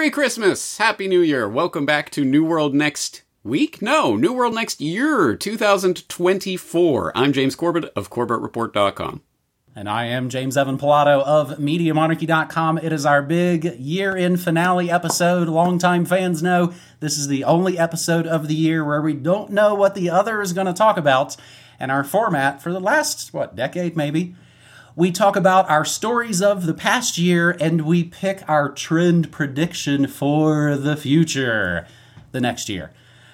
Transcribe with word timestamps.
Merry 0.00 0.10
Christmas! 0.10 0.78
Happy 0.78 1.08
New 1.08 1.20
Year! 1.20 1.46
Welcome 1.46 1.84
back 1.84 2.08
to 2.12 2.24
New 2.24 2.42
World 2.42 2.74
Next 2.74 3.22
Week? 3.44 3.82
No, 3.82 4.16
New 4.16 4.32
World 4.32 4.54
Next 4.54 4.80
Year, 4.80 5.36
2024. 5.36 7.12
I'm 7.14 7.34
James 7.34 7.54
Corbett 7.54 7.84
of 7.94 8.08
CorbettReport.com. 8.08 9.20
And 9.76 9.90
I 9.90 10.06
am 10.06 10.30
James 10.30 10.56
Evan 10.56 10.78
Pilato 10.78 11.22
of 11.22 11.58
MediaMonarchy.com. 11.58 12.78
It 12.78 12.94
is 12.94 13.04
our 13.04 13.20
big 13.20 13.78
year 13.78 14.16
end 14.16 14.40
finale 14.40 14.90
episode. 14.90 15.48
Longtime 15.48 16.06
fans 16.06 16.42
know 16.42 16.72
this 17.00 17.18
is 17.18 17.28
the 17.28 17.44
only 17.44 17.78
episode 17.78 18.26
of 18.26 18.48
the 18.48 18.54
year 18.54 18.82
where 18.82 19.02
we 19.02 19.12
don't 19.12 19.50
know 19.50 19.74
what 19.74 19.94
the 19.94 20.08
other 20.08 20.40
is 20.40 20.54
going 20.54 20.66
to 20.66 20.72
talk 20.72 20.96
about. 20.96 21.36
And 21.78 21.92
our 21.92 22.04
format 22.04 22.62
for 22.62 22.72
the 22.72 22.80
last, 22.80 23.34
what, 23.34 23.54
decade 23.54 23.98
maybe, 23.98 24.34
we 24.96 25.10
talk 25.10 25.36
about 25.36 25.68
our 25.70 25.84
stories 25.84 26.42
of 26.42 26.66
the 26.66 26.74
past 26.74 27.18
year 27.18 27.50
and 27.60 27.82
we 27.82 28.04
pick 28.04 28.42
our 28.48 28.68
trend 28.68 29.30
prediction 29.30 30.06
for 30.06 30.76
the 30.76 30.96
future, 30.96 31.86
the 32.32 32.40
next 32.40 32.68
year. 32.68 32.92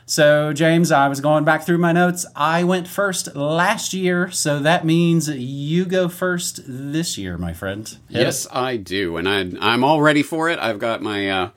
So, 0.09 0.53
James, 0.53 0.93
I 0.93 1.09
was 1.09 1.21
going 1.21 1.43
back 1.45 1.65
through 1.67 1.79
my 1.79 1.91
notes. 1.91 2.25
I 2.37 2.63
went 2.63 2.87
first 2.87 3.35
last 3.35 3.93
year, 3.93 4.31
so 4.31 4.61
that 4.61 4.85
means 4.85 5.29
you 5.29 5.85
go 5.85 6.09
first 6.09 6.61
this 6.65 7.19
year, 7.19 7.37
my 7.37 7.53
friend. 7.53 7.89
Hit 8.09 8.23
yes, 8.23 8.45
it. 8.45 8.55
I 8.55 8.77
do, 8.77 9.17
and 9.17 9.29
I, 9.29 9.51
I'm 9.61 9.83
all 9.83 10.01
ready 10.01 10.23
for 10.23 10.49
it. 10.49 10.61
I've 10.61 10.79
got 10.79 11.03
my 11.03 11.29
uh, 11.29 11.51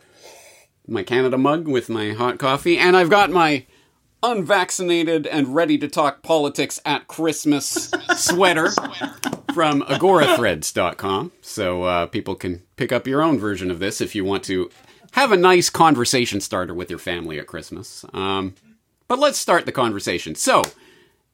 my 0.88 1.04
Canada 1.04 1.38
mug 1.38 1.68
with 1.68 1.90
my 1.90 2.14
hot 2.14 2.40
coffee, 2.40 2.80
and 2.80 2.98
I've 2.98 3.12
got 3.12 3.30
my 3.30 3.68
unvaccinated 4.22 5.26
and 5.28 5.56
ready 5.56 5.78
to 5.78 5.88
talk 5.88 6.22
politics 6.22 6.80
at 6.86 7.08
Christmas 7.08 7.92
sweater 8.16 8.70
from 9.54 9.82
agorathreads.com. 9.84 11.32
So 11.42 11.84
uh, 11.84 12.06
people 12.08 12.36
can 12.36 12.64
pick 12.76 12.92
up 12.92 13.08
your 13.08 13.22
own 13.22 13.40
version 13.40 13.72
of 13.72 13.80
this 13.80 14.02
if 14.02 14.16
you 14.16 14.26
want 14.26 14.44
to 14.46 14.70
have 15.12 15.32
a 15.32 15.38
nice 15.38 15.70
conversation 15.70 16.42
starter 16.42 16.74
with 16.74 16.90
your 16.90 17.00
family 17.00 17.40
at 17.40 17.48
Christmas. 17.48 18.06
Um, 18.14 18.56
but 19.08 19.20
let's 19.20 19.40
start 19.40 19.66
the 19.66 19.72
conversation. 19.72 20.36
So, 20.36 20.62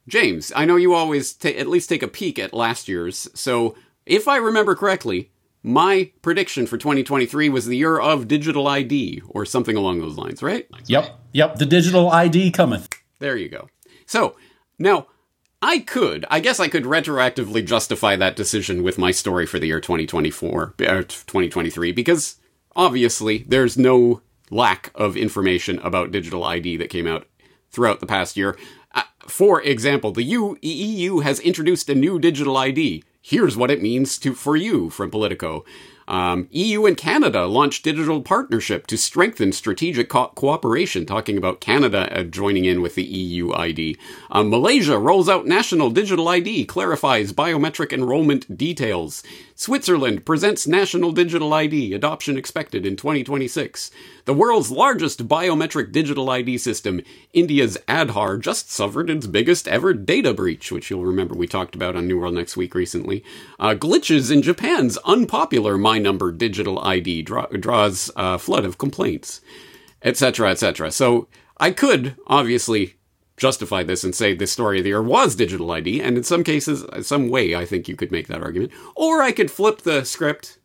James, 0.07 0.51
I 0.55 0.65
know 0.65 0.75
you 0.75 0.93
always 0.93 1.37
at 1.43 1.67
least 1.67 1.89
take 1.89 2.03
a 2.03 2.07
peek 2.07 2.39
at 2.39 2.53
last 2.53 2.87
year's. 2.87 3.27
So, 3.33 3.75
if 4.05 4.27
I 4.27 4.37
remember 4.37 4.75
correctly, 4.75 5.31
my 5.61 6.11
prediction 6.21 6.67
for 6.67 6.77
2023 6.77 7.49
was 7.49 7.65
the 7.65 7.75
year 7.75 7.99
of 7.99 8.27
digital 8.27 8.67
ID 8.67 9.23
or 9.27 9.45
something 9.45 9.75
along 9.75 9.99
those 9.99 10.15
lines, 10.15 10.43
right? 10.43 10.67
Yep. 10.85 11.19
Yep. 11.35 11.57
The 11.57 11.65
digital 11.65 12.09
ID 12.11 12.51
cometh. 12.51 12.87
There 13.19 13.35
you 13.35 13.49
go. 13.49 13.67
So, 14.05 14.37
now 14.79 15.07
I 15.61 15.79
could, 15.79 16.25
I 16.29 16.39
guess 16.39 16.61
I 16.61 16.69
could 16.69 16.85
retroactively 16.85 17.65
justify 17.65 18.15
that 18.15 18.37
decision 18.37 18.83
with 18.83 18.97
my 18.97 19.11
story 19.11 19.45
for 19.45 19.59
the 19.59 19.67
year 19.67 19.81
2024, 19.81 20.75
uh, 20.79 20.85
2023, 21.01 21.91
because 21.91 22.37
obviously 22.73 23.39
there's 23.49 23.77
no 23.77 24.21
lack 24.49 24.91
of 24.95 25.17
information 25.17 25.77
about 25.79 26.11
digital 26.11 26.45
ID 26.45 26.77
that 26.77 26.89
came 26.89 27.05
out 27.05 27.27
throughout 27.69 27.99
the 27.99 28.07
past 28.07 28.37
year. 28.37 28.57
Uh, 28.93 29.03
for 29.27 29.61
example, 29.61 30.13
the 30.13 30.23
U- 30.23 30.57
EU 30.61 31.19
has 31.19 31.41
introduced 31.41 31.89
a 31.89 31.95
new 31.95 32.17
digital 32.17 32.55
ID. 32.55 33.03
Here's 33.21 33.57
what 33.57 33.71
it 33.71 33.81
means 33.81 34.17
to 34.19 34.35
for 34.35 34.55
you 34.55 34.89
from 34.89 35.11
Politico. 35.11 35.65
Um, 36.07 36.47
EU 36.51 36.85
and 36.85 36.95
Canada 36.95 37.45
launched 37.45 37.83
digital 37.83 38.21
partnership 38.21 38.87
to 38.87 38.97
strengthen 38.97 39.51
strategic 39.51 40.09
co- 40.09 40.31
cooperation, 40.35 41.05
talking 41.05 41.37
about 41.37 41.61
Canada 41.61 42.07
uh, 42.11 42.23
joining 42.23 42.65
in 42.65 42.81
with 42.81 42.95
the 42.95 43.03
EU 43.03 43.53
ID. 43.53 43.97
Um, 44.29 44.49
Malaysia 44.49 44.99
rolls 44.99 45.27
out 45.27 45.47
national 45.47 45.89
digital 45.89 46.27
ID, 46.27 46.65
clarifies 46.65 47.33
biometric 47.33 47.91
enrollment 47.91 48.57
details. 48.57 49.23
Switzerland 49.57 50.25
presents 50.25 50.67
national 50.67 51.13
digital 51.13 51.53
ID, 51.53 51.93
adoption 51.93 52.37
expected 52.37 52.85
in 52.85 52.97
2026. 52.97 53.89
The 54.25 54.33
world's 54.33 54.69
largest 54.69 55.29
biometric 55.29 55.93
digital 55.93 56.29
ID 56.29 56.57
system, 56.57 56.99
India's 57.31 57.77
Aadhaar, 57.87 58.37
just 58.41 58.69
suffered 58.69 59.09
its 59.09 59.27
biggest 59.27 59.65
ever 59.69 59.93
data 59.93 60.33
breach, 60.33 60.73
which 60.73 60.89
you'll 60.89 61.05
remember 61.05 61.35
we 61.35 61.47
talked 61.47 61.73
about 61.73 61.95
on 61.95 62.05
New 62.05 62.19
World 62.19 62.33
Next 62.33 62.57
Week 62.57 62.75
recently. 62.75 63.23
Uh, 63.57 63.75
glitches 63.75 64.29
in 64.29 64.41
Japan's 64.41 64.97
unpopular 65.05 65.77
My 65.77 65.99
Number 65.99 66.33
digital 66.33 66.77
ID 66.79 67.21
draw, 67.21 67.45
draws 67.45 68.11
a 68.17 68.37
flood 68.37 68.65
of 68.65 68.77
complaints, 68.77 69.39
etc., 70.01 70.51
etc. 70.51 70.91
So 70.91 71.29
I 71.57 71.71
could 71.71 72.17
obviously 72.27 72.94
justify 73.37 73.83
this 73.83 74.03
and 74.03 74.15
say 74.15 74.33
the 74.33 74.47
story 74.47 74.79
of 74.79 74.83
the 74.83 74.89
year 74.89 75.01
was 75.01 75.35
digital 75.35 75.71
ID, 75.71 76.01
and 76.01 76.17
in 76.17 76.23
some 76.23 76.43
cases, 76.43 76.85
some 77.05 77.29
way, 77.29 77.55
I 77.55 77.65
think 77.65 77.87
you 77.87 77.95
could 77.95 78.11
make 78.11 78.27
that 78.27 78.41
argument. 78.41 78.71
Or 78.95 79.21
I 79.21 79.31
could 79.31 79.51
flip 79.51 79.81
the 79.81 80.03
script 80.05 80.59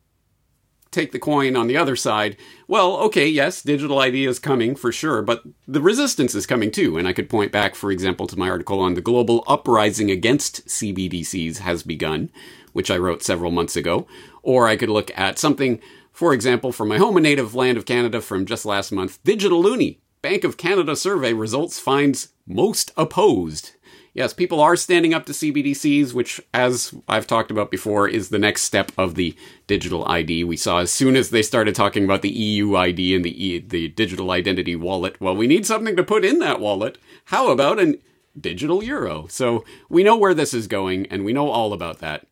take 0.91 1.13
the 1.13 1.19
coin 1.19 1.57
on 1.57 1.67
the 1.67 1.77
other 1.77 1.97
side, 1.97 2.37
well, 2.67 2.97
okay, 2.97 3.27
yes, 3.27 3.63
digital 3.63 3.99
ID 3.99 4.27
is 4.27 4.39
coming 4.39 4.75
for 4.75 4.91
sure, 4.91 5.23
but 5.23 5.43
the 5.67 5.81
resistance 5.81 6.35
is 6.35 6.47
coming 6.47 6.71
too. 6.71 6.99
And 6.99 7.07
I 7.07 7.13
could 7.13 7.29
point 7.29 7.53
back, 7.53 7.75
for 7.75 7.91
example, 7.91 8.27
to 8.27 8.39
my 8.39 8.51
article 8.51 8.81
on 8.81 8.95
the 8.95 9.01
global 9.01 9.45
uprising 9.47 10.11
against 10.11 10.67
CBDCs 10.67 11.59
has 11.59 11.83
begun, 11.83 12.31
which 12.73 12.91
I 12.91 12.99
wrote 12.99 13.23
several 13.23 13.51
months 13.51 13.77
ago. 13.77 14.07
Or 14.43 14.67
I 14.67 14.77
could 14.77 14.89
look 14.89 15.17
at 15.17 15.39
something, 15.39 15.81
for 16.13 16.33
example, 16.33 16.73
from 16.73 16.89
my 16.89 16.99
home 16.99 17.17
and 17.17 17.25
native 17.25 17.55
land 17.55 17.79
of 17.79 17.87
Canada 17.87 18.21
from 18.21 18.47
just 18.47 18.65
last 18.65 18.91
month 18.91 19.23
Digital 19.23 19.63
Loonie. 19.63 19.99
Bank 20.23 20.45
of 20.45 20.57
Canada 20.57 20.97
survey 20.97 21.33
results 21.33 21.79
finds 21.79 22.29
most 22.47 22.93
opposed 22.97 23.73
yes, 24.15 24.33
people 24.33 24.61
are 24.61 24.77
standing 24.77 25.15
up 25.15 25.27
to 25.27 25.33
CBDCs, 25.33 26.13
which, 26.13 26.41
as 26.53 26.95
I've 27.09 27.27
talked 27.27 27.51
about 27.51 27.71
before, 27.71 28.09
is 28.09 28.29
the 28.29 28.39
next 28.39 28.63
step 28.63 28.93
of 28.99 29.15
the 29.15 29.37
digital 29.67 30.07
ID. 30.07 30.45
We 30.45 30.57
saw 30.57 30.79
as 30.79 30.91
soon 30.91 31.17
as 31.17 31.31
they 31.31 31.43
started 31.43 31.75
talking 31.75 32.05
about 32.05 32.23
the 32.23 32.31
EU 32.31 32.77
ID 32.77 33.15
and 33.15 33.25
the 33.25 33.45
e- 33.45 33.59
the 33.59 33.89
digital 33.89 34.31
identity 34.31 34.77
wallet. 34.77 35.21
Well, 35.21 35.37
we 35.37 35.47
need 35.47 35.67
something 35.67 35.97
to 35.97 36.05
put 36.05 36.25
in 36.25 36.39
that 36.41 36.61
wallet. 36.61 36.99
How 37.27 37.51
about 37.51 37.81
a 37.81 37.99
digital 38.39 38.83
euro? 38.83 39.27
So 39.29 39.65
we 39.89 40.03
know 40.03 40.17
where 40.17 40.35
this 40.35 40.55
is 40.55 40.67
going, 40.67 41.07
and 41.07 41.25
we 41.25 41.33
know 41.33 41.51
all 41.51 41.73
about 41.73 41.99
that. 41.99 42.27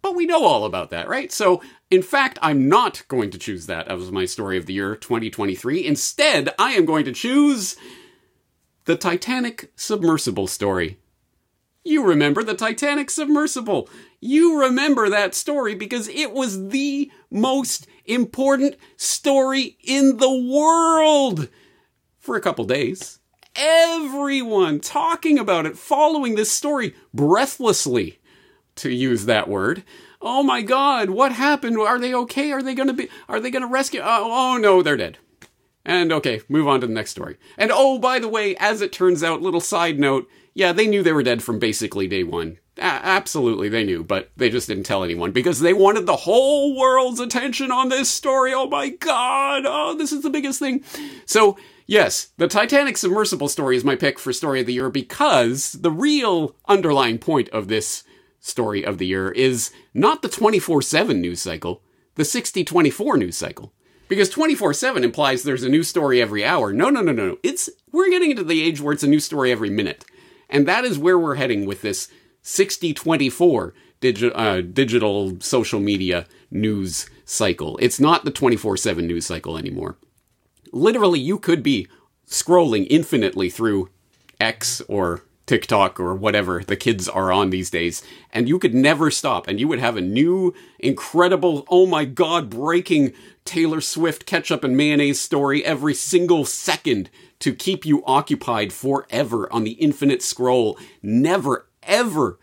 But 0.00 0.14
we 0.14 0.26
know 0.26 0.44
all 0.44 0.64
about 0.64 0.90
that, 0.90 1.08
right? 1.08 1.32
So, 1.32 1.60
in 1.90 2.02
fact, 2.02 2.38
I'm 2.40 2.68
not 2.68 3.02
going 3.08 3.30
to 3.30 3.38
choose 3.38 3.66
that 3.66 3.88
as 3.88 4.12
my 4.12 4.26
story 4.26 4.56
of 4.56 4.66
the 4.66 4.74
year 4.74 4.94
2023. 4.94 5.84
Instead, 5.84 6.54
I 6.58 6.72
am 6.72 6.84
going 6.84 7.04
to 7.04 7.12
choose 7.12 7.76
the 8.84 8.96
Titanic 8.96 9.72
submersible 9.76 10.46
story. 10.46 10.98
You 11.84 12.04
remember 12.04 12.42
the 12.44 12.54
Titanic 12.54 13.10
submersible. 13.10 13.88
You 14.20 14.60
remember 14.60 15.08
that 15.08 15.34
story 15.34 15.74
because 15.74 16.08
it 16.08 16.32
was 16.32 16.68
the 16.68 17.10
most 17.30 17.86
important 18.04 18.76
story 18.96 19.76
in 19.82 20.18
the 20.18 20.30
world 20.30 21.48
for 22.18 22.36
a 22.36 22.40
couple 22.40 22.64
days. 22.64 23.20
Everyone 23.56 24.80
talking 24.80 25.38
about 25.38 25.66
it, 25.66 25.78
following 25.78 26.34
this 26.34 26.52
story 26.52 26.94
breathlessly, 27.12 28.18
to 28.78 28.92
use 28.92 29.24
that 29.26 29.48
word. 29.48 29.84
Oh 30.20 30.42
my 30.42 30.62
God, 30.62 31.10
what 31.10 31.32
happened? 31.32 31.78
Are 31.78 31.98
they 31.98 32.14
okay? 32.14 32.50
Are 32.52 32.62
they 32.62 32.74
going 32.74 32.88
to 32.88 32.94
be? 32.94 33.08
Are 33.28 33.40
they 33.40 33.50
going 33.50 33.62
to 33.62 33.68
rescue? 33.68 34.00
Oh, 34.02 34.54
oh 34.54 34.56
no, 34.56 34.82
they're 34.82 34.96
dead. 34.96 35.18
And 35.84 36.12
okay, 36.12 36.42
move 36.48 36.68
on 36.68 36.80
to 36.80 36.86
the 36.86 36.92
next 36.92 37.12
story. 37.12 37.38
And 37.56 37.70
oh, 37.72 37.98
by 37.98 38.18
the 38.18 38.28
way, 38.28 38.56
as 38.56 38.82
it 38.82 38.92
turns 38.92 39.22
out, 39.22 39.40
little 39.40 39.60
side 39.60 39.98
note, 39.98 40.28
yeah, 40.54 40.72
they 40.72 40.86
knew 40.86 41.02
they 41.02 41.12
were 41.12 41.22
dead 41.22 41.42
from 41.42 41.58
basically 41.58 42.08
day 42.08 42.24
one. 42.24 42.58
A- 42.78 42.82
absolutely, 42.82 43.68
they 43.68 43.84
knew, 43.84 44.02
but 44.02 44.30
they 44.36 44.50
just 44.50 44.68
didn't 44.68 44.84
tell 44.84 45.04
anyone 45.04 45.30
because 45.30 45.60
they 45.60 45.72
wanted 45.72 46.06
the 46.06 46.16
whole 46.16 46.76
world's 46.76 47.20
attention 47.20 47.70
on 47.70 47.88
this 47.88 48.10
story. 48.10 48.52
Oh 48.52 48.68
my 48.68 48.90
god! 48.90 49.62
Oh, 49.66 49.94
this 49.94 50.12
is 50.12 50.22
the 50.22 50.30
biggest 50.30 50.58
thing. 50.58 50.82
So, 51.24 51.56
yes, 51.86 52.32
the 52.36 52.48
Titanic 52.48 52.96
submersible 52.96 53.48
story 53.48 53.76
is 53.76 53.84
my 53.84 53.96
pick 53.96 54.18
for 54.18 54.32
story 54.32 54.60
of 54.60 54.66
the 54.66 54.74
year 54.74 54.90
because 54.90 55.72
the 55.72 55.92
real 55.92 56.56
underlying 56.66 57.18
point 57.18 57.48
of 57.50 57.68
this 57.68 58.02
story 58.40 58.84
of 58.84 58.98
the 58.98 59.06
year 59.06 59.30
is 59.30 59.70
not 59.94 60.22
the 60.22 60.28
24 60.28 60.82
7 60.82 61.20
news 61.20 61.40
cycle, 61.40 61.82
the 62.14 62.24
60 62.24 62.64
24 62.64 63.16
news 63.16 63.36
cycle. 63.36 63.72
Because 64.08 64.30
24 64.30 64.72
7 64.74 65.04
implies 65.04 65.42
there's 65.42 65.62
a 65.62 65.68
new 65.68 65.82
story 65.82 66.20
every 66.20 66.44
hour. 66.44 66.72
No, 66.72 66.88
no, 66.88 67.02
no, 67.02 67.12
no. 67.12 67.36
It's, 67.42 67.68
we're 67.92 68.10
getting 68.10 68.30
into 68.30 68.44
the 68.44 68.62
age 68.62 68.80
where 68.80 68.94
it's 68.94 69.02
a 69.02 69.08
new 69.08 69.20
story 69.20 69.52
every 69.52 69.70
minute. 69.70 70.04
And 70.48 70.66
that 70.66 70.84
is 70.84 70.98
where 70.98 71.18
we're 71.18 71.34
heading 71.34 71.66
with 71.66 71.82
this 71.82 72.08
6024 72.42 73.74
digi- 74.00 74.32
uh, 74.34 74.62
digital 74.62 75.38
social 75.40 75.80
media 75.80 76.26
news 76.50 77.10
cycle. 77.24 77.78
It's 77.82 78.00
not 78.00 78.24
the 78.24 78.30
24 78.30 78.76
7 78.78 79.06
news 79.06 79.26
cycle 79.26 79.58
anymore. 79.58 79.98
Literally, 80.72 81.20
you 81.20 81.38
could 81.38 81.62
be 81.62 81.86
scrolling 82.26 82.86
infinitely 82.90 83.50
through 83.50 83.90
X 84.40 84.80
or 84.88 85.22
TikTok 85.48 85.98
or 85.98 86.14
whatever 86.14 86.62
the 86.62 86.76
kids 86.76 87.08
are 87.08 87.32
on 87.32 87.50
these 87.50 87.70
days, 87.70 88.02
and 88.32 88.48
you 88.48 88.58
could 88.58 88.74
never 88.74 89.10
stop, 89.10 89.48
and 89.48 89.58
you 89.58 89.66
would 89.66 89.80
have 89.80 89.96
a 89.96 90.00
new, 90.00 90.54
incredible, 90.78 91.66
oh 91.68 91.86
my 91.86 92.04
god, 92.04 92.50
breaking 92.50 93.12
Taylor 93.44 93.80
Swift 93.80 94.26
ketchup 94.26 94.62
and 94.62 94.76
mayonnaise 94.76 95.20
story 95.20 95.64
every 95.64 95.94
single 95.94 96.44
second 96.44 97.10
to 97.40 97.54
keep 97.54 97.86
you 97.86 98.04
occupied 98.04 98.72
forever 98.72 99.52
on 99.52 99.64
the 99.64 99.72
infinite 99.72 100.22
scroll, 100.22 100.78
never, 101.02 101.66
ever 101.82 102.38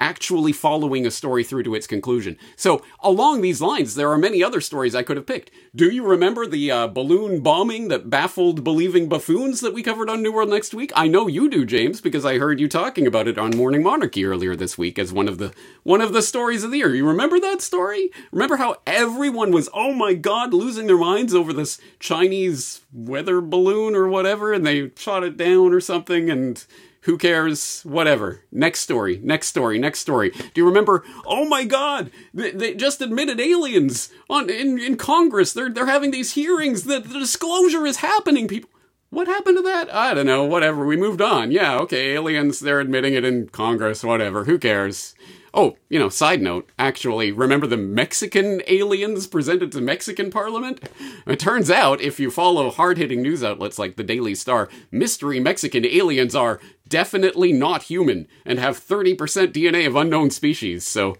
actually 0.00 0.52
following 0.52 1.06
a 1.06 1.10
story 1.10 1.44
through 1.44 1.62
to 1.64 1.74
its 1.74 1.86
conclusion. 1.86 2.36
So, 2.56 2.82
along 3.00 3.40
these 3.40 3.60
lines, 3.60 3.94
there 3.94 4.10
are 4.10 4.18
many 4.18 4.42
other 4.42 4.60
stories 4.60 4.94
I 4.94 5.02
could 5.02 5.16
have 5.16 5.26
picked. 5.26 5.50
Do 5.74 5.90
you 5.90 6.04
remember 6.04 6.46
the 6.46 6.70
uh, 6.70 6.86
balloon 6.88 7.40
bombing 7.40 7.88
that 7.88 8.10
baffled 8.10 8.64
believing 8.64 9.08
buffoons 9.08 9.60
that 9.60 9.74
we 9.74 9.82
covered 9.82 10.08
on 10.10 10.22
New 10.22 10.32
World 10.32 10.50
Next 10.50 10.74
Week? 10.74 10.92
I 10.94 11.08
know 11.08 11.26
you 11.26 11.48
do, 11.48 11.64
James, 11.64 12.00
because 12.00 12.24
I 12.24 12.38
heard 12.38 12.60
you 12.60 12.68
talking 12.68 13.06
about 13.06 13.28
it 13.28 13.38
on 13.38 13.56
Morning 13.56 13.82
Monarchy 13.82 14.24
earlier 14.24 14.56
this 14.56 14.78
week 14.78 14.98
as 14.98 15.12
one 15.12 15.28
of 15.28 15.38
the 15.38 15.52
one 15.82 16.00
of 16.00 16.12
the 16.12 16.22
stories 16.22 16.64
of 16.64 16.70
the 16.70 16.78
year. 16.78 16.94
You 16.94 17.06
remember 17.06 17.38
that 17.40 17.60
story? 17.60 18.10
Remember 18.32 18.56
how 18.56 18.76
everyone 18.86 19.52
was, 19.52 19.68
oh 19.72 19.92
my 19.94 20.14
god, 20.14 20.52
losing 20.52 20.86
their 20.86 20.96
minds 20.98 21.34
over 21.34 21.52
this 21.52 21.78
Chinese 21.98 22.82
weather 22.92 23.40
balloon 23.40 23.94
or 23.94 24.08
whatever, 24.08 24.52
and 24.52 24.66
they 24.66 24.90
shot 24.96 25.24
it 25.24 25.36
down 25.36 25.72
or 25.72 25.80
something, 25.80 26.30
and 26.30 26.64
who 27.06 27.16
cares? 27.16 27.82
Whatever. 27.82 28.42
Next 28.52 28.80
story. 28.80 29.20
Next 29.22 29.46
story. 29.46 29.78
Next 29.78 30.00
story. 30.00 30.30
Do 30.30 30.50
you 30.56 30.66
remember? 30.66 31.04
Oh 31.24 31.48
my 31.48 31.64
God! 31.64 32.10
They, 32.34 32.50
they 32.50 32.74
just 32.74 33.00
admitted 33.00 33.40
aliens 33.40 34.10
on 34.28 34.50
in, 34.50 34.78
in 34.78 34.96
Congress. 34.96 35.52
They're 35.52 35.70
they're 35.70 35.86
having 35.86 36.10
these 36.10 36.32
hearings. 36.32 36.84
The, 36.84 37.00
the 37.00 37.18
disclosure 37.18 37.86
is 37.86 37.98
happening. 37.98 38.48
People. 38.48 38.70
What 39.10 39.28
happened 39.28 39.56
to 39.56 39.62
that? 39.62 39.92
I 39.94 40.14
don't 40.14 40.26
know. 40.26 40.44
Whatever. 40.44 40.84
We 40.84 40.96
moved 40.96 41.22
on. 41.22 41.52
Yeah. 41.52 41.78
Okay. 41.78 42.14
Aliens. 42.14 42.58
They're 42.60 42.80
admitting 42.80 43.14
it 43.14 43.24
in 43.24 43.48
Congress. 43.48 44.02
Whatever. 44.02 44.44
Who 44.44 44.58
cares? 44.58 45.14
Oh, 45.58 45.78
you 45.88 45.98
know, 45.98 46.10
side 46.10 46.42
note, 46.42 46.68
actually, 46.78 47.32
remember 47.32 47.66
the 47.66 47.78
Mexican 47.78 48.60
aliens 48.66 49.26
presented 49.26 49.72
to 49.72 49.80
Mexican 49.80 50.30
Parliament? 50.30 50.86
It 51.26 51.40
turns 51.40 51.70
out, 51.70 51.98
if 52.02 52.20
you 52.20 52.30
follow 52.30 52.70
hard 52.70 52.98
hitting 52.98 53.22
news 53.22 53.42
outlets 53.42 53.78
like 53.78 53.96
the 53.96 54.04
Daily 54.04 54.34
Star, 54.34 54.68
mystery 54.90 55.40
Mexican 55.40 55.86
aliens 55.86 56.34
are 56.34 56.60
definitely 56.86 57.54
not 57.54 57.84
human 57.84 58.28
and 58.44 58.58
have 58.58 58.78
30% 58.78 59.16
DNA 59.16 59.86
of 59.86 59.96
unknown 59.96 60.30
species. 60.30 60.86
So, 60.86 61.16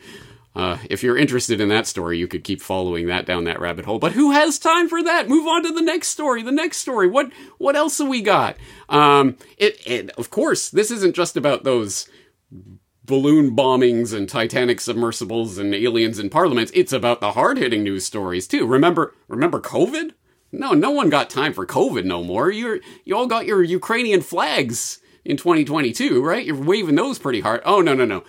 uh, 0.55 0.79
if 0.91 1.03
you're 1.03 1.17
interested 1.17 1.59
in 1.59 1.71
that 1.71 1.87
story, 1.87 2.19
you 2.19 2.29
could 2.29 2.45
keep 2.45 2.61
following 2.61 3.07
that 3.07 3.25
down 3.25 3.45
that 3.45 3.61
rabbit 3.61 3.87
hole. 3.87 3.99
But 3.99 4.13
who 4.13 4.33
has 4.33 4.59
time 4.59 4.89
for 4.89 5.03
that? 5.03 5.31
Move 5.31 5.47
on 5.47 5.63
to 5.63 5.73
the 5.73 5.83
next 5.83 6.09
story. 6.09 6.43
The 6.43 6.53
next 6.53 6.79
story. 6.79 7.09
What 7.09 7.31
what 7.59 7.77
else 7.77 7.99
have 7.99 8.09
we 8.09 8.23
got? 8.23 8.57
Um, 8.89 9.37
it, 9.59 9.81
it 9.87 10.11
of 10.13 10.31
course 10.31 10.71
this 10.71 10.91
isn't 10.91 11.15
just 11.15 11.37
about 11.37 11.65
those 11.65 12.09
balloon 13.07 13.55
bombings 13.57 14.13
and 14.13 14.29
Titanic 14.29 14.81
submersibles 14.81 15.59
and 15.59 15.75
aliens 15.75 16.19
in 16.19 16.29
parliaments. 16.29 16.73
It's 16.75 16.93
about 16.93 17.21
the 17.21 17.33
hard 17.33 17.57
hitting 17.59 17.85
news 17.85 18.05
stories 18.05 18.47
too. 18.47 18.67
Remember, 18.67 19.15
remember 19.29 19.61
COVID? 19.61 20.13
No, 20.53 20.73
no 20.73 20.91
one 20.91 21.11
got 21.11 21.31
time 21.31 21.53
for 21.53 21.67
COVID 21.67 22.05
no 22.05 22.23
more. 22.23 22.51
You 22.51 22.81
you 23.05 23.17
all 23.17 23.27
got 23.27 23.47
your 23.47 23.63
Ukrainian 23.63 24.21
flags 24.23 25.01
in 25.25 25.37
2022, 25.37 26.23
right? 26.23 26.45
You're 26.45 26.57
waving 26.57 26.95
those 26.95 27.19
pretty 27.19 27.41
hard. 27.41 27.63
Oh 27.65 27.81
no, 27.81 27.95
no, 27.95 28.05
no. 28.05 28.25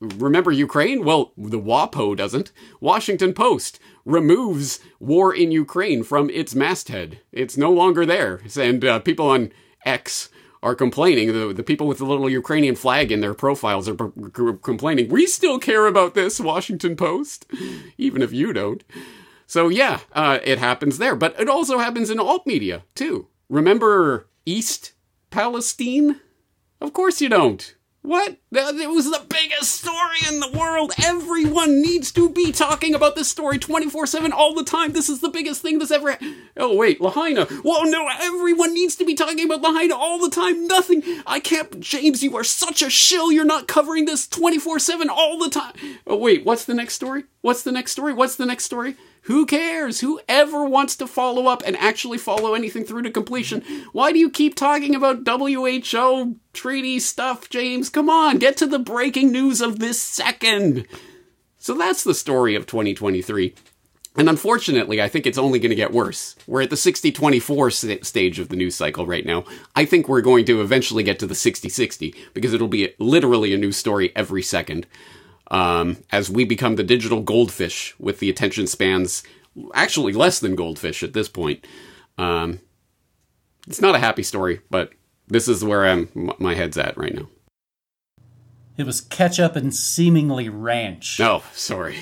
Remember 0.00 0.52
Ukraine? 0.52 1.04
Well, 1.04 1.32
the 1.36 1.58
WAPO 1.58 2.16
doesn't. 2.16 2.52
Washington 2.80 3.32
Post 3.32 3.80
removes 4.04 4.80
war 5.00 5.34
in 5.34 5.50
Ukraine 5.52 6.02
from 6.04 6.28
its 6.30 6.54
masthead. 6.54 7.20
It's 7.32 7.56
no 7.56 7.72
longer 7.72 8.04
there. 8.04 8.40
And 8.56 8.84
uh, 8.84 8.98
people 8.98 9.28
on 9.28 9.52
X 9.84 10.28
are 10.64 10.74
complaining. 10.74 11.28
The, 11.32 11.52
the 11.52 11.62
people 11.62 11.86
with 11.86 11.98
the 11.98 12.06
little 12.06 12.28
Ukrainian 12.28 12.74
flag 12.74 13.12
in 13.12 13.20
their 13.20 13.34
profiles 13.34 13.86
are 13.88 13.94
complaining. 14.62 15.10
We 15.10 15.26
still 15.26 15.58
care 15.58 15.86
about 15.86 16.14
this, 16.14 16.40
Washington 16.40 16.96
Post, 16.96 17.46
even 17.98 18.22
if 18.22 18.32
you 18.32 18.52
don't. 18.52 18.82
So 19.46 19.68
yeah, 19.68 20.00
uh, 20.12 20.38
it 20.42 20.58
happens 20.58 20.96
there, 20.96 21.14
but 21.14 21.38
it 21.38 21.48
also 21.48 21.78
happens 21.78 22.08
in 22.08 22.18
alt 22.18 22.46
media 22.46 22.82
too. 22.94 23.28
Remember 23.50 24.26
East 24.46 24.94
Palestine? 25.30 26.20
Of 26.80 26.94
course 26.94 27.20
you 27.20 27.28
don't. 27.28 27.76
What? 28.04 28.36
It 28.52 28.90
was 28.90 29.06
the 29.06 29.24
biggest 29.30 29.80
story 29.80 30.18
in 30.28 30.38
the 30.38 30.50
world. 30.50 30.92
Everyone 31.02 31.80
needs 31.80 32.12
to 32.12 32.28
be 32.28 32.52
talking 32.52 32.94
about 32.94 33.16
this 33.16 33.30
story 33.30 33.58
24 33.58 34.06
7 34.06 34.30
all 34.30 34.54
the 34.54 34.62
time. 34.62 34.92
This 34.92 35.08
is 35.08 35.20
the 35.20 35.30
biggest 35.30 35.62
thing 35.62 35.78
that's 35.78 35.90
ever. 35.90 36.12
Ha- 36.12 36.34
oh, 36.58 36.76
wait, 36.76 37.00
Lahaina. 37.00 37.46
Well, 37.64 37.90
no, 37.90 38.06
everyone 38.20 38.74
needs 38.74 38.94
to 38.96 39.06
be 39.06 39.14
talking 39.14 39.46
about 39.46 39.62
Lahaina 39.62 39.94
all 39.94 40.18
the 40.18 40.28
time. 40.28 40.66
Nothing. 40.66 41.02
I 41.26 41.40
can't. 41.40 41.80
James, 41.80 42.22
you 42.22 42.36
are 42.36 42.44
such 42.44 42.82
a 42.82 42.90
shill. 42.90 43.32
You're 43.32 43.46
not 43.46 43.68
covering 43.68 44.04
this 44.04 44.28
24 44.28 44.80
7 44.80 45.08
all 45.08 45.38
the 45.38 45.48
time. 45.48 45.72
Oh, 46.06 46.18
wait, 46.18 46.44
what's 46.44 46.66
the 46.66 46.74
next 46.74 46.96
story? 46.96 47.24
What's 47.40 47.62
the 47.62 47.72
next 47.72 47.92
story? 47.92 48.12
What's 48.12 48.36
the 48.36 48.44
next 48.44 48.64
story? 48.64 48.96
Who 49.24 49.46
cares? 49.46 50.00
Whoever 50.00 50.66
wants 50.66 50.96
to 50.96 51.06
follow 51.06 51.46
up 51.46 51.62
and 51.64 51.76
actually 51.78 52.18
follow 52.18 52.52
anything 52.52 52.84
through 52.84 53.02
to 53.02 53.10
completion? 53.10 53.62
Why 53.92 54.12
do 54.12 54.18
you 54.18 54.28
keep 54.28 54.54
talking 54.54 54.94
about 54.94 55.26
WHO 55.26 56.36
treaty 56.52 57.00
stuff, 57.00 57.48
James? 57.48 57.88
Come 57.88 58.10
on, 58.10 58.38
get 58.38 58.58
to 58.58 58.66
the 58.66 58.78
breaking 58.78 59.32
news 59.32 59.62
of 59.62 59.78
this 59.78 59.98
second. 59.98 60.86
So 61.56 61.72
that's 61.72 62.04
the 62.04 62.12
story 62.12 62.54
of 62.54 62.66
2023. 62.66 63.54
And 64.16 64.28
unfortunately, 64.28 65.00
I 65.00 65.08
think 65.08 65.26
it's 65.26 65.38
only 65.38 65.58
going 65.58 65.70
to 65.70 65.76
get 65.76 65.92
worse. 65.92 66.36
We're 66.46 66.62
at 66.62 66.70
the 66.70 66.76
60 66.76 67.10
24 67.10 67.70
stage 67.70 68.38
of 68.38 68.50
the 68.50 68.56
news 68.56 68.74
cycle 68.74 69.06
right 69.06 69.24
now. 69.24 69.44
I 69.74 69.86
think 69.86 70.06
we're 70.06 70.20
going 70.20 70.44
to 70.44 70.60
eventually 70.60 71.02
get 71.02 71.18
to 71.20 71.26
the 71.26 71.34
60 71.34 71.70
60 71.70 72.14
because 72.34 72.52
it'll 72.52 72.68
be 72.68 72.94
literally 72.98 73.54
a 73.54 73.58
new 73.58 73.72
story 73.72 74.12
every 74.14 74.42
second 74.42 74.86
um, 75.54 75.98
as 76.10 76.28
we 76.28 76.44
become 76.44 76.74
the 76.74 76.82
digital 76.82 77.20
goldfish 77.20 77.94
with 78.00 78.18
the 78.18 78.28
attention 78.28 78.66
spans 78.66 79.22
actually 79.72 80.12
less 80.12 80.40
than 80.40 80.56
goldfish 80.56 81.04
at 81.04 81.12
this 81.12 81.28
point. 81.28 81.64
Um, 82.18 82.58
it's 83.68 83.80
not 83.80 83.94
a 83.94 84.00
happy 84.00 84.24
story, 84.24 84.62
but 84.68 84.90
this 85.28 85.46
is 85.46 85.64
where 85.64 85.86
I'm, 85.86 86.08
my 86.40 86.54
head's 86.54 86.76
at 86.76 86.96
right 86.96 87.14
now. 87.14 87.28
It 88.76 88.84
was 88.84 89.00
ketchup 89.00 89.54
and 89.54 89.72
seemingly 89.72 90.48
ranch. 90.48 91.20
No, 91.20 91.36
oh, 91.36 91.44
sorry. 91.52 91.98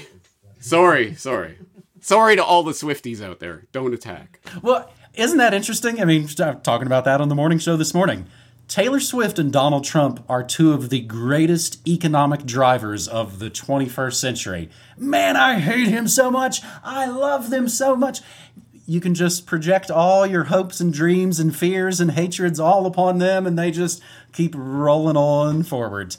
Sorry, 0.58 1.14
sorry. 1.14 1.58
Sorry 2.00 2.36
to 2.36 2.42
all 2.42 2.62
the 2.62 2.72
Swifties 2.72 3.22
out 3.22 3.38
there. 3.38 3.66
Don't 3.70 3.92
attack. 3.92 4.40
Well, 4.62 4.90
isn't 5.12 5.36
that 5.36 5.52
interesting? 5.52 6.00
I 6.00 6.06
mean, 6.06 6.26
talking 6.26 6.86
about 6.86 7.04
that 7.04 7.20
on 7.20 7.28
the 7.28 7.34
morning 7.34 7.58
show 7.58 7.76
this 7.76 7.92
morning. 7.92 8.26
Taylor 8.72 9.00
Swift 9.00 9.38
and 9.38 9.52
Donald 9.52 9.84
Trump 9.84 10.24
are 10.30 10.42
two 10.42 10.72
of 10.72 10.88
the 10.88 11.00
greatest 11.00 11.86
economic 11.86 12.46
drivers 12.46 13.06
of 13.06 13.38
the 13.38 13.50
21st 13.50 14.14
century. 14.14 14.70
Man, 14.96 15.36
I 15.36 15.58
hate 15.58 15.88
him 15.88 16.08
so 16.08 16.30
much. 16.30 16.62
I 16.82 17.04
love 17.04 17.50
them 17.50 17.68
so 17.68 17.94
much. 17.94 18.22
You 18.86 18.98
can 18.98 19.12
just 19.14 19.44
project 19.44 19.90
all 19.90 20.26
your 20.26 20.44
hopes 20.44 20.80
and 20.80 20.90
dreams 20.90 21.38
and 21.38 21.54
fears 21.54 22.00
and 22.00 22.12
hatreds 22.12 22.58
all 22.58 22.86
upon 22.86 23.18
them, 23.18 23.46
and 23.46 23.58
they 23.58 23.70
just 23.70 24.00
keep 24.32 24.54
rolling 24.56 25.18
on 25.18 25.64
forwards. 25.64 26.16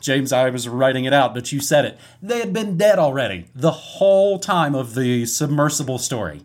James, 0.00 0.32
I 0.32 0.48
was 0.48 0.70
writing 0.70 1.04
it 1.04 1.12
out, 1.12 1.34
but 1.34 1.52
you 1.52 1.60
said 1.60 1.84
it. 1.84 1.98
They 2.22 2.38
had 2.38 2.54
been 2.54 2.78
dead 2.78 2.98
already 2.98 3.48
the 3.54 3.72
whole 3.72 4.38
time 4.38 4.74
of 4.74 4.94
the 4.94 5.26
submersible 5.26 5.98
story. 5.98 6.44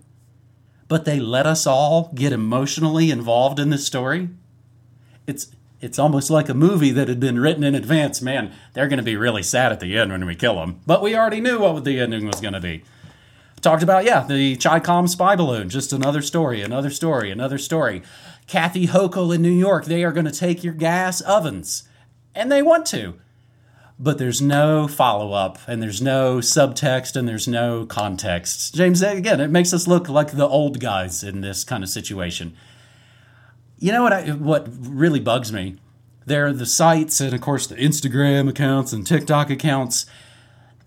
But 0.90 1.06
they 1.06 1.22
let 1.22 1.48
us 1.48 1.66
all 1.66 2.12
get 2.14 2.34
emotionally 2.34 3.10
involved 3.10 3.58
in 3.58 3.70
this 3.70 3.88
story 3.88 4.32
it's 5.28 5.48
it's 5.82 6.00
almost 6.00 6.30
like 6.30 6.50
a 6.50 6.54
movie 6.54 6.92
that 6.92 7.08
had 7.08 7.20
been 7.20 7.40
written 7.40 7.64
in 7.64 7.76
advance. 7.76 8.22
Man, 8.22 8.54
they're 8.74 8.88
going 8.88 8.98
to 8.98 9.04
be 9.04 9.16
really 9.16 9.44
sad 9.44 9.72
at 9.72 9.80
the 9.80 9.98
end 9.98 10.12
when 10.12 10.26
we 10.26 10.36
kill 10.36 10.56
them. 10.56 10.80
But 10.86 11.02
we 11.02 11.16
already 11.16 11.42
knew 11.42 11.60
what 11.60 11.84
the 11.84 12.00
ending 12.00 12.26
was 12.26 12.42
going 12.42 12.54
to 12.54 12.60
be. 12.60 12.84
Talked 13.62 13.84
about, 13.84 14.06
yeah, 14.06 14.26
the 14.26 14.56
Chi-Com 14.58 15.08
spy 15.08 15.36
balloon. 15.36 15.70
Just 15.70 15.92
another 15.92 16.22
story, 16.22 16.62
another 16.62 16.90
story, 16.90 17.32
another 17.32 17.58
story. 17.58 18.04
Kathy 18.48 18.88
Hochul 18.88 19.34
in 19.34 19.42
New 19.42 19.50
York, 19.50 19.86
they 19.86 20.04
are 20.04 20.12
going 20.12 20.26
to 20.26 20.32
take 20.32 20.64
your 20.64 20.74
gas 20.74 21.22
ovens. 21.22 21.88
And 22.36 22.52
they 22.52 22.62
want 22.62 22.86
to. 22.88 23.16
But 23.98 24.18
there's 24.18 24.42
no 24.42 24.90
follow 24.90 25.32
up, 25.32 25.58
and 25.68 25.82
there's 25.82 26.02
no 26.02 26.40
subtext, 26.40 27.16
and 27.16 27.28
there's 27.28 27.48
no 27.48 27.86
context. 27.86 28.76
James, 28.76 29.02
again, 29.02 29.40
it 29.40 29.50
makes 29.50 29.74
us 29.74 29.88
look 29.88 30.10
like 30.10 30.32
the 30.32 30.48
old 30.48 30.80
guys 30.80 31.24
in 31.24 31.40
this 31.40 31.64
kind 31.64 31.82
of 31.82 31.90
situation 31.90 32.56
you 33.80 33.92
know 33.92 34.04
what? 34.04 34.14
I, 34.14 34.32
what 34.32 34.68
really 34.70 35.20
bugs 35.20 35.52
me? 35.52 35.78
There 36.26 36.48
are 36.48 36.54
the 36.54 36.66
sites 36.66 37.22
and, 37.22 37.34
of 37.34 37.42
course, 37.42 37.68
the 37.68 37.76
Instagram 37.76 38.50
accounts 38.50 38.94
and 38.94 39.06
TikTok 39.06 39.50
accounts 39.50 40.06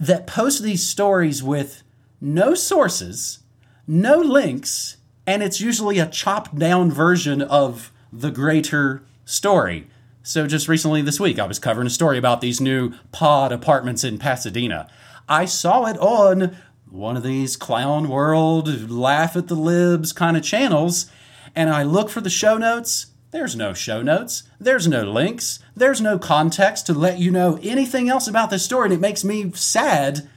that 0.00 0.26
post 0.26 0.62
these 0.62 0.86
stories 0.86 1.42
with 1.42 1.82
no 2.20 2.54
sources, 2.54 3.40
no 3.86 4.18
links, 4.18 4.96
and 5.26 5.42
it's 5.42 5.60
usually 5.60 5.98
a 5.98 6.06
chopped 6.06 6.58
down 6.58 6.90
version 6.90 7.42
of 7.42 7.92
the 8.12 8.30
greater 8.30 9.02
story. 9.24 9.88
So, 10.22 10.46
just 10.46 10.68
recently 10.68 11.02
this 11.02 11.20
week, 11.20 11.38
I 11.38 11.46
was 11.46 11.58
covering 11.58 11.86
a 11.86 11.90
story 11.90 12.18
about 12.18 12.40
these 12.40 12.60
new 12.60 12.92
pod 13.12 13.52
apartments 13.52 14.04
in 14.04 14.18
Pasadena. 14.18 14.88
I 15.28 15.44
saw 15.44 15.86
it 15.86 15.98
on 15.98 16.56
one 16.90 17.16
of 17.16 17.22
these 17.22 17.56
clown 17.56 18.08
world, 18.08 18.90
laugh 18.90 19.36
at 19.36 19.48
the 19.48 19.54
libs 19.54 20.12
kind 20.12 20.36
of 20.36 20.42
channels, 20.42 21.10
and 21.54 21.70
I 21.70 21.82
look 21.82 22.10
for 22.10 22.20
the 22.20 22.30
show 22.30 22.56
notes, 22.56 23.06
there's 23.30 23.54
no 23.54 23.74
show 23.74 24.00
notes. 24.00 24.44
There's 24.58 24.88
no 24.88 25.02
links. 25.02 25.58
There's 25.76 26.00
no 26.00 26.18
context 26.18 26.86
to 26.86 26.94
let 26.94 27.18
you 27.18 27.30
know 27.30 27.58
anything 27.62 28.08
else 28.08 28.26
about 28.26 28.48
this 28.48 28.64
story. 28.64 28.86
And 28.86 28.94
it 28.94 29.00
makes 29.00 29.22
me 29.22 29.52
sad 29.52 30.28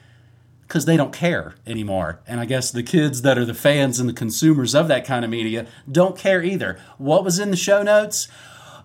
because 0.67 0.85
they 0.85 0.97
don't 0.97 1.13
care 1.13 1.55
anymore. 1.65 2.19
And 2.27 2.39
I 2.39 2.45
guess 2.45 2.69
the 2.69 2.83
kids 2.83 3.21
that 3.21 3.37
are 3.37 3.45
the 3.45 3.53
fans 3.53 3.99
and 3.99 4.09
the 4.09 4.13
consumers 4.13 4.75
of 4.75 4.89
that 4.89 5.05
kind 5.05 5.23
of 5.23 5.31
media 5.31 5.67
don't 5.89 6.17
care 6.17 6.43
either. 6.43 6.79
What 6.97 7.23
was 7.23 7.39
in 7.39 7.49
the 7.49 7.57
show 7.57 7.81
notes? 7.81 8.27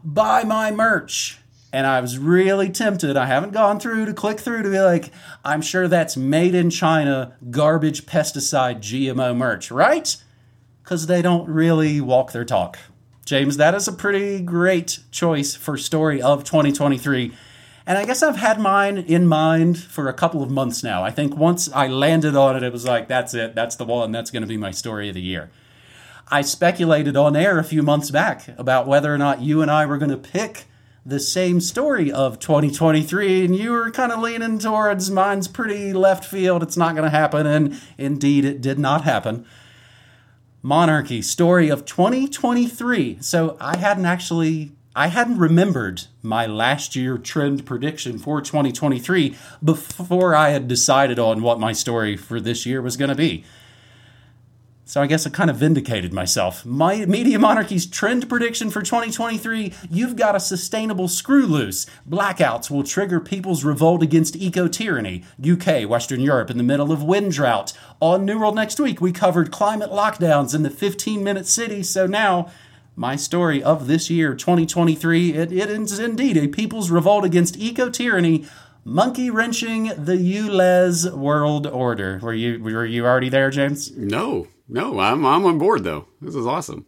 Buy 0.04 0.44
my 0.44 0.70
merch. 0.70 1.38
And 1.72 1.86
I 1.86 2.00
was 2.00 2.18
really 2.18 2.70
tempted. 2.70 3.16
I 3.16 3.26
haven't 3.26 3.52
gone 3.52 3.80
through 3.80 4.06
to 4.06 4.14
click 4.14 4.38
through 4.38 4.62
to 4.62 4.70
be 4.70 4.80
like, 4.80 5.10
I'm 5.44 5.62
sure 5.62 5.88
that's 5.88 6.16
made 6.16 6.54
in 6.54 6.70
China, 6.70 7.36
garbage, 7.50 8.06
pesticide, 8.06 8.78
GMO 8.78 9.36
merch, 9.36 9.70
right? 9.72 10.16
Because 10.86 11.08
they 11.08 11.20
don't 11.20 11.48
really 11.48 12.00
walk 12.00 12.30
their 12.30 12.44
talk. 12.44 12.78
James, 13.24 13.56
that 13.56 13.74
is 13.74 13.88
a 13.88 13.92
pretty 13.92 14.40
great 14.40 15.00
choice 15.10 15.52
for 15.56 15.76
story 15.76 16.22
of 16.22 16.44
2023. 16.44 17.32
And 17.84 17.98
I 17.98 18.04
guess 18.04 18.22
I've 18.22 18.36
had 18.36 18.60
mine 18.60 18.98
in 18.98 19.26
mind 19.26 19.80
for 19.80 20.08
a 20.08 20.12
couple 20.12 20.44
of 20.44 20.50
months 20.52 20.84
now. 20.84 21.02
I 21.02 21.10
think 21.10 21.36
once 21.36 21.68
I 21.72 21.88
landed 21.88 22.36
on 22.36 22.54
it, 22.54 22.62
it 22.62 22.72
was 22.72 22.84
like, 22.84 23.08
that's 23.08 23.34
it. 23.34 23.56
That's 23.56 23.74
the 23.74 23.84
one. 23.84 24.12
That's 24.12 24.30
going 24.30 24.44
to 24.44 24.46
be 24.46 24.56
my 24.56 24.70
story 24.70 25.08
of 25.08 25.16
the 25.16 25.20
year. 25.20 25.50
I 26.28 26.42
speculated 26.42 27.16
on 27.16 27.34
air 27.34 27.58
a 27.58 27.64
few 27.64 27.82
months 27.82 28.12
back 28.12 28.46
about 28.56 28.86
whether 28.86 29.12
or 29.12 29.18
not 29.18 29.42
you 29.42 29.62
and 29.62 29.72
I 29.72 29.86
were 29.86 29.98
going 29.98 30.12
to 30.12 30.16
pick 30.16 30.66
the 31.04 31.18
same 31.18 31.60
story 31.60 32.12
of 32.12 32.38
2023, 32.38 33.44
and 33.44 33.56
you 33.56 33.72
were 33.72 33.90
kind 33.90 34.12
of 34.12 34.20
leaning 34.20 34.60
towards 34.60 35.10
mine's 35.10 35.48
pretty 35.48 35.92
left 35.92 36.24
field. 36.24 36.62
It's 36.62 36.76
not 36.76 36.94
going 36.94 37.10
to 37.10 37.16
happen. 37.16 37.44
And 37.44 37.80
indeed, 37.98 38.44
it 38.44 38.60
did 38.60 38.78
not 38.78 39.02
happen. 39.02 39.46
Monarchy, 40.66 41.22
story 41.22 41.68
of 41.68 41.84
2023. 41.84 43.18
So 43.20 43.56
I 43.60 43.76
hadn't 43.76 44.04
actually 44.04 44.72
I 44.96 45.06
hadn't 45.06 45.38
remembered 45.38 46.06
my 46.22 46.44
last 46.44 46.96
year 46.96 47.18
trend 47.18 47.64
prediction 47.64 48.18
for 48.18 48.40
2023 48.40 49.36
before 49.62 50.34
I 50.34 50.48
had 50.48 50.66
decided 50.66 51.20
on 51.20 51.40
what 51.40 51.60
my 51.60 51.70
story 51.70 52.16
for 52.16 52.40
this 52.40 52.66
year 52.66 52.82
was 52.82 52.96
going 52.96 53.10
to 53.10 53.14
be. 53.14 53.44
So 54.88 55.02
I 55.02 55.08
guess 55.08 55.26
I 55.26 55.30
kind 55.30 55.50
of 55.50 55.56
vindicated 55.56 56.12
myself. 56.12 56.64
My 56.64 57.04
Media 57.06 57.40
Monarchy's 57.40 57.86
trend 57.86 58.28
prediction 58.28 58.70
for 58.70 58.82
2023 58.82 59.74
you've 59.90 60.14
got 60.14 60.36
a 60.36 60.40
sustainable 60.40 61.08
screw 61.08 61.44
loose. 61.44 61.86
Blackouts 62.08 62.70
will 62.70 62.84
trigger 62.84 63.18
people's 63.18 63.64
revolt 63.64 64.00
against 64.00 64.36
eco 64.36 64.68
tyranny. 64.68 65.24
UK, 65.44 65.88
Western 65.90 66.20
Europe, 66.20 66.50
in 66.50 66.56
the 66.56 66.62
middle 66.62 66.92
of 66.92 67.02
wind 67.02 67.32
drought. 67.32 67.72
On 67.98 68.24
New 68.24 68.38
World 68.38 68.54
next 68.54 68.78
week, 68.78 69.00
we 69.00 69.10
covered 69.10 69.50
climate 69.50 69.90
lockdowns 69.90 70.54
in 70.54 70.62
the 70.62 70.70
15 70.70 71.24
minute 71.24 71.48
city, 71.48 71.82
so 71.82 72.06
now 72.06 72.48
my 72.94 73.16
story 73.16 73.60
of 73.60 73.88
this 73.88 74.08
year, 74.08 74.36
2023. 74.36 75.32
It, 75.32 75.50
it 75.50 75.68
is 75.68 75.98
indeed 75.98 76.36
a 76.36 76.46
people's 76.46 76.92
revolt 76.92 77.24
against 77.24 77.56
eco 77.56 77.90
tyranny, 77.90 78.46
monkey 78.84 79.30
wrenching 79.30 79.86
the 79.96 80.16
ULEZ 80.16 81.12
world 81.12 81.66
order. 81.66 82.20
Were 82.22 82.32
you 82.32 82.62
were 82.62 82.86
you 82.86 83.04
already 83.04 83.28
there, 83.28 83.50
James? 83.50 83.90
No, 83.96 84.46
no, 84.68 84.98
I'm 85.00 85.24
I'm 85.24 85.44
on 85.44 85.58
board 85.58 85.84
though. 85.84 86.06
This 86.20 86.34
is 86.34 86.46
awesome. 86.46 86.86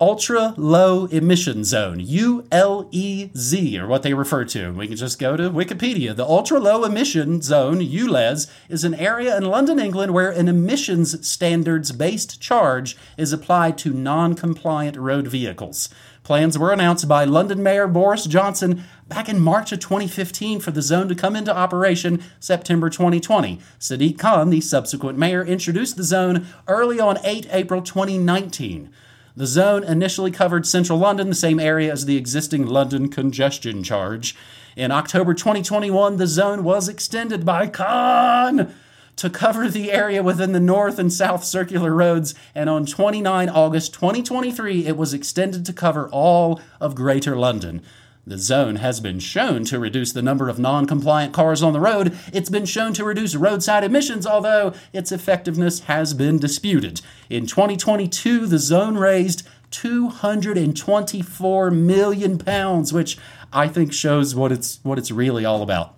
Ultra 0.00 0.54
Low 0.56 1.04
Emission 1.04 1.62
Zone, 1.62 1.98
ULEZ, 2.00 3.78
or 3.78 3.86
what 3.86 4.02
they 4.02 4.14
refer 4.14 4.46
to. 4.46 4.72
We 4.72 4.86
can 4.86 4.96
just 4.96 5.18
go 5.18 5.36
to 5.36 5.50
Wikipedia. 5.50 6.16
The 6.16 6.24
Ultra 6.24 6.58
Low 6.58 6.84
Emission 6.84 7.42
Zone, 7.42 7.80
ULEZ, 7.80 8.50
is 8.70 8.82
an 8.82 8.94
area 8.94 9.36
in 9.36 9.44
London, 9.44 9.78
England 9.78 10.14
where 10.14 10.30
an 10.30 10.48
emissions 10.48 11.28
standards 11.28 11.92
based 11.92 12.40
charge 12.40 12.96
is 13.18 13.34
applied 13.34 13.76
to 13.78 13.92
non 13.92 14.34
compliant 14.34 14.96
road 14.96 15.28
vehicles. 15.28 15.90
Plans 16.30 16.56
were 16.56 16.72
announced 16.72 17.08
by 17.08 17.24
London 17.24 17.60
Mayor 17.60 17.88
Boris 17.88 18.24
Johnson 18.24 18.84
back 19.08 19.28
in 19.28 19.40
March 19.40 19.72
of 19.72 19.80
2015 19.80 20.60
for 20.60 20.70
the 20.70 20.80
zone 20.80 21.08
to 21.08 21.16
come 21.16 21.34
into 21.34 21.52
operation 21.52 22.22
September 22.38 22.88
2020. 22.88 23.58
Sadiq 23.80 24.16
Khan, 24.16 24.50
the 24.50 24.60
subsequent 24.60 25.18
mayor, 25.18 25.44
introduced 25.44 25.96
the 25.96 26.04
zone 26.04 26.46
early 26.68 27.00
on 27.00 27.18
8 27.24 27.48
April 27.50 27.82
2019. 27.82 28.92
The 29.34 29.46
zone 29.48 29.82
initially 29.82 30.30
covered 30.30 30.68
central 30.68 31.00
London, 31.00 31.30
the 31.30 31.34
same 31.34 31.58
area 31.58 31.90
as 31.90 32.04
the 32.04 32.16
existing 32.16 32.64
London 32.64 33.08
congestion 33.08 33.82
charge. 33.82 34.36
In 34.76 34.92
October 34.92 35.34
2021, 35.34 36.16
the 36.16 36.28
zone 36.28 36.62
was 36.62 36.88
extended 36.88 37.44
by 37.44 37.66
Khan 37.66 38.72
to 39.20 39.28
cover 39.28 39.68
the 39.68 39.92
area 39.92 40.22
within 40.22 40.52
the 40.52 40.58
north 40.58 40.98
and 40.98 41.12
south 41.12 41.44
circular 41.44 41.92
roads, 41.92 42.34
and 42.54 42.70
on 42.70 42.86
29 42.86 43.50
August 43.50 43.92
2023, 43.92 44.86
it 44.86 44.96
was 44.96 45.12
extended 45.12 45.66
to 45.66 45.74
cover 45.74 46.08
all 46.08 46.58
of 46.80 46.94
Greater 46.94 47.36
London. 47.36 47.82
The 48.26 48.38
zone 48.38 48.76
has 48.76 48.98
been 48.98 49.18
shown 49.18 49.64
to 49.64 49.78
reduce 49.78 50.12
the 50.12 50.22
number 50.22 50.48
of 50.48 50.58
non 50.58 50.86
compliant 50.86 51.34
cars 51.34 51.62
on 51.62 51.74
the 51.74 51.80
road. 51.80 52.16
It's 52.32 52.48
been 52.48 52.64
shown 52.64 52.94
to 52.94 53.04
reduce 53.04 53.36
roadside 53.36 53.84
emissions, 53.84 54.26
although 54.26 54.72
its 54.90 55.12
effectiveness 55.12 55.80
has 55.80 56.14
been 56.14 56.38
disputed. 56.38 57.02
In 57.28 57.44
2022, 57.44 58.46
the 58.46 58.58
zone 58.58 58.96
raised 58.96 59.46
224 59.70 61.70
million 61.70 62.38
pounds, 62.38 62.94
which 62.94 63.18
I 63.52 63.68
think 63.68 63.92
shows 63.92 64.34
what 64.34 64.50
it's 64.50 64.80
what 64.82 64.96
it's 64.96 65.10
really 65.10 65.44
all 65.44 65.60
about. 65.60 65.96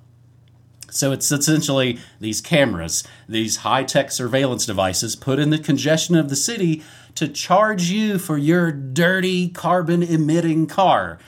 So 0.93 1.11
it's 1.11 1.33
essentially 1.33 1.99
these 2.21 2.41
cameras, 2.41 3.03
these 3.29 3.59
high-tech 3.59 4.13
surveillance 4.13 4.67
devices 4.67 5.17
put 5.17 5.39
in 5.39 5.51
the 5.51 5.59
congestion 5.59 6.17
of 6.17 6.29
the 6.29 6.37
city 6.37 6.83
to 7.15 7.29
charge 7.29 7.91
you 7.91 8.19
for 8.19 8.37
your 8.37 8.71
dirty 8.71 9.49
carbon 9.49 10.03
emitting 10.03 10.67
car. 10.67 11.19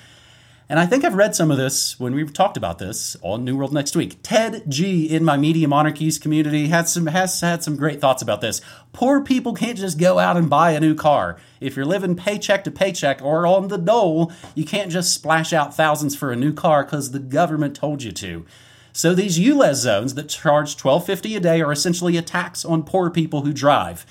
And 0.69 0.81
I 0.81 0.87
think 0.87 1.05
I've 1.05 1.15
read 1.15 1.35
some 1.35 1.51
of 1.51 1.59
this 1.59 2.01
when 2.01 2.15
we've 2.15 2.33
talked 2.33 2.57
about 2.57 2.79
this 2.79 3.17
on 3.21 3.45
New 3.45 3.57
World 3.57 3.73
Next 3.73 3.95
Week. 3.95 4.19
Ted 4.23 4.65
G 4.69 5.05
in 5.05 5.23
my 5.23 5.37
Media 5.37 5.69
Monarchies 5.69 6.19
community 6.19 6.69
has 6.69 6.93
some 6.93 7.07
has 7.07 7.41
had 7.41 7.63
some 7.63 7.77
great 7.77 8.01
thoughts 8.01 8.23
about 8.23 8.41
this. 8.41 8.63
Poor 8.95 9.23
people 9.23 9.53
can't 9.53 9.79
just 9.79 9.99
go 9.99 10.19
out 10.19 10.39
and 10.39 10.49
buy 10.49 10.71
a 10.71 10.81
new 10.81 10.95
car. 10.95 11.39
If 11.61 11.77
you're 11.77 11.85
living 11.85 12.17
paycheck 12.17 12.65
to 12.65 12.71
paycheck 12.71 13.21
or 13.23 13.47
on 13.47 13.69
the 13.69 13.77
dole, 13.77 14.33
you 14.55 14.65
can't 14.65 14.91
just 14.91 15.13
splash 15.13 15.53
out 15.53 15.77
thousands 15.77 16.17
for 16.17 16.33
a 16.33 16.37
new 16.37 16.53
car 16.53 16.83
because 16.83 17.11
the 17.11 17.19
government 17.19 17.77
told 17.77 18.03
you 18.03 18.13
to. 18.13 18.47
So 18.97 19.13
these 19.13 19.41
ULEZ 19.41 19.75
zones 19.75 20.15
that 20.15 20.29
charge 20.29 20.77
$12.50 20.77 21.37
a 21.37 21.41
day 21.41 21.61
are 21.61 21.73
essentially 21.73 22.17
a 22.17 22.23
tax 22.23 22.65
on 22.65 22.85
poor 22.85 23.11
people 23.11 23.43
who 23.43 23.53
drive. 23.53 24.07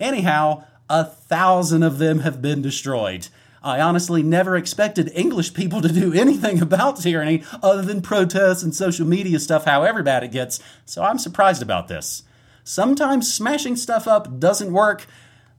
Anyhow, 0.00 0.64
a 0.90 1.04
thousand 1.04 1.84
of 1.84 1.98
them 1.98 2.18
have 2.20 2.42
been 2.42 2.60
destroyed. 2.60 3.28
I 3.62 3.80
honestly 3.80 4.24
never 4.24 4.56
expected 4.56 5.12
English 5.14 5.54
people 5.54 5.80
to 5.80 5.88
do 5.88 6.12
anything 6.20 6.60
about 6.60 7.00
tyranny 7.00 7.44
other 7.62 7.82
than 7.82 8.02
protests 8.02 8.64
and 8.64 8.74
social 8.74 9.06
media 9.06 9.38
stuff, 9.38 9.64
however 9.64 10.02
bad 10.02 10.24
it 10.24 10.32
gets, 10.32 10.58
so 10.84 11.04
I'm 11.04 11.18
surprised 11.18 11.62
about 11.62 11.86
this. 11.86 12.24
Sometimes 12.64 13.32
smashing 13.32 13.76
stuff 13.76 14.08
up 14.08 14.40
doesn't 14.40 14.72
work, 14.72 15.06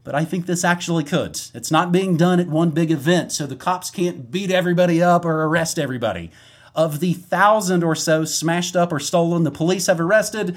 but 0.03 0.13
I 0.13 0.25
think 0.25 0.45
this 0.45 0.65
actually 0.65 1.05
could. 1.05 1.39
It's 1.53 1.71
not 1.71 1.93
being 1.93 2.17
done 2.17 2.41
at 2.41 2.47
one 2.47 2.71
big 2.71 2.91
event, 2.91 3.31
so 3.31 3.47
the 3.47 3.55
cops 3.55 3.89
can't 3.89 4.29
beat 4.29 4.51
everybody 4.51 5.01
up 5.01 5.23
or 5.23 5.45
arrest 5.45 5.79
everybody. 5.79 6.31
Of 6.77 7.01
the 7.01 7.13
thousand 7.13 7.83
or 7.83 7.95
so 7.95 8.23
smashed 8.23 8.75
up 8.75 8.93
or 8.93 8.99
stolen 8.99 9.43
the 9.43 9.51
police 9.51 9.87
have 9.87 9.99
arrested, 9.99 10.55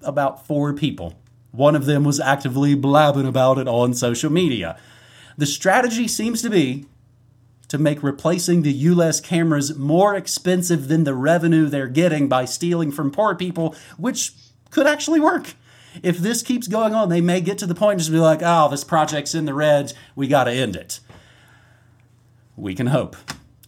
about 0.00 0.46
four 0.46 0.72
people. 0.72 1.20
One 1.50 1.74
of 1.74 1.84
them 1.84 2.04
was 2.04 2.20
actively 2.20 2.74
blabbing 2.74 3.26
about 3.26 3.58
it 3.58 3.66
on 3.66 3.92
social 3.92 4.30
media. 4.30 4.78
The 5.36 5.46
strategy 5.46 6.06
seems 6.08 6.40
to 6.42 6.50
be 6.50 6.86
to 7.68 7.78
make 7.78 8.02
replacing 8.02 8.62
the 8.62 8.84
ULEZ 8.84 9.22
cameras 9.22 9.76
more 9.76 10.14
expensive 10.14 10.88
than 10.88 11.04
the 11.04 11.14
revenue 11.14 11.66
they're 11.66 11.86
getting 11.88 12.28
by 12.28 12.44
stealing 12.44 12.90
from 12.90 13.10
poor 13.10 13.34
people, 13.34 13.74
which 13.96 14.32
could 14.70 14.86
actually 14.86 15.20
work. 15.20 15.54
If 16.02 16.18
this 16.18 16.42
keeps 16.42 16.68
going 16.68 16.94
on, 16.94 17.08
they 17.08 17.20
may 17.20 17.40
get 17.40 17.58
to 17.58 17.66
the 17.66 17.74
point 17.74 17.98
just 17.98 18.12
be 18.12 18.18
like, 18.18 18.40
oh, 18.42 18.68
this 18.70 18.84
project's 18.84 19.34
in 19.34 19.44
the 19.44 19.54
red, 19.54 19.92
we 20.14 20.28
gotta 20.28 20.52
end 20.52 20.76
it. 20.76 21.00
We 22.56 22.74
can 22.74 22.86
hope. 22.86 23.16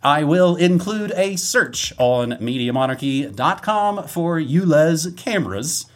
I 0.03 0.25
will 0.25 0.57
include 0.57 1.13
a 1.15 1.37
search 1.37 1.93
on 1.99 2.33
MediaMonarchy.com 2.33 4.09
for 4.09 4.41
ULEZ 4.41 5.17
cameras. 5.17 5.87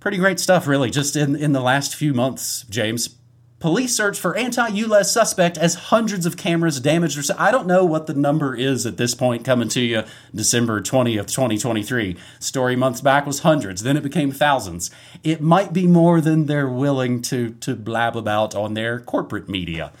Pretty 0.00 0.16
great 0.16 0.40
stuff, 0.40 0.66
really, 0.66 0.90
just 0.90 1.14
in, 1.14 1.36
in 1.36 1.52
the 1.52 1.60
last 1.60 1.94
few 1.94 2.14
months, 2.14 2.64
James 2.70 3.16
Police 3.62 3.94
search 3.94 4.18
for 4.18 4.36
anti-ULEZ 4.36 5.04
suspect 5.04 5.56
as 5.56 5.74
hundreds 5.76 6.26
of 6.26 6.36
cameras 6.36 6.80
damaged. 6.80 7.16
Or 7.16 7.22
so 7.22 7.36
I 7.38 7.52
don't 7.52 7.68
know 7.68 7.84
what 7.84 8.08
the 8.08 8.12
number 8.12 8.56
is 8.56 8.86
at 8.86 8.96
this 8.96 9.14
point. 9.14 9.44
Coming 9.44 9.68
to 9.68 9.80
you, 9.80 10.02
December 10.34 10.80
twentieth, 10.80 11.32
twenty 11.32 11.56
twenty 11.56 11.84
three. 11.84 12.16
Story 12.40 12.74
months 12.74 13.00
back 13.00 13.24
was 13.24 13.38
hundreds. 13.38 13.84
Then 13.84 13.96
it 13.96 14.02
became 14.02 14.32
thousands. 14.32 14.90
It 15.22 15.40
might 15.40 15.72
be 15.72 15.86
more 15.86 16.20
than 16.20 16.46
they're 16.46 16.68
willing 16.68 17.22
to 17.22 17.50
to 17.60 17.76
blab 17.76 18.16
about 18.16 18.56
on 18.56 18.74
their 18.74 18.98
corporate 18.98 19.48
media. 19.48 19.92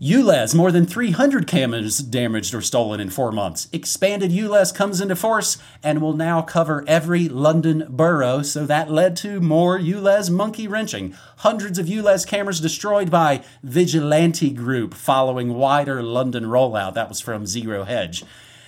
ULEZ, 0.00 0.54
more 0.54 0.72
than 0.72 0.86
300 0.86 1.46
cameras 1.46 1.98
damaged 1.98 2.54
or 2.54 2.60
stolen 2.60 3.00
in 3.00 3.10
four 3.10 3.30
months. 3.30 3.68
Expanded 3.72 4.30
ULEZ 4.32 4.74
comes 4.74 5.00
into 5.00 5.14
force 5.14 5.58
and 5.82 6.00
will 6.00 6.14
now 6.14 6.42
cover 6.42 6.84
every 6.86 7.28
London 7.28 7.86
borough, 7.88 8.42
so 8.42 8.66
that 8.66 8.90
led 8.90 9.16
to 9.16 9.40
more 9.40 9.78
ULEZ 9.78 10.30
monkey 10.30 10.66
wrenching. 10.66 11.14
Hundreds 11.38 11.78
of 11.78 11.86
ULEZ 11.86 12.26
cameras 12.26 12.60
destroyed 12.60 13.10
by 13.10 13.44
Vigilante 13.62 14.50
Group 14.50 14.94
following 14.94 15.54
wider 15.54 16.02
London 16.02 16.44
rollout. 16.44 16.94
That 16.94 17.08
was 17.08 17.20
from 17.20 17.46
Zero 17.46 17.84
Hedge. 17.84 18.24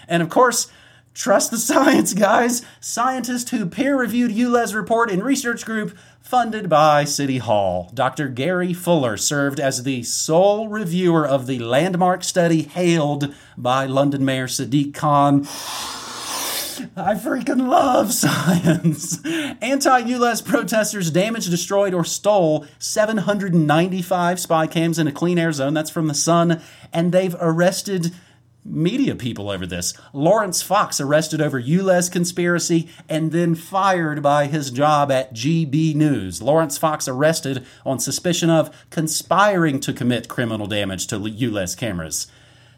And 0.08 0.22
of 0.22 0.30
course, 0.30 0.68
Trust 1.16 1.50
the 1.50 1.56
science, 1.72 2.12
guys. 2.12 2.62
Scientists 2.78 3.50
who 3.50 3.66
peer 3.66 3.96
reviewed 3.96 4.30
ULEZ 4.30 4.74
report 4.74 5.10
in 5.10 5.22
research 5.22 5.64
group 5.64 5.96
funded 6.26 6.68
by 6.68 7.04
City 7.04 7.38
Hall. 7.38 7.88
Dr. 7.94 8.26
Gary 8.26 8.72
Fuller 8.72 9.16
served 9.16 9.60
as 9.60 9.84
the 9.84 10.02
sole 10.02 10.66
reviewer 10.66 11.24
of 11.24 11.46
the 11.46 11.60
landmark 11.60 12.24
study 12.24 12.62
hailed 12.62 13.32
by 13.56 13.86
London 13.86 14.24
Mayor 14.24 14.48
Sadiq 14.48 14.92
Khan. 14.92 15.42
I 16.96 17.14
freaking 17.14 17.68
love 17.68 18.12
science. 18.12 19.24
Anti 19.24 20.02
ULEZ 20.02 20.44
protesters 20.44 21.12
damaged, 21.12 21.48
destroyed, 21.48 21.94
or 21.94 22.04
stole 22.04 22.66
795 22.80 24.40
spy 24.40 24.66
cams 24.66 24.98
in 24.98 25.06
a 25.06 25.12
clean 25.12 25.38
air 25.38 25.52
zone. 25.52 25.74
That's 25.74 25.90
from 25.90 26.08
The 26.08 26.14
Sun. 26.14 26.60
And 26.92 27.12
they've 27.12 27.36
arrested 27.38 28.12
media 28.66 29.14
people 29.14 29.50
over 29.50 29.66
this. 29.66 29.94
Laurence 30.12 30.62
Fox 30.62 31.00
arrested 31.00 31.40
over 31.40 31.60
ULEZ 31.60 32.10
conspiracy 32.10 32.88
and 33.08 33.32
then 33.32 33.54
fired 33.54 34.22
by 34.22 34.46
his 34.46 34.70
job 34.70 35.10
at 35.10 35.32
GB 35.34 35.94
News. 35.94 36.42
Laurence 36.42 36.76
Fox 36.76 37.08
arrested 37.08 37.64
on 37.84 37.98
suspicion 37.98 38.50
of 38.50 38.74
conspiring 38.90 39.80
to 39.80 39.92
commit 39.92 40.28
criminal 40.28 40.66
damage 40.66 41.06
to 41.08 41.16
ULEZ 41.16 41.76
cameras. 41.76 42.26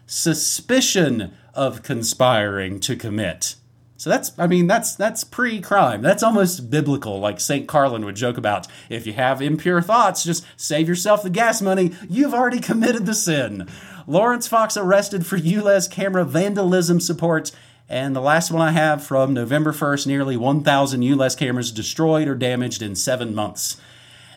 Suspicion 0.05 1.33
of 1.53 1.83
conspiring 1.83 2.79
to 2.81 2.95
commit. 2.95 3.55
So 3.99 4.09
that's, 4.09 4.31
I 4.39 4.47
mean, 4.47 4.65
that's 4.67 4.95
that's 4.95 5.25
pre-crime. 5.25 6.01
That's 6.01 6.23
almost 6.23 6.69
biblical, 6.69 7.19
like 7.19 7.41
Saint 7.41 7.67
Carlin 7.67 8.05
would 8.05 8.15
joke 8.15 8.37
about. 8.37 8.65
If 8.87 9.05
you 9.05 9.11
have 9.11 9.41
impure 9.41 9.81
thoughts, 9.81 10.23
just 10.23 10.45
save 10.55 10.87
yourself 10.87 11.21
the 11.21 11.29
gas 11.29 11.61
money. 11.61 11.91
You've 12.09 12.33
already 12.33 12.61
committed 12.61 13.05
the 13.05 13.13
sin. 13.13 13.67
Laurence 14.09 14.47
Fox 14.47 14.75
arrested 14.75 15.27
for 15.27 15.37
ULEZ 15.37 15.91
camera 15.91 16.25
vandalism 16.25 16.99
support. 16.99 17.51
And 17.87 18.15
the 18.15 18.21
last 18.21 18.49
one 18.49 18.59
I 18.59 18.71
have 18.71 19.03
from 19.03 19.35
November 19.35 19.71
1st, 19.71 20.07
nearly 20.07 20.35
1,000 20.35 21.01
ULEZ 21.01 21.37
cameras 21.37 21.71
destroyed 21.71 22.27
or 22.27 22.33
damaged 22.33 22.81
in 22.81 22.95
seven 22.95 23.35
months. 23.35 23.79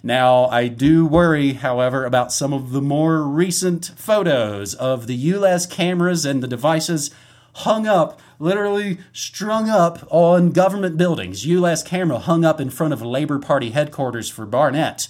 Now, 0.03 0.45
I 0.49 0.69
do 0.69 1.07
worry, 1.07 1.55
however, 1.55 2.05
about 2.05 2.35
some 2.35 2.53
of 2.53 2.73
the 2.73 2.83
more 2.83 3.23
recent 3.23 3.93
photos 3.97 4.75
of 4.75 5.07
the 5.07 5.17
ULEZ 5.17 5.71
cameras 5.71 6.27
and 6.27 6.43
the 6.43 6.49
devices 6.49 7.11
hung 7.55 7.87
up, 7.87 8.21
literally 8.39 8.99
strung 9.15 9.71
up 9.71 10.07
on 10.11 10.51
government 10.51 10.99
buildings. 10.99 11.47
ULEZ 11.47 11.87
camera 11.87 12.19
hung 12.19 12.45
up 12.45 12.61
in 12.61 12.69
front 12.69 12.93
of 12.93 13.01
Labor 13.01 13.39
Party 13.39 13.71
headquarters 13.71 14.29
for 14.29 14.45
Barnet 14.45 15.09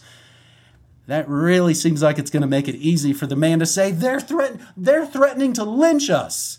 that 1.07 1.29
really 1.29 1.75
seems 1.75 2.03
like 2.03 2.19
it's 2.19 2.31
going 2.31 2.43
to 2.43 2.47
make 2.47 2.69
it 2.69 2.77
easy 2.77 3.13
for 3.13 3.27
the 3.27 3.37
man 3.37 3.59
to 3.59 3.67
say 3.67 3.91
they're 3.91 4.21
threat- 4.21 4.61
they're 4.77 5.07
threatening 5.07 5.53
to 5.55 5.65
lynch 5.65 6.11
us. 6.11 6.59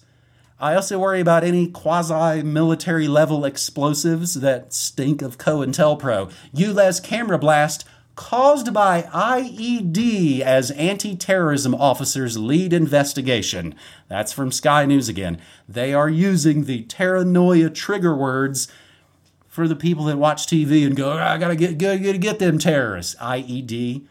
I 0.59 0.75
also 0.75 0.99
worry 0.99 1.19
about 1.19 1.43
any 1.43 1.67
quasi 1.67 2.41
military 2.41 3.07
level 3.07 3.43
explosives 3.43 4.35
that 4.35 4.73
stink 4.73 5.21
of 5.21 5.37
COINTELPRO. 5.37 6.31
ULEZ 6.55 7.03
camera 7.03 7.37
blast 7.37 7.85
caused 8.15 8.73
by 8.73 9.03
IED 9.13 10.41
as 10.41 10.71
anti 10.71 11.15
terrorism 11.15 11.73
officers 11.73 12.37
lead 12.37 12.71
investigation. 12.71 13.75
That's 14.07 14.31
from 14.31 14.51
Sky 14.51 14.85
News 14.85 15.09
again. 15.09 15.41
They 15.67 15.93
are 15.93 16.09
using 16.09 16.65
the 16.65 16.83
paranoia 16.83 17.69
trigger 17.69 18.15
words 18.15 18.67
for 19.47 19.67
the 19.67 19.75
people 19.75 20.05
that 20.05 20.17
watch 20.17 20.47
TV 20.47 20.85
and 20.85 20.95
go, 20.95 21.11
ah, 21.11 21.33
I 21.33 21.37
gotta 21.37 21.55
get, 21.55 21.77
get, 21.77 22.21
get 22.21 22.39
them 22.39 22.57
terrorists. 22.57 23.15
IED. 23.15 24.05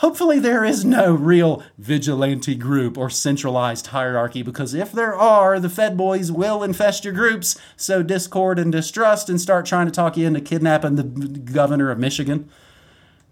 Hopefully, 0.00 0.38
there 0.38 0.64
is 0.64 0.82
no 0.82 1.12
real 1.12 1.62
vigilante 1.76 2.54
group 2.54 2.96
or 2.96 3.10
centralized 3.10 3.88
hierarchy 3.88 4.42
because 4.42 4.72
if 4.72 4.92
there 4.92 5.14
are, 5.14 5.60
the 5.60 5.68
Fed 5.68 5.94
boys 5.94 6.32
will 6.32 6.62
infest 6.62 7.04
your 7.04 7.12
groups, 7.12 7.60
sow 7.76 8.02
discord 8.02 8.58
and 8.58 8.72
distrust, 8.72 9.28
and 9.28 9.38
start 9.38 9.66
trying 9.66 9.84
to 9.84 9.92
talk 9.92 10.16
you 10.16 10.26
into 10.26 10.40
kidnapping 10.40 10.96
the 10.96 11.02
governor 11.02 11.90
of 11.90 11.98
Michigan. 11.98 12.48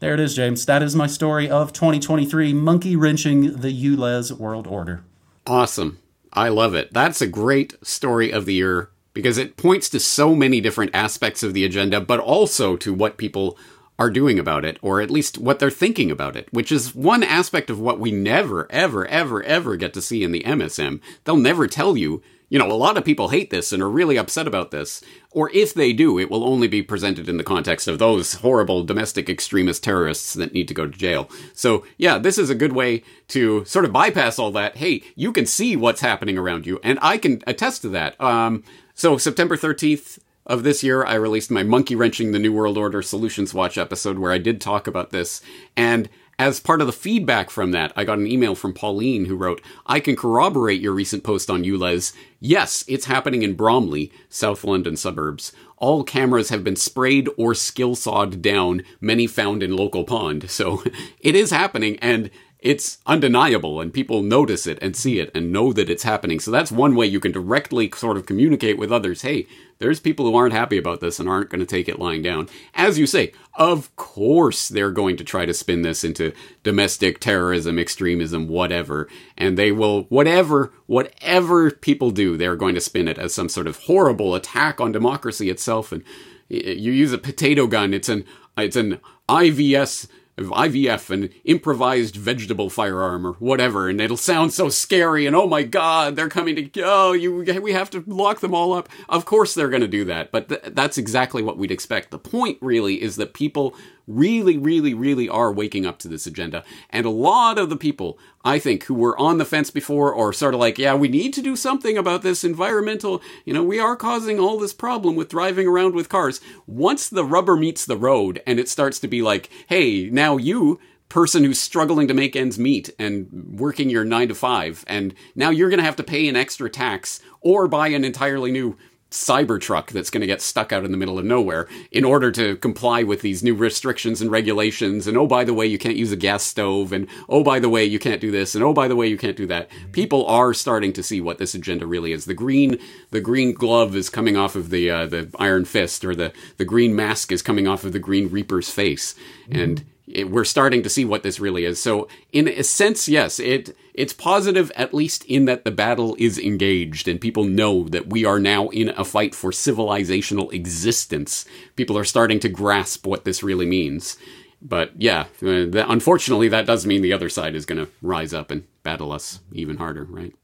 There 0.00 0.12
it 0.12 0.20
is, 0.20 0.36
James. 0.36 0.66
That 0.66 0.82
is 0.82 0.94
my 0.94 1.06
story 1.06 1.48
of 1.48 1.72
2023 1.72 2.52
monkey 2.52 2.96
wrenching 2.96 3.60
the 3.60 3.72
ULEZ 3.72 4.32
world 4.32 4.66
order. 4.66 5.02
Awesome. 5.46 5.98
I 6.34 6.50
love 6.50 6.74
it. 6.74 6.92
That's 6.92 7.22
a 7.22 7.26
great 7.26 7.76
story 7.82 8.30
of 8.30 8.44
the 8.44 8.52
year 8.52 8.90
because 9.14 9.38
it 9.38 9.56
points 9.56 9.88
to 9.88 10.00
so 10.00 10.34
many 10.34 10.60
different 10.60 10.94
aspects 10.94 11.42
of 11.42 11.54
the 11.54 11.64
agenda, 11.64 11.98
but 11.98 12.20
also 12.20 12.76
to 12.76 12.92
what 12.92 13.16
people 13.16 13.56
are 13.98 14.10
doing 14.10 14.38
about 14.38 14.64
it, 14.64 14.78
or 14.80 15.00
at 15.00 15.10
least 15.10 15.38
what 15.38 15.58
they're 15.58 15.70
thinking 15.70 16.10
about 16.10 16.36
it, 16.36 16.48
which 16.52 16.70
is 16.70 16.94
one 16.94 17.22
aspect 17.22 17.68
of 17.68 17.80
what 17.80 17.98
we 17.98 18.12
never, 18.12 18.70
ever, 18.70 19.04
ever, 19.06 19.42
ever 19.42 19.76
get 19.76 19.92
to 19.94 20.02
see 20.02 20.22
in 20.22 20.30
the 20.30 20.44
MSM. 20.44 21.00
They'll 21.24 21.36
never 21.36 21.66
tell 21.66 21.96
you, 21.96 22.22
you 22.48 22.58
know, 22.58 22.70
a 22.70 22.74
lot 22.74 22.96
of 22.96 23.04
people 23.04 23.28
hate 23.28 23.50
this 23.50 23.72
and 23.72 23.82
are 23.82 23.90
really 23.90 24.16
upset 24.16 24.46
about 24.46 24.70
this. 24.70 25.02
Or 25.32 25.50
if 25.52 25.74
they 25.74 25.92
do, 25.92 26.18
it 26.18 26.30
will 26.30 26.44
only 26.44 26.68
be 26.68 26.80
presented 26.80 27.28
in 27.28 27.38
the 27.38 27.44
context 27.44 27.88
of 27.88 27.98
those 27.98 28.34
horrible 28.34 28.84
domestic 28.84 29.28
extremist 29.28 29.82
terrorists 29.82 30.32
that 30.34 30.54
need 30.54 30.68
to 30.68 30.74
go 30.74 30.86
to 30.86 30.96
jail. 30.96 31.28
So, 31.52 31.84
yeah, 31.98 32.18
this 32.18 32.38
is 32.38 32.50
a 32.50 32.54
good 32.54 32.72
way 32.72 33.02
to 33.28 33.64
sort 33.64 33.84
of 33.84 33.92
bypass 33.92 34.38
all 34.38 34.52
that. 34.52 34.76
Hey, 34.76 35.02
you 35.16 35.32
can 35.32 35.44
see 35.44 35.74
what's 35.76 36.00
happening 36.00 36.38
around 36.38 36.66
you, 36.66 36.78
and 36.84 36.98
I 37.02 37.18
can 37.18 37.42
attest 37.46 37.82
to 37.82 37.88
that. 37.90 38.18
Um, 38.20 38.62
so, 38.94 39.18
September 39.18 39.56
13th, 39.56 40.18
of 40.48 40.62
this 40.62 40.82
year, 40.82 41.04
I 41.04 41.14
released 41.14 41.50
my 41.50 41.62
Monkey 41.62 41.94
Wrenching 41.94 42.32
the 42.32 42.38
New 42.38 42.52
World 42.52 42.78
Order 42.78 43.02
Solutions 43.02 43.52
Watch 43.52 43.76
episode 43.76 44.18
where 44.18 44.32
I 44.32 44.38
did 44.38 44.60
talk 44.60 44.86
about 44.86 45.10
this. 45.10 45.42
And 45.76 46.08
as 46.38 46.58
part 46.58 46.80
of 46.80 46.86
the 46.86 46.92
feedback 46.92 47.50
from 47.50 47.72
that, 47.72 47.92
I 47.96 48.04
got 48.04 48.18
an 48.18 48.26
email 48.26 48.54
from 48.54 48.72
Pauline 48.72 49.26
who 49.26 49.36
wrote, 49.36 49.60
I 49.86 50.00
can 50.00 50.16
corroborate 50.16 50.80
your 50.80 50.94
recent 50.94 51.22
post 51.22 51.50
on 51.50 51.64
ULEZ. 51.64 52.14
Yes, 52.40 52.84
it's 52.88 53.06
happening 53.06 53.42
in 53.42 53.54
Bromley, 53.54 54.10
South 54.30 54.64
London 54.64 54.96
suburbs. 54.96 55.52
All 55.76 56.02
cameras 56.02 56.48
have 56.48 56.64
been 56.64 56.76
sprayed 56.76 57.28
or 57.36 57.54
skill 57.54 57.94
sawed 57.94 58.40
down, 58.40 58.82
many 59.00 59.26
found 59.26 59.62
in 59.62 59.76
local 59.76 60.04
pond. 60.04 60.48
So 60.48 60.82
it 61.20 61.34
is 61.34 61.50
happening, 61.50 61.98
and 62.00 62.30
it's 62.58 62.98
undeniable 63.06 63.80
and 63.80 63.92
people 63.92 64.22
notice 64.22 64.66
it 64.66 64.78
and 64.82 64.96
see 64.96 65.20
it 65.20 65.30
and 65.34 65.52
know 65.52 65.72
that 65.72 65.88
it's 65.88 66.02
happening. 66.02 66.40
So 66.40 66.50
that's 66.50 66.72
one 66.72 66.96
way 66.96 67.06
you 67.06 67.20
can 67.20 67.30
directly 67.30 67.90
sort 67.94 68.16
of 68.16 68.26
communicate 68.26 68.78
with 68.78 68.90
others. 68.90 69.22
Hey, 69.22 69.46
there's 69.78 70.00
people 70.00 70.26
who 70.26 70.34
aren't 70.34 70.52
happy 70.52 70.76
about 70.76 71.00
this 71.00 71.20
and 71.20 71.28
aren't 71.28 71.50
going 71.50 71.60
to 71.60 71.66
take 71.66 71.88
it 71.88 71.98
lying 71.98 72.22
down. 72.22 72.48
As 72.74 72.98
you 72.98 73.06
say, 73.06 73.32
of 73.54 73.94
course 73.96 74.68
they're 74.68 74.90
going 74.90 75.16
to 75.16 75.24
try 75.24 75.46
to 75.46 75.54
spin 75.54 75.82
this 75.82 76.04
into 76.04 76.32
domestic 76.62 77.20
terrorism, 77.20 77.78
extremism, 77.78 78.48
whatever. 78.48 79.08
And 79.36 79.56
they 79.56 79.72
will, 79.72 80.02
whatever, 80.04 80.72
whatever 80.86 81.70
people 81.70 82.10
do, 82.10 82.36
they're 82.36 82.56
going 82.56 82.74
to 82.74 82.80
spin 82.80 83.08
it 83.08 83.18
as 83.18 83.32
some 83.32 83.48
sort 83.48 83.66
of 83.66 83.78
horrible 83.84 84.34
attack 84.34 84.80
on 84.80 84.92
democracy 84.92 85.48
itself. 85.50 85.92
And 85.92 86.02
you 86.48 86.92
use 86.92 87.12
a 87.12 87.18
potato 87.18 87.66
gun. 87.66 87.94
It's 87.94 88.08
an, 88.08 88.24
it's 88.56 88.76
an 88.76 89.00
IVS 89.28 90.08
IVF, 90.46 91.10
an 91.10 91.30
improvised 91.44 92.16
vegetable 92.16 92.70
firearm 92.70 93.26
or 93.26 93.32
whatever, 93.34 93.88
and 93.88 94.00
it'll 94.00 94.16
sound 94.16 94.52
so 94.52 94.68
scary. 94.68 95.26
And 95.26 95.36
oh 95.36 95.46
my 95.46 95.62
God, 95.62 96.16
they're 96.16 96.28
coming 96.28 96.56
to 96.56 96.82
oh, 96.82 97.12
you 97.12 97.44
we 97.62 97.72
have 97.72 97.90
to 97.90 98.04
lock 98.06 98.40
them 98.40 98.54
all 98.54 98.72
up. 98.72 98.88
Of 99.08 99.24
course 99.24 99.54
they're 99.54 99.68
going 99.68 99.82
to 99.82 99.88
do 99.88 100.04
that, 100.06 100.30
but 100.32 100.48
th- 100.48 100.62
that's 100.68 100.98
exactly 100.98 101.42
what 101.42 101.58
we'd 101.58 101.70
expect. 101.70 102.10
The 102.10 102.18
point 102.18 102.58
really 102.60 103.02
is 103.02 103.16
that 103.16 103.34
people 103.34 103.74
really, 104.08 104.56
really, 104.56 104.94
really 104.94 105.28
are 105.28 105.52
waking 105.52 105.86
up 105.86 105.98
to 105.98 106.08
this 106.08 106.26
agenda. 106.26 106.64
And 106.90 107.06
a 107.06 107.10
lot 107.10 107.58
of 107.58 107.68
the 107.68 107.76
people, 107.76 108.18
I 108.44 108.58
think, 108.58 108.84
who 108.84 108.94
were 108.94 109.16
on 109.18 109.38
the 109.38 109.44
fence 109.44 109.70
before 109.70 110.12
or 110.12 110.32
sort 110.32 110.54
of 110.54 110.60
like, 110.60 110.78
yeah, 110.78 110.94
we 110.94 111.08
need 111.08 111.34
to 111.34 111.42
do 111.42 111.54
something 111.54 111.96
about 111.96 112.22
this 112.22 112.42
environmental, 112.42 113.22
you 113.44 113.52
know, 113.52 113.62
we 113.62 113.78
are 113.78 113.94
causing 113.94 114.40
all 114.40 114.58
this 114.58 114.72
problem 114.72 115.14
with 115.14 115.28
driving 115.28 115.68
around 115.68 115.94
with 115.94 116.08
cars. 116.08 116.40
Once 116.66 117.08
the 117.08 117.24
rubber 117.24 117.56
meets 117.56 117.84
the 117.84 117.96
road 117.96 118.42
and 118.46 118.58
it 118.58 118.68
starts 118.68 118.98
to 119.00 119.08
be 119.08 119.22
like, 119.22 119.50
hey, 119.68 120.08
now 120.10 120.38
you, 120.38 120.80
person 121.08 121.44
who's 121.44 121.60
struggling 121.60 122.08
to 122.08 122.14
make 122.14 122.36
ends 122.36 122.58
meet 122.58 122.90
and 122.98 123.28
working 123.58 123.88
your 123.90 124.04
nine 124.04 124.28
to 124.28 124.34
five, 124.34 124.84
and 124.86 125.14
now 125.34 125.50
you're 125.50 125.70
going 125.70 125.78
to 125.78 125.84
have 125.84 125.96
to 125.96 126.04
pay 126.04 126.28
an 126.28 126.36
extra 126.36 126.68
tax 126.68 127.20
or 127.40 127.68
buy 127.68 127.88
an 127.88 128.04
entirely 128.04 128.50
new 128.50 128.76
Cybertruck 129.10 129.88
that's 129.88 130.10
going 130.10 130.20
to 130.20 130.26
get 130.26 130.42
stuck 130.42 130.72
out 130.72 130.84
in 130.84 130.92
the 130.92 130.98
middle 130.98 131.18
of 131.18 131.24
nowhere 131.24 131.66
in 131.90 132.04
order 132.04 132.30
to 132.32 132.56
comply 132.56 133.02
with 133.02 133.22
these 133.22 133.42
new 133.42 133.54
restrictions 133.54 134.20
and 134.20 134.30
regulations. 134.30 135.06
And 135.06 135.16
oh, 135.16 135.26
by 135.26 135.44
the 135.44 135.54
way, 135.54 135.66
you 135.66 135.78
can't 135.78 135.96
use 135.96 136.12
a 136.12 136.16
gas 136.16 136.42
stove. 136.42 136.92
And 136.92 137.08
oh, 137.28 137.42
by 137.42 137.58
the 137.58 137.70
way, 137.70 137.84
you 137.84 137.98
can't 137.98 138.20
do 138.20 138.30
this. 138.30 138.54
And 138.54 138.62
oh, 138.62 138.74
by 138.74 138.86
the 138.86 138.96
way, 138.96 139.06
you 139.06 139.16
can't 139.16 139.36
do 139.36 139.46
that. 139.46 139.70
People 139.92 140.26
are 140.26 140.52
starting 140.52 140.92
to 140.92 141.02
see 141.02 141.22
what 141.22 141.38
this 141.38 141.54
agenda 141.54 141.86
really 141.86 142.12
is. 142.12 142.26
The 142.26 142.34
green, 142.34 142.78
the 143.10 143.20
green 143.20 143.54
glove 143.54 143.96
is 143.96 144.10
coming 144.10 144.36
off 144.36 144.54
of 144.54 144.68
the 144.68 144.90
uh, 144.90 145.06
the 145.06 145.30
Iron 145.38 145.64
Fist, 145.64 146.04
or 146.04 146.14
the 146.14 146.32
the 146.58 146.64
green 146.64 146.94
mask 146.94 147.32
is 147.32 147.40
coming 147.40 147.66
off 147.66 147.84
of 147.84 147.92
the 147.92 147.98
Green 147.98 148.28
Reaper's 148.28 148.70
face, 148.70 149.14
mm-hmm. 149.48 149.60
and 149.60 149.84
it, 150.14 150.30
we're 150.30 150.44
starting 150.44 150.82
to 150.82 150.88
see 150.88 151.04
what 151.04 151.22
this 151.22 151.40
really 151.40 151.64
is. 151.64 151.82
So, 151.82 152.08
in 152.32 152.48
a 152.48 152.62
sense, 152.62 153.08
yes, 153.08 153.38
it 153.38 153.76
it's 153.94 154.12
positive 154.12 154.70
at 154.76 154.94
least 154.94 155.24
in 155.24 155.46
that 155.46 155.64
the 155.64 155.70
battle 155.70 156.16
is 156.18 156.38
engaged 156.38 157.08
and 157.08 157.20
people 157.20 157.44
know 157.44 157.88
that 157.88 158.10
we 158.10 158.24
are 158.24 158.38
now 158.38 158.68
in 158.68 158.90
a 158.90 159.04
fight 159.04 159.34
for 159.34 159.50
civilizational 159.50 160.52
existence. 160.52 161.44
People 161.76 161.98
are 161.98 162.04
starting 162.04 162.38
to 162.40 162.48
grasp 162.48 163.06
what 163.06 163.24
this 163.24 163.42
really 163.42 163.66
means. 163.66 164.16
But 164.60 164.92
yeah, 164.96 165.26
uh, 165.42 165.66
unfortunately, 165.72 166.48
that 166.48 166.66
does 166.66 166.86
mean 166.86 167.02
the 167.02 167.12
other 167.12 167.28
side 167.28 167.54
is 167.54 167.66
going 167.66 167.84
to 167.84 167.90
rise 168.02 168.34
up 168.34 168.50
and 168.50 168.64
battle 168.82 169.12
us 169.12 169.40
even 169.52 169.76
harder, 169.76 170.04
right? 170.04 170.34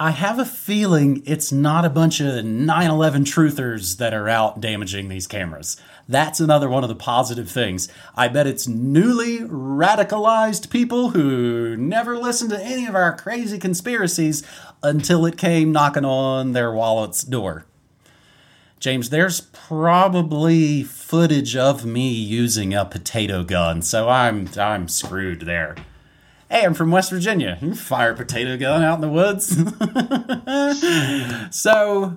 I 0.00 0.12
have 0.12 0.38
a 0.38 0.44
feeling 0.44 1.24
it's 1.26 1.50
not 1.50 1.84
a 1.84 1.90
bunch 1.90 2.20
of 2.20 2.44
9 2.44 2.90
11 2.90 3.24
truthers 3.24 3.96
that 3.96 4.14
are 4.14 4.28
out 4.28 4.60
damaging 4.60 5.08
these 5.08 5.26
cameras. 5.26 5.76
That's 6.08 6.40
another 6.40 6.70
one 6.70 6.82
of 6.84 6.88
the 6.88 6.94
positive 6.94 7.50
things. 7.50 7.88
I 8.16 8.28
bet 8.28 8.46
it's 8.46 8.66
newly 8.66 9.40
radicalized 9.40 10.70
people 10.70 11.10
who 11.10 11.76
never 11.76 12.16
listened 12.16 12.50
to 12.50 12.64
any 12.64 12.86
of 12.86 12.94
our 12.94 13.14
crazy 13.14 13.58
conspiracies 13.58 14.42
until 14.82 15.26
it 15.26 15.36
came 15.36 15.70
knocking 15.70 16.06
on 16.06 16.52
their 16.52 16.72
wallet's 16.72 17.22
door. 17.22 17.66
James, 18.80 19.10
there's 19.10 19.40
probably 19.40 20.82
footage 20.82 21.56
of 21.56 21.84
me 21.84 22.10
using 22.10 22.72
a 22.72 22.84
potato 22.84 23.42
gun, 23.44 23.82
so 23.82 24.08
I'm 24.08 24.48
I'm 24.56 24.88
screwed 24.88 25.40
there. 25.42 25.74
Hey, 26.48 26.64
I'm 26.64 26.72
from 26.74 26.90
West 26.90 27.10
Virginia. 27.10 27.58
You 27.60 27.74
fire 27.74 28.12
a 28.12 28.16
potato 28.16 28.56
gun 28.56 28.82
out 28.82 28.94
in 28.94 29.00
the 29.02 29.08
woods. 29.08 29.48
so, 31.54 32.16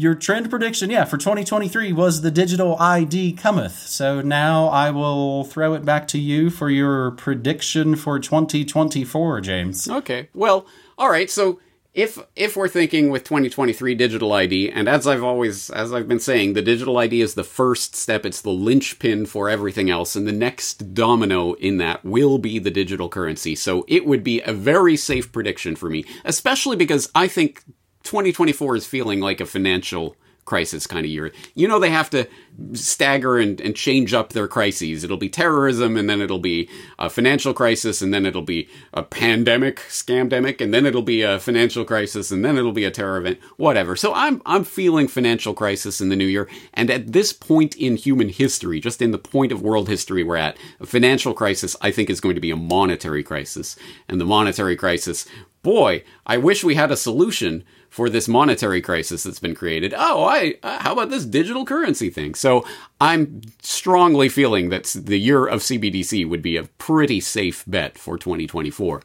your 0.00 0.14
trend 0.14 0.48
prediction, 0.48 0.88
yeah, 0.88 1.04
for 1.04 1.18
2023 1.18 1.92
was 1.92 2.22
the 2.22 2.30
digital 2.30 2.74
ID 2.78 3.34
cometh. 3.34 3.76
So 3.86 4.22
now 4.22 4.68
I 4.68 4.90
will 4.90 5.44
throw 5.44 5.74
it 5.74 5.84
back 5.84 6.08
to 6.08 6.18
you 6.18 6.48
for 6.48 6.70
your 6.70 7.10
prediction 7.10 7.96
for 7.96 8.18
2024, 8.18 9.42
James. 9.42 9.88
Okay. 9.88 10.30
Well, 10.32 10.66
all 10.96 11.10
right. 11.10 11.28
So 11.28 11.60
if 11.92 12.18
if 12.34 12.56
we're 12.56 12.68
thinking 12.68 13.10
with 13.10 13.24
2023 13.24 13.94
digital 13.94 14.32
ID, 14.32 14.70
and 14.70 14.88
as 14.88 15.06
I've 15.06 15.22
always 15.22 15.68
as 15.68 15.92
I've 15.92 16.08
been 16.08 16.18
saying, 16.18 16.54
the 16.54 16.62
digital 16.62 16.96
ID 16.96 17.20
is 17.20 17.34
the 17.34 17.44
first 17.44 17.94
step. 17.94 18.24
It's 18.24 18.40
the 18.40 18.48
linchpin 18.48 19.26
for 19.26 19.50
everything 19.50 19.90
else, 19.90 20.16
and 20.16 20.26
the 20.26 20.32
next 20.32 20.94
domino 20.94 21.52
in 21.54 21.76
that 21.76 22.02
will 22.06 22.38
be 22.38 22.58
the 22.58 22.70
digital 22.70 23.10
currency. 23.10 23.54
So 23.54 23.84
it 23.86 24.06
would 24.06 24.24
be 24.24 24.40
a 24.40 24.54
very 24.54 24.96
safe 24.96 25.30
prediction 25.30 25.76
for 25.76 25.90
me, 25.90 26.06
especially 26.24 26.76
because 26.76 27.10
I 27.14 27.28
think 27.28 27.64
2024 28.02 28.76
is 28.76 28.86
feeling 28.86 29.20
like 29.20 29.40
a 29.40 29.46
financial 29.46 30.16
crisis 30.50 30.84
kind 30.84 31.06
of 31.06 31.10
year. 31.12 31.32
You 31.54 31.68
know, 31.68 31.78
they 31.78 31.90
have 31.90 32.10
to 32.10 32.28
stagger 32.72 33.38
and, 33.38 33.60
and 33.60 33.76
change 33.76 34.12
up 34.12 34.32
their 34.32 34.48
crises. 34.48 35.04
It'll 35.04 35.16
be 35.16 35.28
terrorism, 35.28 35.96
and 35.96 36.10
then 36.10 36.20
it'll 36.20 36.40
be 36.40 36.68
a 36.98 37.08
financial 37.08 37.54
crisis, 37.54 38.02
and 38.02 38.12
then 38.12 38.26
it'll 38.26 38.42
be 38.42 38.68
a 38.92 39.04
pandemic, 39.04 39.76
scamdemic, 39.88 40.60
and 40.60 40.74
then 40.74 40.86
it'll 40.86 41.02
be 41.02 41.22
a 41.22 41.38
financial 41.38 41.84
crisis, 41.84 42.32
and 42.32 42.44
then 42.44 42.58
it'll 42.58 42.72
be 42.72 42.84
a 42.84 42.90
terror 42.90 43.18
event, 43.18 43.38
whatever. 43.58 43.94
So 43.94 44.12
I'm 44.12 44.42
I'm 44.44 44.64
feeling 44.64 45.06
financial 45.06 45.54
crisis 45.54 46.00
in 46.00 46.08
the 46.08 46.16
new 46.16 46.26
year, 46.26 46.48
and 46.74 46.90
at 46.90 47.12
this 47.12 47.32
point 47.32 47.76
in 47.76 47.94
human 47.94 48.28
history, 48.28 48.80
just 48.80 49.00
in 49.00 49.12
the 49.12 49.18
point 49.18 49.52
of 49.52 49.62
world 49.62 49.88
history 49.88 50.24
we're 50.24 50.34
at, 50.34 50.56
a 50.80 50.86
financial 50.86 51.32
crisis 51.32 51.76
I 51.80 51.92
think 51.92 52.10
is 52.10 52.20
going 52.20 52.34
to 52.34 52.40
be 52.40 52.50
a 52.50 52.56
monetary 52.56 53.22
crisis, 53.22 53.76
and 54.08 54.20
the 54.20 54.26
monetary 54.26 54.74
crisis. 54.74 55.26
Boy, 55.62 56.04
I 56.26 56.38
wish 56.38 56.64
we 56.64 56.74
had 56.74 56.90
a 56.90 56.96
solution 56.96 57.64
for 57.90 58.08
this 58.08 58.28
monetary 58.28 58.80
crisis 58.80 59.24
that's 59.24 59.40
been 59.40 59.54
created. 59.54 59.92
Oh, 59.96 60.24
I 60.24 60.54
uh, 60.62 60.78
how 60.78 60.92
about 60.92 61.10
this 61.10 61.26
digital 61.26 61.66
currency 61.66 62.08
thing? 62.08 62.34
So 62.34 62.64
I'm 63.00 63.42
strongly 63.62 64.28
feeling 64.28 64.70
that 64.70 64.84
the 64.96 65.18
year 65.18 65.44
of 65.44 65.60
CBDC 65.60 66.26
would 66.28 66.40
be 66.40 66.56
a 66.56 66.64
pretty 66.64 67.20
safe 67.20 67.64
bet 67.66 67.98
for 67.98 68.16
2024. 68.16 69.02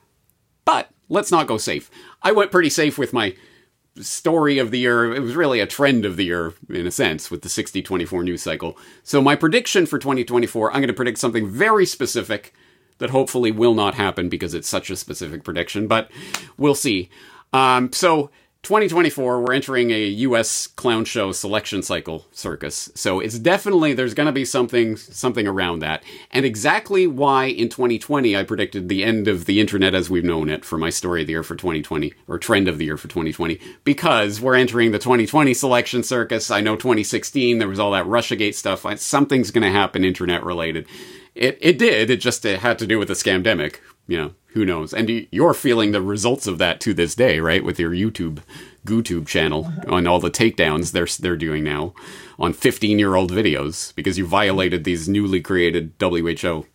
But 0.63 0.89
let's 1.09 1.31
not 1.31 1.47
go 1.47 1.57
safe. 1.57 1.89
I 2.21 2.31
went 2.31 2.51
pretty 2.51 2.69
safe 2.69 2.97
with 2.97 3.11
my 3.11 3.35
story 3.99 4.59
of 4.59 4.71
the 4.71 4.79
year. 4.79 5.13
It 5.13 5.21
was 5.21 5.35
really 5.35 5.59
a 5.59 5.67
trend 5.67 6.05
of 6.05 6.15
the 6.15 6.25
year 6.25 6.53
in 6.69 6.85
a 6.85 6.91
sense 6.91 7.31
with 7.31 7.41
the 7.41 7.49
6024 7.49 8.23
news 8.23 8.43
cycle. 8.43 8.77
So 9.03 9.21
my 9.21 9.35
prediction 9.35 9.85
for 9.85 9.97
2024, 9.97 10.71
I'm 10.71 10.79
going 10.79 10.87
to 10.87 10.93
predict 10.93 11.17
something 11.17 11.47
very 11.47 11.85
specific 11.85 12.53
that 12.97 13.09
hopefully 13.09 13.51
will 13.51 13.73
not 13.73 13.95
happen 13.95 14.29
because 14.29 14.53
it's 14.53 14.67
such 14.67 14.89
a 14.89 14.95
specific 14.95 15.43
prediction, 15.43 15.87
but 15.87 16.11
we'll 16.57 16.75
see. 16.75 17.09
Um, 17.51 17.91
so 17.93 18.29
2024, 18.65 19.41
we're 19.41 19.53
entering 19.53 19.91
a 19.91 20.05
U.S. 20.05 20.65
clown 20.65 21.05
show 21.05 21.31
selection 21.31 21.83
cycle 21.83 22.25
circus. 22.31 22.91
So 22.95 23.19
it's 23.19 23.37
definitely 23.37 23.93
there's 23.93 24.15
going 24.15 24.25
to 24.25 24.33
be 24.33 24.43
something 24.43 24.97
something 24.97 25.47
around 25.47 25.79
that, 25.79 26.03
and 26.31 26.45
exactly 26.45 27.05
why 27.05 27.45
in 27.45 27.69
2020 27.69 28.35
I 28.35 28.43
predicted 28.43 28.89
the 28.89 29.03
end 29.03 29.27
of 29.27 29.45
the 29.45 29.59
internet 29.59 29.93
as 29.93 30.09
we've 30.09 30.23
known 30.23 30.49
it 30.49 30.65
for 30.65 30.79
my 30.79 30.89
story 30.89 31.21
of 31.21 31.27
the 31.27 31.33
year 31.33 31.43
for 31.43 31.55
2020 31.55 32.11
or 32.27 32.39
trend 32.39 32.67
of 32.67 32.79
the 32.79 32.85
year 32.85 32.97
for 32.97 33.07
2020 33.07 33.59
because 33.83 34.41
we're 34.41 34.55
entering 34.55 34.91
the 34.91 34.99
2020 34.99 35.53
selection 35.53 36.01
circus. 36.01 36.49
I 36.49 36.61
know 36.61 36.75
2016 36.75 37.59
there 37.59 37.67
was 37.67 37.79
all 37.79 37.91
that 37.91 38.07
RussiaGate 38.07 38.55
stuff. 38.55 38.83
Something's 38.99 39.51
going 39.51 39.63
to 39.63 39.69
happen 39.69 40.03
internet 40.03 40.43
related. 40.43 40.87
It 41.35 41.59
it 41.61 41.77
did. 41.77 42.09
It 42.09 42.17
just 42.17 42.43
it 42.45 42.61
had 42.61 42.79
to 42.79 42.87
do 42.87 42.97
with 42.97 43.09
the 43.09 43.13
scamdemic, 43.13 43.75
you 44.07 44.17
know, 44.17 44.33
who 44.55 44.65
knows? 44.65 44.93
And 44.93 45.27
you're 45.31 45.53
feeling 45.53 45.91
the 45.91 46.01
results 46.01 46.47
of 46.47 46.59
that 46.59 46.79
to 46.81 46.93
this 46.93 47.13
day, 47.13 47.39
right? 47.39 47.63
With 47.63 47.79
your 47.79 47.91
YouTube, 47.91 48.39
GooTube 48.85 49.27
channel 49.27 49.71
on 49.87 50.07
all 50.07 50.19
the 50.19 50.31
takedowns 50.31 50.91
they're 50.91 51.07
they're 51.19 51.35
doing 51.35 51.63
now 51.63 51.93
on 52.39 52.53
15 52.53 52.97
year 52.97 53.15
old 53.15 53.31
videos 53.31 53.93
because 53.95 54.17
you 54.17 54.25
violated 54.25 54.83
these 54.83 55.09
newly 55.09 55.41
created 55.41 55.93
WHO, 55.99 56.65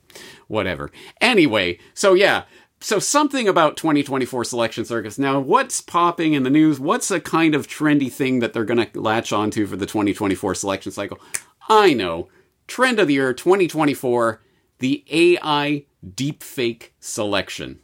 whatever. 0.48 0.90
Anyway, 1.20 1.78
so 1.94 2.14
yeah. 2.14 2.44
So 2.82 2.98
something 2.98 3.46
about 3.46 3.76
2024 3.76 4.44
selection 4.44 4.86
circus. 4.86 5.18
Now, 5.18 5.38
what's 5.38 5.82
popping 5.82 6.32
in 6.32 6.44
the 6.44 6.50
news? 6.50 6.80
What's 6.80 7.10
a 7.10 7.20
kind 7.20 7.54
of 7.54 7.66
trendy 7.66 8.10
thing 8.10 8.40
that 8.40 8.54
they're 8.54 8.64
going 8.64 8.86
to 8.86 9.00
latch 9.00 9.32
onto 9.34 9.66
for 9.66 9.76
the 9.76 9.84
2024 9.84 10.54
selection 10.54 10.90
cycle? 10.90 11.20
I 11.68 11.92
know. 11.92 12.28
Trend 12.66 12.98
of 12.98 13.08
the 13.08 13.14
year 13.14 13.34
2024, 13.34 14.40
the 14.78 15.04
AI 15.10 15.84
deepfake 16.06 16.90
selection. 16.98 17.80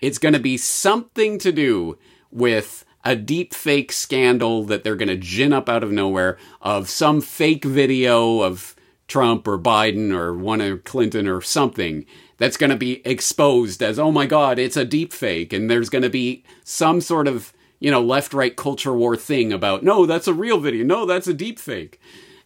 It's 0.00 0.18
going 0.18 0.34
to 0.34 0.40
be 0.40 0.56
something 0.56 1.38
to 1.38 1.52
do 1.52 1.98
with 2.30 2.84
a 3.04 3.16
deepfake 3.16 3.92
scandal 3.92 4.64
that 4.64 4.84
they're 4.84 4.96
going 4.96 5.08
to 5.08 5.16
gin 5.16 5.52
up 5.52 5.68
out 5.68 5.82
of 5.82 5.92
nowhere 5.92 6.38
of 6.60 6.88
some 6.88 7.20
fake 7.20 7.64
video 7.64 8.40
of 8.42 8.74
Trump 9.08 9.48
or 9.48 9.58
Biden 9.58 10.12
or 10.12 10.34
one 10.34 10.60
of 10.60 10.84
Clinton 10.84 11.26
or 11.26 11.40
something 11.40 12.06
that's 12.36 12.56
going 12.56 12.70
to 12.70 12.76
be 12.76 13.06
exposed 13.06 13.82
as, 13.82 13.98
oh 13.98 14.12
my 14.12 14.26
God, 14.26 14.58
it's 14.58 14.76
a 14.76 14.86
deepfake. 14.86 15.52
And 15.52 15.70
there's 15.70 15.90
going 15.90 16.02
to 16.02 16.10
be 16.10 16.44
some 16.64 17.00
sort 17.00 17.26
of, 17.26 17.52
you 17.80 17.90
know, 17.90 18.00
left 18.00 18.32
right 18.32 18.56
culture 18.56 18.94
war 18.94 19.16
thing 19.16 19.52
about, 19.52 19.82
no, 19.82 20.06
that's 20.06 20.28
a 20.28 20.34
real 20.34 20.60
video. 20.60 20.84
No, 20.84 21.06
that's 21.06 21.26
a 21.26 21.34
deepfake. 21.34 21.96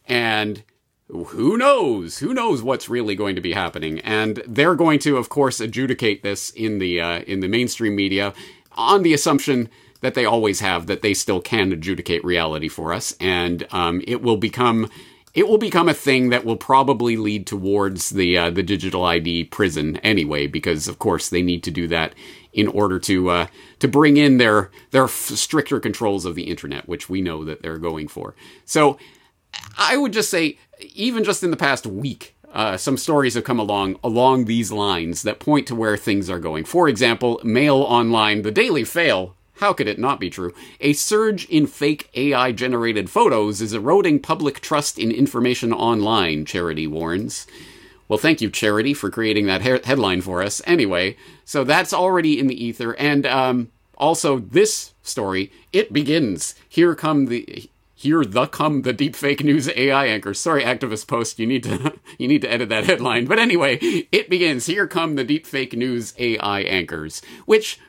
And 0.05 0.63
who 1.07 1.57
knows? 1.57 2.19
Who 2.19 2.33
knows 2.33 2.63
what's 2.63 2.89
really 2.89 3.15
going 3.15 3.35
to 3.35 3.41
be 3.41 3.53
happening? 3.53 3.99
And 3.99 4.41
they're 4.47 4.75
going 4.75 4.99
to, 4.99 5.17
of 5.17 5.29
course, 5.29 5.59
adjudicate 5.59 6.23
this 6.23 6.49
in 6.51 6.79
the 6.79 6.99
uh, 6.99 7.19
in 7.21 7.41
the 7.41 7.47
mainstream 7.47 7.95
media 7.95 8.33
on 8.71 9.03
the 9.03 9.13
assumption 9.13 9.69
that 10.01 10.13
they 10.13 10.25
always 10.25 10.59
have 10.59 10.87
that 10.87 11.01
they 11.01 11.13
still 11.13 11.41
can 11.41 11.71
adjudicate 11.71 12.23
reality 12.23 12.67
for 12.67 12.91
us, 12.91 13.15
and 13.19 13.67
um, 13.71 14.01
it 14.07 14.21
will 14.21 14.37
become 14.37 14.89
it 15.35 15.47
will 15.47 15.57
become 15.57 15.89
a 15.89 15.93
thing 15.93 16.29
that 16.29 16.45
will 16.45 16.55
probably 16.55 17.17
lead 17.17 17.45
towards 17.45 18.09
the 18.09 18.37
uh, 18.37 18.49
the 18.49 18.63
digital 18.63 19.03
ID 19.03 19.45
prison 19.45 19.97
anyway, 19.97 20.47
because 20.47 20.87
of 20.87 20.97
course 20.97 21.29
they 21.29 21.41
need 21.43 21.61
to 21.63 21.71
do 21.71 21.87
that 21.87 22.15
in 22.51 22.67
order 22.67 22.97
to 22.99 23.29
uh, 23.29 23.47
to 23.79 23.87
bring 23.87 24.17
in 24.17 24.37
their 24.37 24.71
their 24.89 25.07
stricter 25.07 25.79
controls 25.79 26.25
of 26.25 26.33
the 26.33 26.49
internet, 26.49 26.87
which 26.87 27.09
we 27.09 27.21
know 27.21 27.45
that 27.45 27.61
they're 27.61 27.77
going 27.77 28.07
for. 28.07 28.33
So 28.65 28.97
I 29.77 29.97
would 29.97 30.13
just 30.13 30.29
say 30.29 30.57
even 30.79 31.23
just 31.23 31.43
in 31.43 31.51
the 31.51 31.57
past 31.57 31.85
week, 31.85 32.35
uh, 32.53 32.77
some 32.77 32.97
stories 32.97 33.33
have 33.33 33.43
come 33.43 33.59
along 33.59 33.99
along 34.03 34.45
these 34.45 34.71
lines 34.71 35.23
that 35.23 35.39
point 35.39 35.67
to 35.67 35.75
where 35.75 35.97
things 35.97 36.29
are 36.29 36.39
going. 36.39 36.63
For 36.63 36.87
example, 36.87 37.41
Mail 37.43 37.77
Online, 37.77 38.41
the 38.41 38.51
Daily 38.51 38.83
Fail. 38.83 39.35
How 39.59 39.71
could 39.73 39.87
it 39.87 39.99
not 39.99 40.19
be 40.19 40.29
true? 40.29 40.53
A 40.81 40.93
surge 40.93 41.45
in 41.45 41.67
fake 41.67 42.09
AI 42.13 42.51
generated 42.51 43.09
photos 43.09 43.61
is 43.61 43.73
eroding 43.73 44.19
public 44.19 44.59
trust 44.59 44.99
in 44.99 45.11
information 45.11 45.71
online, 45.71 46.45
Charity 46.45 46.87
warns. 46.87 47.47
Well, 48.07 48.19
thank 48.19 48.41
you, 48.41 48.49
Charity, 48.49 48.93
for 48.93 49.09
creating 49.09 49.47
that 49.47 49.61
he- 49.61 49.79
headline 49.83 50.21
for 50.21 50.41
us. 50.41 50.61
Anyway, 50.65 51.15
so 51.43 51.63
that's 51.63 51.93
already 51.93 52.37
in 52.39 52.47
the 52.47 52.65
ether. 52.65 52.95
And 52.97 53.25
um, 53.25 53.71
also, 53.97 54.39
this 54.39 54.93
story, 55.01 55.51
it 55.73 55.91
begins. 55.91 56.55
Here 56.67 56.93
come 56.95 57.25
the 57.27 57.69
here 57.97 58.25
the 58.25 58.45
come 58.45 58.81
the 58.81 58.93
deepfake 58.93 59.43
news 59.43 59.69
AI 59.69 60.05
anchors. 60.05 60.39
Sorry, 60.39 60.63
activist 60.63 61.07
post, 61.07 61.39
you 61.39 61.47
need 61.47 61.63
to 61.63 61.93
you 62.19 62.27
need 62.27 62.41
to 62.41 62.51
edit 62.51 62.69
that 62.69 62.83
headline. 62.83 63.25
But 63.25 63.39
anyway, 63.39 63.77
it 64.11 64.29
begins. 64.29 64.65
Here 64.65 64.85
come 64.85 65.15
the 65.15 65.25
deepfake 65.25 65.73
news 65.73 66.13
AI 66.19 66.59
anchors, 66.61 67.21
which 67.45 67.79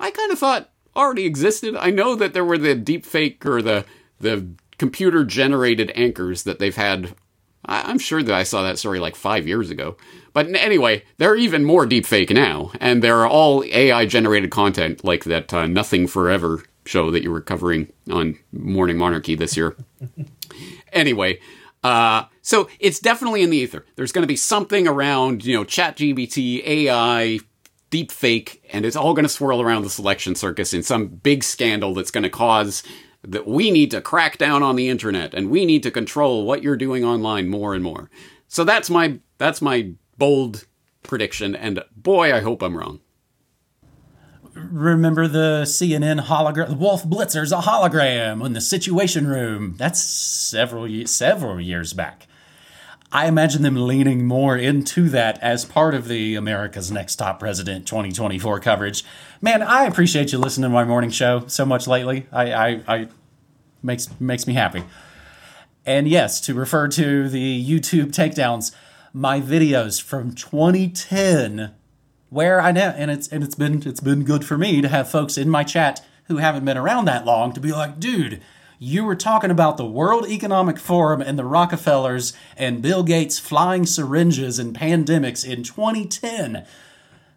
I 0.00 0.10
kind 0.10 0.32
of 0.32 0.38
thought 0.38 0.70
already 0.96 1.26
existed. 1.26 1.76
I 1.76 1.90
know 1.90 2.14
that 2.16 2.32
there 2.32 2.44
were 2.44 2.58
the 2.58 2.74
deepfake 2.74 3.44
or 3.44 3.60
the 3.60 3.84
the 4.18 4.48
computer 4.78 5.24
generated 5.24 5.92
anchors 5.94 6.44
that 6.44 6.58
they've 6.58 6.74
had. 6.74 7.14
I'm 7.66 7.98
sure 7.98 8.22
that 8.22 8.34
I 8.34 8.42
saw 8.42 8.62
that 8.62 8.78
story 8.78 8.98
like 8.98 9.16
five 9.16 9.46
years 9.46 9.70
ago. 9.70 9.96
But 10.34 10.54
anyway, 10.54 11.04
they're 11.16 11.36
even 11.36 11.64
more 11.64 11.86
deepfake 11.86 12.30
now, 12.34 12.72
and 12.78 13.02
they're 13.02 13.26
all 13.26 13.64
AI 13.64 14.04
generated 14.04 14.50
content 14.50 15.02
like 15.02 15.24
that 15.24 15.52
uh, 15.54 15.66
Nothing 15.66 16.06
Forever 16.06 16.62
show 16.86 17.10
that 17.10 17.22
you 17.22 17.30
were 17.30 17.40
covering 17.40 17.92
on 18.10 18.38
Morning 18.52 18.98
Monarchy 18.98 19.34
this 19.34 19.56
year. 19.56 19.76
anyway, 20.92 21.38
uh, 21.82 22.24
so 22.42 22.68
it's 22.80 22.98
definitely 22.98 23.42
in 23.42 23.50
the 23.50 23.58
ether. 23.58 23.84
There's 23.96 24.12
going 24.12 24.22
to 24.22 24.28
be 24.28 24.36
something 24.36 24.88
around, 24.88 25.44
you 25.44 25.56
know, 25.56 25.64
ChatGPT, 25.64 26.66
AI, 26.66 27.40
deep 27.90 28.10
fake, 28.10 28.68
and 28.72 28.84
it's 28.84 28.96
all 28.96 29.14
going 29.14 29.24
to 29.24 29.28
swirl 29.28 29.60
around 29.60 29.82
the 29.82 29.90
selection 29.90 30.34
circus 30.34 30.74
in 30.74 30.82
some 30.82 31.06
big 31.06 31.44
scandal 31.44 31.94
that's 31.94 32.10
going 32.10 32.24
to 32.24 32.30
cause 32.30 32.82
that 33.22 33.46
we 33.46 33.70
need 33.70 33.90
to 33.90 34.00
crack 34.00 34.36
down 34.36 34.62
on 34.62 34.76
the 34.76 34.88
internet 34.88 35.32
and 35.32 35.48
we 35.48 35.64
need 35.64 35.82
to 35.82 35.90
control 35.90 36.44
what 36.44 36.62
you're 36.62 36.76
doing 36.76 37.04
online 37.04 37.48
more 37.48 37.74
and 37.74 37.82
more. 37.82 38.10
So 38.48 38.64
that's 38.64 38.90
my 38.90 39.18
that's 39.38 39.62
my 39.62 39.92
bold 40.18 40.66
prediction, 41.02 41.54
and 41.54 41.82
boy, 41.96 42.34
I 42.34 42.40
hope 42.40 42.62
I'm 42.62 42.76
wrong. 42.76 43.00
Remember 44.54 45.26
the 45.26 45.62
CNN 45.64 46.26
hologram? 46.26 46.68
The 46.68 46.74
Wolf 46.74 47.04
Blitzer's 47.04 47.50
a 47.50 47.56
hologram 47.58 48.44
in 48.44 48.52
the 48.52 48.60
Situation 48.60 49.26
Room. 49.26 49.74
That's 49.76 50.00
several 50.00 51.06
several 51.06 51.60
years 51.60 51.92
back. 51.92 52.28
I 53.10 53.26
imagine 53.26 53.62
them 53.62 53.76
leaning 53.76 54.26
more 54.26 54.56
into 54.56 55.08
that 55.10 55.38
as 55.40 55.64
part 55.64 55.94
of 55.94 56.08
the 56.08 56.34
America's 56.34 56.90
Next 56.90 57.16
Top 57.16 57.38
President 57.38 57.86
2024 57.86 58.58
coverage. 58.60 59.04
Man, 59.40 59.62
I 59.62 59.84
appreciate 59.84 60.32
you 60.32 60.38
listening 60.38 60.64
to 60.64 60.74
my 60.74 60.84
morning 60.84 61.10
show 61.10 61.44
so 61.46 61.64
much 61.64 61.86
lately. 61.86 62.26
I, 62.32 62.52
I, 62.52 62.80
I 62.88 63.08
makes 63.82 64.08
makes 64.20 64.46
me 64.46 64.54
happy. 64.54 64.82
And 65.86 66.08
yes, 66.08 66.40
to 66.42 66.54
refer 66.54 66.88
to 66.88 67.28
the 67.28 67.64
YouTube 67.64 68.12
takedowns, 68.12 68.74
my 69.12 69.40
videos 69.40 70.02
from 70.02 70.34
2010, 70.34 71.74
where 72.34 72.60
I 72.60 72.72
know, 72.72 72.92
and 72.96 73.12
it's 73.12 73.28
and 73.28 73.44
it's 73.44 73.54
been 73.54 73.86
it's 73.86 74.00
been 74.00 74.24
good 74.24 74.44
for 74.44 74.58
me 74.58 74.80
to 74.80 74.88
have 74.88 75.08
folks 75.08 75.38
in 75.38 75.48
my 75.48 75.62
chat 75.62 76.04
who 76.24 76.38
haven't 76.38 76.64
been 76.64 76.76
around 76.76 77.04
that 77.04 77.24
long 77.24 77.52
to 77.52 77.60
be 77.60 77.70
like, 77.70 78.00
dude, 78.00 78.42
you 78.80 79.04
were 79.04 79.14
talking 79.14 79.52
about 79.52 79.76
the 79.76 79.86
World 79.86 80.26
Economic 80.28 80.78
Forum 80.78 81.20
and 81.20 81.38
the 81.38 81.44
Rockefellers 81.44 82.32
and 82.56 82.82
Bill 82.82 83.04
Gates 83.04 83.38
flying 83.38 83.86
syringes 83.86 84.58
and 84.58 84.76
pandemics 84.76 85.48
in 85.48 85.62
2010. 85.62 86.66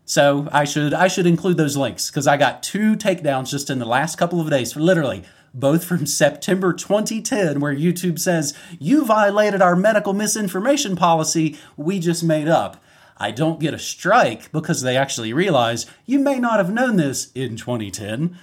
So 0.03 0.49
I 0.51 0.63
should 0.63 0.95
I 0.95 1.07
should 1.07 1.27
include 1.27 1.57
those 1.57 1.77
links 1.77 2.10
because 2.10 2.25
I 2.25 2.36
got 2.36 2.63
two 2.63 2.95
takedowns 2.95 3.51
just 3.51 3.69
in 3.69 3.77
the 3.77 3.86
last 3.86 4.17
couple 4.17 4.41
of 4.41 4.49
days, 4.49 4.75
literally 4.75 5.23
both 5.53 5.83
from 5.83 6.05
September 6.07 6.73
2010, 6.73 7.60
where 7.60 7.75
YouTube 7.75 8.17
says 8.17 8.57
you 8.79 9.05
violated 9.05 9.62
our 9.62 9.75
medical 9.75 10.13
misinformation 10.13 10.95
policy 10.95 11.55
we 11.75 11.99
just 11.99 12.23
made 12.23 12.47
up. 12.47 12.83
I 13.19 13.32
don't 13.32 13.60
get 13.60 13.73
a 13.73 13.80
strike 13.80 14.51
because 14.51 14.82
they 14.82 14.95
actually 14.95 15.34
realize 15.34 15.86
you 16.06 16.19
may 16.19 16.39
not 16.39 16.58
have 16.58 16.71
known 16.71 16.97
this 16.97 17.32
in 17.34 17.58
2010. 17.58 18.38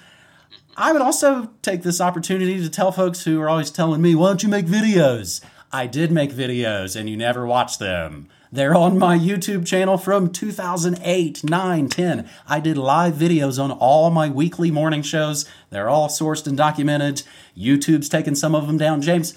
I 0.76 0.92
would 0.92 1.02
also 1.02 1.50
take 1.62 1.82
this 1.82 2.00
opportunity 2.00 2.60
to 2.60 2.68
tell 2.68 2.90
folks 2.90 3.24
who 3.24 3.40
are 3.40 3.48
always 3.48 3.70
telling 3.70 4.02
me, 4.02 4.14
why 4.14 4.28
don't 4.28 4.42
you 4.42 4.48
make 4.48 4.66
videos? 4.66 5.40
I 5.72 5.86
did 5.86 6.10
make 6.10 6.32
videos 6.32 6.96
and 6.96 7.08
you 7.08 7.16
never 7.16 7.46
watch 7.46 7.78
them. 7.78 8.28
They're 8.50 8.76
on 8.76 8.98
my 8.98 9.18
YouTube 9.18 9.66
channel 9.66 9.98
from 9.98 10.30
2008, 10.30 11.42
9, 11.42 11.88
10. 11.88 12.30
I 12.46 12.60
did 12.60 12.78
live 12.78 13.14
videos 13.14 13.60
on 13.60 13.72
all 13.72 14.10
my 14.10 14.28
weekly 14.28 14.70
morning 14.70 15.02
shows. 15.02 15.44
They're 15.70 15.88
all 15.88 16.08
sourced 16.08 16.46
and 16.46 16.56
documented. 16.56 17.24
YouTube's 17.58 18.08
taken 18.08 18.36
some 18.36 18.54
of 18.54 18.68
them 18.68 18.78
down. 18.78 19.02
James, 19.02 19.34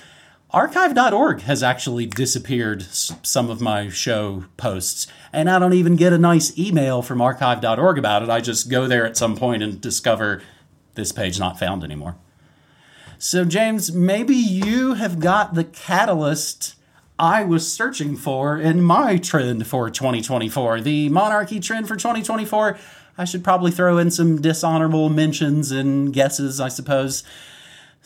archive.org 0.51 1.41
has 1.41 1.61
actually 1.61 2.05
disappeared 2.05 2.83
some 2.83 3.49
of 3.49 3.61
my 3.61 3.89
show 3.89 4.45
posts, 4.55 5.07
and 5.33 5.49
I 5.49 5.59
don't 5.59 5.73
even 5.73 5.95
get 5.95 6.13
a 6.13 6.17
nice 6.17 6.57
email 6.57 7.01
from 7.01 7.21
archive.org 7.21 7.97
about 7.97 8.23
it. 8.23 8.29
I 8.29 8.39
just 8.39 8.69
go 8.69 8.87
there 8.87 9.05
at 9.05 9.17
some 9.17 9.35
point 9.35 9.63
and 9.63 9.79
discover 9.81 10.41
this 10.95 11.11
page 11.11 11.39
not 11.39 11.59
found 11.59 11.83
anymore. 11.83 12.15
So, 13.19 13.45
James, 13.45 13.91
maybe 13.91 14.35
you 14.35 14.93
have 14.93 15.19
got 15.19 15.55
the 15.55 15.63
catalyst 15.63 16.75
I 17.19 17.43
was 17.43 17.71
searching 17.71 18.15
for 18.15 18.59
in 18.59 18.81
my 18.81 19.17
trend 19.17 19.65
for 19.65 19.89
2024. 19.89 20.81
The 20.81 21.09
monarchy 21.09 21.59
trend 21.59 21.87
for 21.87 21.95
2024. 21.95 22.77
I 23.17 23.25
should 23.25 23.43
probably 23.43 23.71
throw 23.71 23.97
in 23.97 24.11
some 24.11 24.39
dishonorable 24.39 25.09
mentions 25.09 25.71
and 25.71 26.13
guesses, 26.13 26.59
I 26.59 26.67
suppose. 26.67 27.23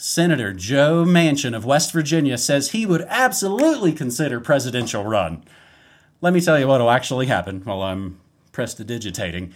Senator 0.04 0.52
Joe 0.52 1.06
Manchin 1.06 1.56
of 1.56 1.64
West 1.64 1.92
Virginia 1.92 2.36
says 2.36 2.72
he 2.72 2.88
would 2.88 3.04
absolutely 3.08 3.94
consider 3.94 4.40
presidential 4.40 5.04
run. 5.04 5.44
Let 6.22 6.34
me 6.34 6.42
tell 6.42 6.58
you 6.58 6.68
what 6.68 6.82
will 6.82 6.90
actually 6.90 7.28
happen 7.28 7.62
while 7.66 7.84
I'm 7.84 8.20
prestidigitating. 8.52 9.54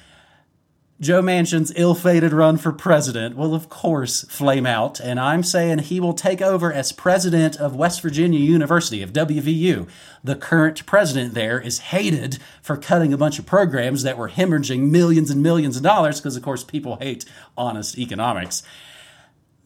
Joe 1.01 1.23
Manchin's 1.23 1.73
ill 1.75 1.95
fated 1.95 2.31
run 2.31 2.57
for 2.57 2.71
president 2.71 3.35
will, 3.35 3.55
of 3.55 3.69
course, 3.69 4.21
flame 4.25 4.67
out, 4.67 4.99
and 4.99 5.19
I'm 5.19 5.41
saying 5.41 5.79
he 5.79 5.99
will 5.99 6.13
take 6.13 6.43
over 6.43 6.71
as 6.71 6.91
president 6.91 7.57
of 7.57 7.75
West 7.75 8.03
Virginia 8.03 8.39
University, 8.39 9.01
of 9.01 9.13
WVU. 9.13 9.89
The 10.23 10.35
current 10.35 10.85
president 10.85 11.33
there 11.33 11.59
is 11.59 11.79
hated 11.79 12.37
for 12.61 12.77
cutting 12.77 13.11
a 13.11 13.17
bunch 13.17 13.39
of 13.39 13.47
programs 13.47 14.03
that 14.03 14.15
were 14.15 14.29
hemorrhaging 14.29 14.91
millions 14.91 15.31
and 15.31 15.41
millions 15.41 15.75
of 15.75 15.81
dollars, 15.81 16.21
because, 16.21 16.37
of 16.37 16.43
course, 16.43 16.63
people 16.63 16.97
hate 16.97 17.25
honest 17.57 17.97
economics. 17.97 18.61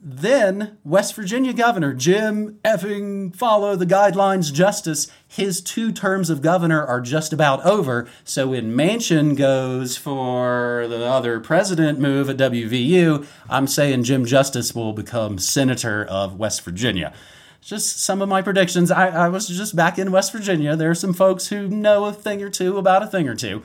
Then 0.01 0.77
West 0.85 1.13
Virginia 1.13 1.51
Governor 1.51 1.93
Jim 1.93 2.57
effing 2.63 3.35
follow 3.35 3.75
the 3.75 3.85
guidelines 3.85 4.53
justice. 4.53 5.07
His 5.27 5.59
two 5.59 5.91
terms 5.91 6.29
of 6.29 6.41
governor 6.41 6.85
are 6.85 7.01
just 7.01 7.33
about 7.33 7.65
over. 7.65 8.07
So 8.23 8.47
when 8.47 8.71
Manchin 8.71 9.35
goes 9.35 9.97
for 9.97 10.85
the 10.87 11.05
other 11.05 11.41
president 11.41 11.99
move 11.99 12.29
at 12.29 12.37
WVU, 12.37 13.27
I'm 13.49 13.67
saying 13.67 14.03
Jim 14.03 14.23
Justice 14.23 14.73
will 14.73 14.93
become 14.93 15.37
senator 15.37 16.05
of 16.05 16.39
West 16.39 16.61
Virginia. 16.61 17.13
Just 17.59 18.01
some 18.01 18.21
of 18.21 18.29
my 18.29 18.41
predictions. 18.41 18.91
I, 18.91 19.09
I 19.09 19.27
was 19.27 19.49
just 19.49 19.75
back 19.75 19.99
in 19.99 20.13
West 20.13 20.31
Virginia. 20.31 20.77
There 20.77 20.89
are 20.89 20.95
some 20.95 21.13
folks 21.13 21.47
who 21.47 21.67
know 21.67 22.05
a 22.05 22.13
thing 22.13 22.41
or 22.41 22.49
two 22.49 22.77
about 22.77 23.03
a 23.03 23.07
thing 23.07 23.27
or 23.27 23.35
two. 23.35 23.63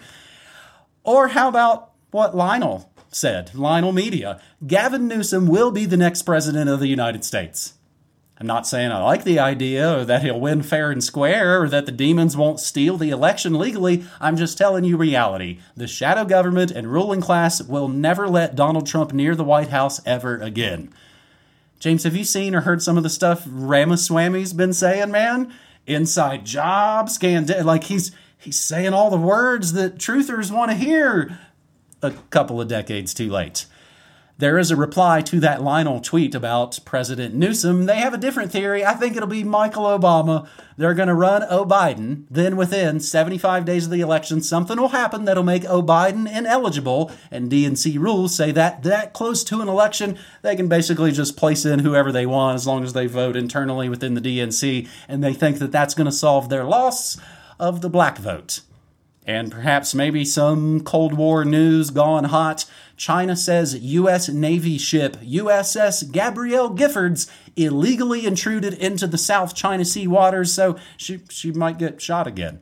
Or 1.05 1.29
how 1.29 1.49
about 1.49 1.93
what 2.11 2.35
Lionel 2.35 2.91
said, 3.15 3.55
Lionel 3.55 3.93
Media, 3.93 4.41
Gavin 4.67 5.07
Newsom 5.07 5.47
will 5.47 5.71
be 5.71 5.87
the 5.87 5.97
next 5.97 6.23
president 6.23 6.69
of 6.69 6.81
the 6.81 6.89
United 6.89 7.25
States. 7.25 7.75
I'm 8.37 8.49
not 8.49 8.67
saying 8.67 8.91
I 8.91 9.01
like 9.01 9.23
the 9.23 9.39
idea 9.39 10.01
or 10.01 10.05
that 10.05 10.23
he'll 10.23 10.41
win 10.41 10.63
fair 10.63 10.91
and 10.91 11.03
square 11.03 11.63
or 11.63 11.69
that 11.69 11.87
the 11.87 11.93
demons 11.93 12.37
won't 12.37 12.59
steal 12.59 12.97
the 12.97 13.11
election 13.11 13.57
legally. 13.57 14.05
I'm 14.21 14.37
just 14.37 14.59
telling 14.59 14.83
you 14.85 14.97
reality. 14.97 15.61
The 15.77 15.87
shadow 15.87 16.25
government 16.25 16.73
and 16.73 16.93
ruling 16.93 17.21
class 17.21 17.63
will 17.63 17.87
never 17.87 18.27
let 18.27 18.57
Donald 18.57 18.89
Trump 18.89 19.13
near 19.13 19.37
the 19.37 19.45
White 19.45 19.69
House 19.69 20.05
ever 20.05 20.37
again. 20.39 20.93
James, 21.79 22.03
have 22.03 22.17
you 22.17 22.25
seen 22.25 22.55
or 22.55 22.63
heard 22.63 22.83
some 22.83 22.97
of 22.97 23.05
the 23.05 23.11
stuff 23.11 23.45
Ramaswamy's 23.47 24.53
been 24.53 24.73
saying, 24.73 25.13
man? 25.13 25.53
Inside 25.87 26.45
jobs, 26.45 27.15
scandal, 27.15 27.63
like 27.63 27.85
he's 27.85 28.11
he's 28.39 28.59
saying 28.59 28.95
all 28.95 29.11
the 29.11 29.17
words 29.17 29.75
that 29.75 29.99
truthers 29.99 30.51
want 30.51 30.71
to 30.71 30.77
hear 30.77 31.39
a 32.05 32.13
couple 32.31 32.61
of 32.61 32.69
decades 32.69 33.15
too 33.15 33.31
late. 33.31 33.67
There 34.37 34.59
is 34.59 34.73
a 34.73 34.77
reply 34.77 35.23
to 35.23 35.39
that 35.41 35.63
Lionel 35.63 36.01
tweet 36.01 36.35
about 36.35 36.81
President 36.85 37.37
Newsom. 37.37 37.87
They 37.87 37.99
have 37.99 38.13
a 38.13 38.19
different 38.19 38.51
theory. 38.51 38.85
I 38.85 38.95
think 38.95 39.15
it'll 39.15 39.29
be 39.29 39.45
Michael 39.45 39.85
Obama. 39.85 40.49
They're 40.77 40.93
going 40.93 41.07
to 41.07 41.15
run 41.15 41.45
O. 41.45 41.65
Biden. 41.65 42.25
Then, 42.29 42.57
within 42.57 42.99
75 42.99 43.65
days 43.65 43.85
of 43.85 43.93
the 43.93 44.01
election, 44.01 44.43
something 44.43 44.81
will 44.81 44.89
happen 44.89 45.25
that'll 45.25 45.45
make 45.45 45.65
O. 45.67 45.81
Biden 45.85 46.29
ineligible. 46.29 47.13
And 47.31 47.49
DNC 47.49 47.97
rules 48.01 48.35
say 48.35 48.51
that 48.51 48.83
that 48.83 49.13
close 49.13 49.45
to 49.45 49.61
an 49.61 49.69
election, 49.69 50.19
they 50.43 50.57
can 50.57 50.67
basically 50.67 51.13
just 51.13 51.37
place 51.37 51.65
in 51.65 51.79
whoever 51.79 52.11
they 52.11 52.27
want 52.27 52.57
as 52.57 52.67
long 52.67 52.83
as 52.83 52.93
they 52.93 53.07
vote 53.07 53.37
internally 53.37 53.89
within 53.89 54.15
the 54.15 54.21
DNC. 54.21 54.89
And 55.07 55.23
they 55.23 55.33
think 55.33 55.61
that 55.61 55.71
that's 55.71 55.95
going 55.95 56.07
to 56.07 56.13
solve 56.13 56.49
their 56.49 56.65
loss 56.65 57.17
of 57.61 57.83
the 57.83 57.91
black 57.91 58.19
vote 58.19 58.63
and 59.27 59.51
perhaps 59.51 59.95
maybe 59.95 60.25
some 60.25 60.81
Cold 60.81 61.15
War 61.15 61.45
news 61.45 61.91
gone 61.91 62.25
hot. 62.25 62.67
China 62.97 63.37
says 63.37 63.79
U.S. 63.79 64.29
Navy 64.29 64.79
ship 64.79 65.17
USS 65.17 66.11
Gabrielle 66.11 66.75
Giffords 66.75 67.31
illegally 67.57 68.27
intruded 68.27 68.75
into 68.75 69.07
the 69.07 69.19
South 69.19 69.55
China 69.55 69.85
Sea 69.85 70.07
waters, 70.07 70.53
so 70.53 70.77
she, 70.97 71.21
she 71.29 71.51
might 71.51 71.79
get 71.79 72.01
shot 72.01 72.27
again. 72.27 72.61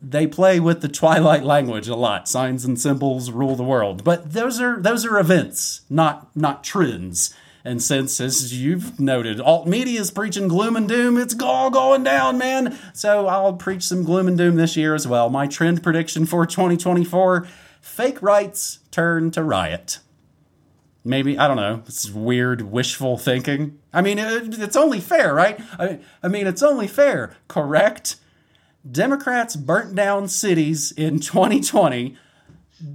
They 0.00 0.26
play 0.26 0.58
with 0.58 0.82
the 0.82 0.88
Twilight 0.88 1.44
language 1.44 1.88
a 1.88 1.94
lot. 1.94 2.28
Signs 2.28 2.64
and 2.64 2.80
symbols 2.80 3.30
rule 3.30 3.54
the 3.54 3.62
world, 3.62 4.02
but 4.02 4.32
those 4.32 4.60
are 4.60 4.80
those 4.80 5.06
are 5.06 5.18
events, 5.18 5.82
not 5.88 6.34
not 6.36 6.64
trends. 6.64 7.32
And 7.64 7.82
since, 7.82 8.20
as 8.20 8.58
you've 8.58 8.98
noted, 8.98 9.40
alt 9.40 9.68
media 9.68 10.00
is 10.00 10.10
preaching 10.10 10.48
gloom 10.48 10.76
and 10.76 10.88
doom, 10.88 11.16
it's 11.16 11.40
all 11.40 11.70
going 11.70 12.02
down, 12.02 12.36
man. 12.36 12.76
So 12.92 13.28
I'll 13.28 13.54
preach 13.54 13.84
some 13.84 14.02
gloom 14.02 14.26
and 14.26 14.36
doom 14.36 14.56
this 14.56 14.76
year 14.76 14.94
as 14.94 15.06
well. 15.06 15.30
My 15.30 15.46
trend 15.46 15.82
prediction 15.82 16.26
for 16.26 16.44
2024 16.44 17.46
fake 17.80 18.20
rights 18.20 18.80
turn 18.90 19.30
to 19.32 19.42
riot. 19.44 20.00
Maybe, 21.04 21.36
I 21.36 21.48
don't 21.48 21.56
know, 21.56 21.82
it's 21.86 22.10
weird 22.10 22.62
wishful 22.62 23.18
thinking. 23.18 23.78
I 23.92 24.02
mean, 24.02 24.18
it, 24.18 24.58
it's 24.60 24.76
only 24.76 25.00
fair, 25.00 25.34
right? 25.34 25.60
I, 25.78 25.98
I 26.22 26.28
mean, 26.28 26.46
it's 26.46 26.62
only 26.62 26.86
fair, 26.86 27.36
correct? 27.48 28.16
Democrats 28.88 29.56
burnt 29.56 29.94
down 29.94 30.28
cities 30.28 30.92
in 30.92 31.18
2020, 31.20 32.16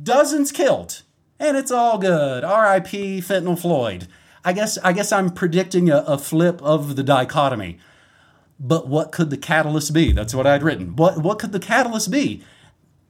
dozens 0.04 0.52
killed, 0.52 1.02
and 1.38 1.58
it's 1.58 1.72
all 1.72 1.98
good. 1.98 2.44
R.I.P. 2.46 3.20
Fentanyl 3.20 3.60
Floyd. 3.60 4.08
I 4.44 4.54
guess 4.54 4.78
I 4.80 4.94
guess 4.94 5.12
I'm 5.12 5.30
predicting 5.30 5.90
a, 5.90 5.98
a 6.00 6.18
flip 6.18 6.62
of 6.62 6.96
the 6.96 7.04
dichotomy. 7.04 7.80
But 8.60 8.88
what 8.88 9.12
could 9.12 9.30
the 9.30 9.38
catalyst 9.38 9.94
be? 9.94 10.12
That's 10.12 10.34
what 10.34 10.48
I'd 10.48 10.64
written. 10.64 10.96
What 10.96 11.20
what 11.20 11.40
could 11.40 11.52
the 11.52 11.60
catalyst 11.60 12.12
be? 12.12 12.44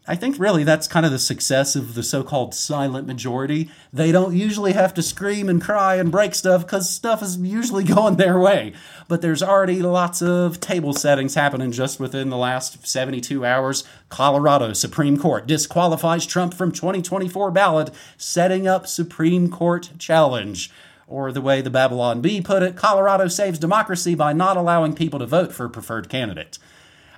I 0.09 0.15
think 0.15 0.39
really 0.39 0.63
that's 0.63 0.87
kind 0.87 1.05
of 1.05 1.11
the 1.11 1.19
success 1.19 1.75
of 1.75 1.93
the 1.93 2.01
so 2.01 2.23
called 2.23 2.55
silent 2.55 3.07
majority. 3.07 3.69
They 3.91 4.13
don't 4.13 4.33
usually 4.33 4.71
have 4.71 4.93
to 4.93 5.03
scream 5.03 5.49
and 5.49 5.61
cry 5.61 5.95
and 5.95 6.09
break 6.09 6.33
stuff 6.33 6.61
because 6.65 6.89
stuff 6.89 7.21
is 7.21 7.37
usually 7.37 7.83
going 7.95 8.15
their 8.15 8.39
way. 8.39 8.71
But 9.09 9.21
there's 9.21 9.43
already 9.43 9.81
lots 9.81 10.21
of 10.21 10.61
table 10.61 10.93
settings 10.93 11.35
happening 11.35 11.73
just 11.73 11.99
within 11.99 12.29
the 12.29 12.37
last 12.37 12.87
72 12.87 13.45
hours. 13.45 13.83
Colorado 14.07 14.71
Supreme 14.71 15.17
Court 15.17 15.45
disqualifies 15.45 16.25
Trump 16.25 16.53
from 16.53 16.71
2024 16.71 17.51
ballot, 17.51 17.89
setting 18.17 18.65
up 18.65 18.87
Supreme 18.87 19.49
Court 19.49 19.89
challenge. 19.99 20.71
Or 21.07 21.31
the 21.31 21.41
way 21.41 21.61
the 21.61 21.69
Babylon 21.69 22.19
Bee 22.19 22.41
put 22.41 22.63
it, 22.63 22.75
Colorado 22.75 23.29
saves 23.29 23.57
democracy 23.57 24.13
by 24.13 24.33
not 24.33 24.57
allowing 24.57 24.93
people 24.93 25.19
to 25.19 25.25
vote 25.25 25.53
for 25.53 25.69
preferred 25.69 26.09
candidate. 26.09 26.59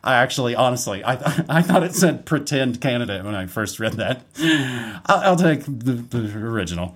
I 0.04 0.16
actually, 0.16 0.56
honestly, 0.56 1.04
I, 1.04 1.14
I 1.50 1.62
thought 1.62 1.84
it 1.84 1.96
said 1.96 2.26
pretend 2.26 2.82
candidate 2.82 3.26
when 3.26 3.36
I 3.36 3.48
first 3.48 3.80
read 3.80 3.94
that. 3.94 4.24
I'll, 5.08 5.32
I'll 5.32 5.36
take 5.36 5.66
the, 5.66 5.94
the 5.94 6.38
original. 6.38 6.96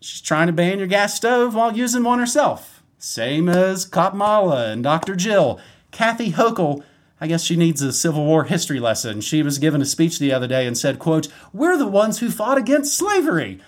She's 0.00 0.20
trying 0.20 0.48
to 0.48 0.52
ban 0.52 0.78
your 0.78 0.88
gas 0.88 1.14
stove 1.14 1.54
while 1.54 1.76
using 1.76 2.02
one 2.02 2.18
herself. 2.18 2.82
Same 2.98 3.48
as 3.48 3.84
Kamala 3.84 4.70
and 4.70 4.82
Dr. 4.82 5.16
Jill. 5.16 5.58
Kathy 5.90 6.32
Hochul, 6.32 6.84
I 7.20 7.26
guess 7.26 7.44
she 7.44 7.56
needs 7.56 7.82
a 7.82 7.92
Civil 7.92 8.24
War 8.24 8.44
history 8.44 8.78
lesson. 8.78 9.20
She 9.20 9.42
was 9.42 9.58
given 9.58 9.80
a 9.80 9.86
speech 9.86 10.18
the 10.18 10.32
other 10.32 10.46
day 10.46 10.66
and 10.66 10.76
said, 10.76 10.98
quote, 10.98 11.28
We're 11.52 11.76
the 11.76 11.86
ones 11.86 12.18
who 12.18 12.30
fought 12.30 12.58
against 12.58 12.96
slavery 12.96 13.60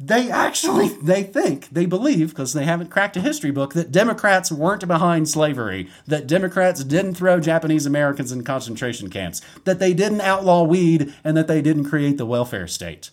they 0.00 0.30
actually 0.30 0.88
they 1.02 1.24
think 1.24 1.68
they 1.70 1.84
believe 1.84 2.30
because 2.30 2.52
they 2.52 2.64
haven't 2.64 2.90
cracked 2.90 3.16
a 3.16 3.20
history 3.20 3.50
book 3.50 3.74
that 3.74 3.90
democrats 3.90 4.52
weren't 4.52 4.86
behind 4.86 5.28
slavery 5.28 5.88
that 6.06 6.26
democrats 6.26 6.84
didn't 6.84 7.14
throw 7.14 7.40
japanese 7.40 7.84
americans 7.84 8.30
in 8.30 8.44
concentration 8.44 9.10
camps 9.10 9.40
that 9.64 9.80
they 9.80 9.92
didn't 9.92 10.20
outlaw 10.20 10.62
weed 10.62 11.12
and 11.24 11.36
that 11.36 11.48
they 11.48 11.60
didn't 11.60 11.88
create 11.88 12.16
the 12.16 12.26
welfare 12.26 12.66
state. 12.66 13.10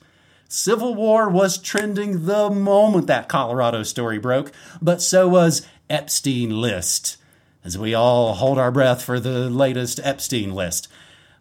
Civil 0.48 0.94
war 0.94 1.28
was 1.28 1.58
trending 1.58 2.28
the 2.28 2.52
moment 2.52 3.08
that 3.08 3.28
colorado 3.28 3.82
story 3.82 4.20
broke 4.20 4.52
but 4.80 5.02
so 5.02 5.28
was 5.28 5.66
epstein 5.90 6.62
list 6.62 7.18
as 7.64 7.80
we 7.80 7.96
all 7.96 8.36
hold 8.36 8.60
our 8.60 8.72
breath 8.72 9.02
for 9.02 9.20
the 9.20 9.50
latest 9.50 10.00
epstein 10.04 10.54
list. 10.54 10.88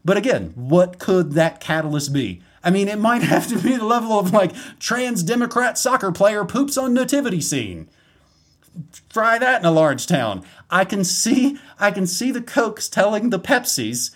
But 0.07 0.17
again 0.17 0.53
what 0.55 0.99
could 0.99 1.33
that 1.33 1.61
catalyst 1.61 2.15
be 2.15 2.41
I 2.65 2.71
mean, 2.71 2.89
it 2.89 2.99
might 2.99 3.23
have 3.35 3.47
to 3.49 3.59
be 3.59 3.77
the 3.77 3.85
level 3.85 4.19
of 4.19 4.33
like 4.33 4.53
trans 4.81 5.23
Democrat 5.23 5.79
soccer 5.79 6.11
player 6.11 6.45
poops 6.45 6.77
on 6.77 6.95
nativity 6.95 7.41
scene. 7.41 7.89
Try 9.11 9.39
that 9.39 9.61
in 9.61 9.67
a 9.67 9.71
large 9.71 10.07
town. 10.07 10.43
I 10.71 10.85
can 10.85 11.05
see 11.05 11.59
I 11.79 11.93
can 11.93 12.07
see 12.09 12.33
the 12.33 12.43
Cokes 12.43 12.89
telling 12.89 13.31
the 13.31 13.39
Pepsis, 13.39 14.11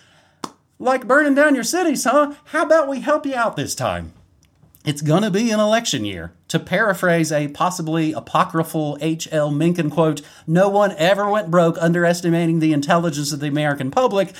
like 0.79 1.07
burning 1.07 1.35
down 1.35 1.55
your 1.55 1.63
cities, 1.63 2.03
huh? 2.03 2.33
How 2.45 2.63
about 2.63 2.89
we 2.89 2.99
help 2.99 3.25
you 3.25 3.35
out 3.35 3.55
this 3.55 3.75
time? 3.75 4.11
It's 4.83 5.01
gonna 5.01 5.31
be 5.31 5.51
an 5.51 5.59
election 5.59 6.03
year. 6.03 6.33
To 6.49 6.59
paraphrase 6.59 7.31
a 7.31 7.49
possibly 7.49 8.11
apocryphal 8.11 8.97
H.L. 9.01 9.51
Mencken 9.51 9.89
quote, 9.89 10.21
no 10.47 10.67
one 10.67 10.93
ever 10.97 11.29
went 11.29 11.51
broke 11.51 11.77
underestimating 11.79 12.59
the 12.59 12.73
intelligence 12.73 13.31
of 13.31 13.39
the 13.39 13.47
American 13.47 13.91
public 13.91 14.33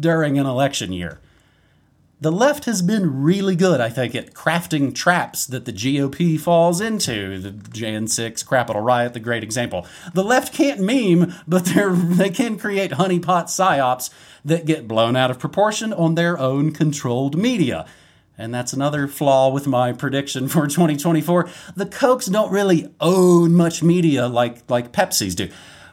during 0.00 0.38
an 0.38 0.46
election 0.46 0.92
year 0.92 1.20
the 2.20 2.30
left 2.30 2.66
has 2.66 2.82
been 2.82 3.22
really 3.22 3.56
good, 3.56 3.80
I 3.80 3.88
think, 3.88 4.14
at 4.14 4.34
crafting 4.34 4.94
traps 4.94 5.46
that 5.46 5.64
the 5.64 5.72
GOP 5.72 6.38
falls 6.38 6.80
into. 6.80 7.38
The 7.38 7.50
Jan 7.50 8.08
6 8.08 8.42
Capitol 8.42 8.82
riot, 8.82 9.14
the 9.14 9.20
great 9.20 9.42
example. 9.42 9.86
The 10.12 10.22
left 10.22 10.52
can't 10.52 10.80
meme, 10.80 11.34
but 11.48 11.64
they 11.74 12.28
can 12.28 12.58
create 12.58 12.92
honeypot 12.92 13.44
psyops 13.44 14.10
that 14.44 14.66
get 14.66 14.86
blown 14.86 15.16
out 15.16 15.30
of 15.30 15.38
proportion 15.38 15.94
on 15.94 16.14
their 16.14 16.38
own 16.38 16.72
controlled 16.72 17.38
media. 17.38 17.86
And 18.36 18.54
that's 18.54 18.74
another 18.74 19.06
flaw 19.06 19.50
with 19.50 19.66
my 19.66 19.92
prediction 19.92 20.48
for 20.48 20.66
2024. 20.66 21.48
The 21.74 21.86
Cokes 21.86 22.26
don't 22.26 22.52
really 22.52 22.92
own 23.00 23.54
much 23.54 23.82
media 23.82 24.28
like, 24.28 24.70
like 24.70 24.92
Pepsi's 24.92 25.34
do. 25.34 25.48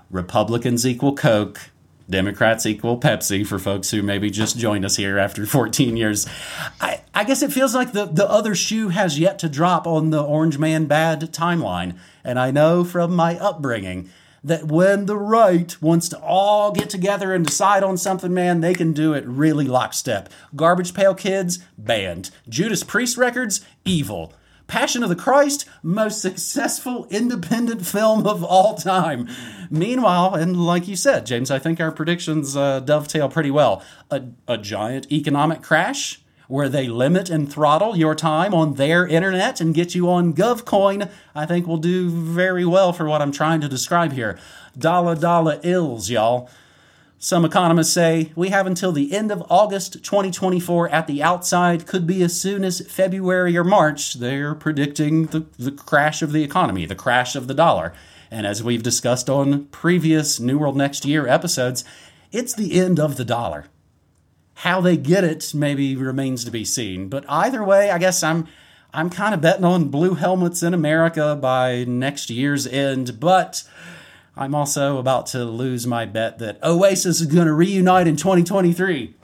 Republicans 0.09 0.85
equal 0.85 1.15
Coke, 1.15 1.71
Democrats 2.09 2.65
equal 2.65 2.99
Pepsi 2.99 3.45
for 3.45 3.59
folks 3.59 3.91
who 3.91 4.01
maybe 4.01 4.29
just 4.29 4.57
joined 4.57 4.85
us 4.85 4.95
here 4.95 5.17
after 5.17 5.45
14 5.47 5.97
years. 5.97 6.25
I, 6.79 7.01
I 7.13 7.23
guess 7.23 7.41
it 7.41 7.51
feels 7.51 7.75
like 7.75 7.91
the, 7.91 8.05
the 8.05 8.29
other 8.29 8.55
shoe 8.55 8.89
has 8.89 9.19
yet 9.19 9.39
to 9.39 9.49
drop 9.49 9.85
on 9.85 10.09
the 10.09 10.23
Orange 10.23 10.57
Man 10.57 10.85
Bad 10.85 11.21
timeline. 11.33 11.97
And 12.23 12.39
I 12.39 12.51
know 12.51 12.83
from 12.83 13.15
my 13.15 13.37
upbringing 13.37 14.09
that 14.43 14.65
when 14.65 15.05
the 15.05 15.17
right 15.17 15.79
wants 15.81 16.07
to 16.09 16.19
all 16.19 16.71
get 16.71 16.89
together 16.89 17.33
and 17.33 17.45
decide 17.45 17.83
on 17.83 17.97
something, 17.97 18.33
man, 18.33 18.61
they 18.61 18.73
can 18.73 18.93
do 18.93 19.13
it 19.13 19.25
really 19.25 19.65
lockstep. 19.65 20.29
Garbage 20.55 20.93
Pail 20.93 21.13
Kids, 21.13 21.59
banned. 21.77 22.29
Judas 22.47 22.83
Priest 22.83 23.17
records, 23.17 23.65
evil. 23.83 24.33
Passion 24.67 25.01
of 25.01 25.09
the 25.09 25.15
Christ, 25.15 25.67
most 25.81 26.21
successful 26.21 27.07
independent 27.09 27.85
film 27.85 28.27
of 28.27 28.43
all 28.43 28.75
time. 28.75 29.27
Meanwhile, 29.69 30.35
and 30.35 30.57
like 30.65 30.87
you 30.87 30.95
said, 30.97 31.25
James, 31.25 31.49
I 31.49 31.57
think 31.57 31.79
our 31.79 31.91
predictions 31.91 32.55
uh, 32.55 32.81
dovetail 32.81 33.29
pretty 33.29 33.51
well. 33.51 33.81
A, 34.11 34.23
a 34.47 34.57
giant 34.57 35.09
economic 35.11 35.61
crash 35.61 36.21
where 36.47 36.69
they 36.69 36.87
limit 36.87 37.29
and 37.29 37.51
throttle 37.51 37.95
your 37.95 38.15
time 38.15 38.53
on 38.53 38.75
their 38.75 39.05
internet 39.07 39.59
and 39.59 39.73
get 39.73 39.95
you 39.95 40.09
on 40.09 40.33
GovCoin, 40.33 41.09
I 41.35 41.45
think 41.45 41.67
will 41.67 41.77
do 41.77 42.09
very 42.09 42.65
well 42.65 42.93
for 42.93 43.05
what 43.05 43.21
I'm 43.21 43.31
trying 43.31 43.61
to 43.61 43.67
describe 43.69 44.13
here. 44.13 44.37
Dollar 44.77 45.15
dollar 45.15 45.59
ills, 45.63 46.09
y'all. 46.09 46.49
Some 47.19 47.45
economists 47.45 47.93
say 47.93 48.31
we 48.35 48.49
have 48.49 48.67
until 48.67 48.91
the 48.91 49.11
end 49.15 49.31
of 49.31 49.43
August 49.49 50.03
2024 50.03 50.89
at 50.89 51.07
the 51.07 51.23
outside, 51.23 51.87
could 51.87 52.05
be 52.05 52.21
as 52.21 52.39
soon 52.39 52.63
as 52.63 52.81
February 52.81 53.57
or 53.57 53.63
March. 53.63 54.15
They're 54.15 54.53
predicting 54.53 55.25
the, 55.25 55.47
the 55.57 55.71
crash 55.71 56.21
of 56.21 56.31
the 56.31 56.43
economy, 56.43 56.85
the 56.85 56.93
crash 56.93 57.35
of 57.35 57.47
the 57.47 57.55
dollar. 57.55 57.91
And 58.29 58.45
as 58.45 58.61
we've 58.61 58.83
discussed 58.83 59.31
on 59.31 59.65
previous 59.65 60.39
New 60.39 60.59
World 60.59 60.77
Next 60.77 61.05
Year 61.05 61.27
episodes, 61.27 61.83
it's 62.31 62.53
the 62.53 62.79
end 62.79 62.99
of 62.99 63.17
the 63.17 63.25
dollar. 63.25 63.65
How 64.55 64.79
they 64.79 64.95
get 64.95 65.23
it 65.23 65.55
maybe 65.55 65.95
remains 65.95 66.45
to 66.45 66.51
be 66.51 66.65
seen. 66.65 67.09
But 67.09 67.25
either 67.27 67.63
way, 67.63 67.89
I 67.89 67.97
guess 67.97 68.21
I'm 68.21 68.47
I'm 68.93 69.09
kind 69.09 69.33
of 69.33 69.41
betting 69.41 69.65
on 69.65 69.89
blue 69.89 70.13
helmets 70.13 70.63
in 70.63 70.73
America 70.73 71.35
by 71.35 71.83
next 71.83 72.29
year's 72.29 72.65
end, 72.65 73.19
but 73.19 73.63
I'm 74.37 74.53
also 74.53 74.99
about 74.99 75.25
to 75.27 75.43
lose 75.43 75.87
my 75.87 76.05
bet 76.05 76.37
that 76.39 76.63
Oasis 76.63 77.21
is 77.21 77.27
going 77.27 77.47
to 77.47 77.53
reunite 77.53 78.07
in 78.07 78.15
2023. 78.15 79.15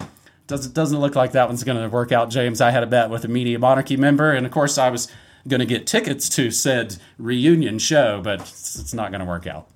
Doesn't 0.48 0.74
doesn't 0.74 1.00
look 1.00 1.16
like 1.16 1.34
that 1.34 1.48
one's 1.48 1.64
going 1.64 1.82
to 1.82 1.88
work 1.88 2.12
out, 2.12 2.30
James. 2.30 2.60
I 2.60 2.72
had 2.72 2.84
a 2.84 2.88
bet 2.88 3.10
with 3.10 3.24
a 3.24 3.28
Media 3.28 3.60
Monarchy 3.60 3.96
member, 3.96 4.32
and 4.32 4.46
of 4.46 4.52
course 4.52 4.78
I 4.78 4.90
was 4.90 5.08
going 5.48 5.60
to 5.60 5.66
get 5.66 5.86
tickets 5.86 6.28
to 6.30 6.52
said 6.52 6.98
reunion 7.18 7.80
show, 7.80 8.22
but 8.22 8.42
it's, 8.42 8.94
not 8.94 9.12
going 9.12 9.20
to 9.20 9.26
work 9.26 9.46
out. 9.46 9.70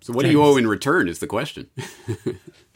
So 0.00 0.12
what 0.12 0.22
James. 0.22 0.32
do 0.34 0.38
you 0.38 0.44
owe 0.44 0.56
in 0.56 0.66
return? 0.66 1.08
Is 1.08 1.18
the 1.18 1.26
question. 1.26 1.70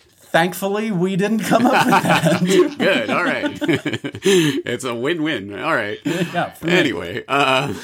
Thankfully, 0.06 0.90
we 0.92 1.16
didn't 1.16 1.40
come 1.40 1.66
up 1.66 1.84
with 1.84 2.02
that. 2.02 2.40
Good. 2.78 3.10
All 3.10 3.24
right. 3.24 3.58
it's 3.62 4.84
a 4.84 4.94
win-win. 4.94 5.58
All 5.58 5.74
right. 5.74 5.98
Yeah. 6.04 6.54
Anyway, 6.62 7.24
uh, 7.28 7.74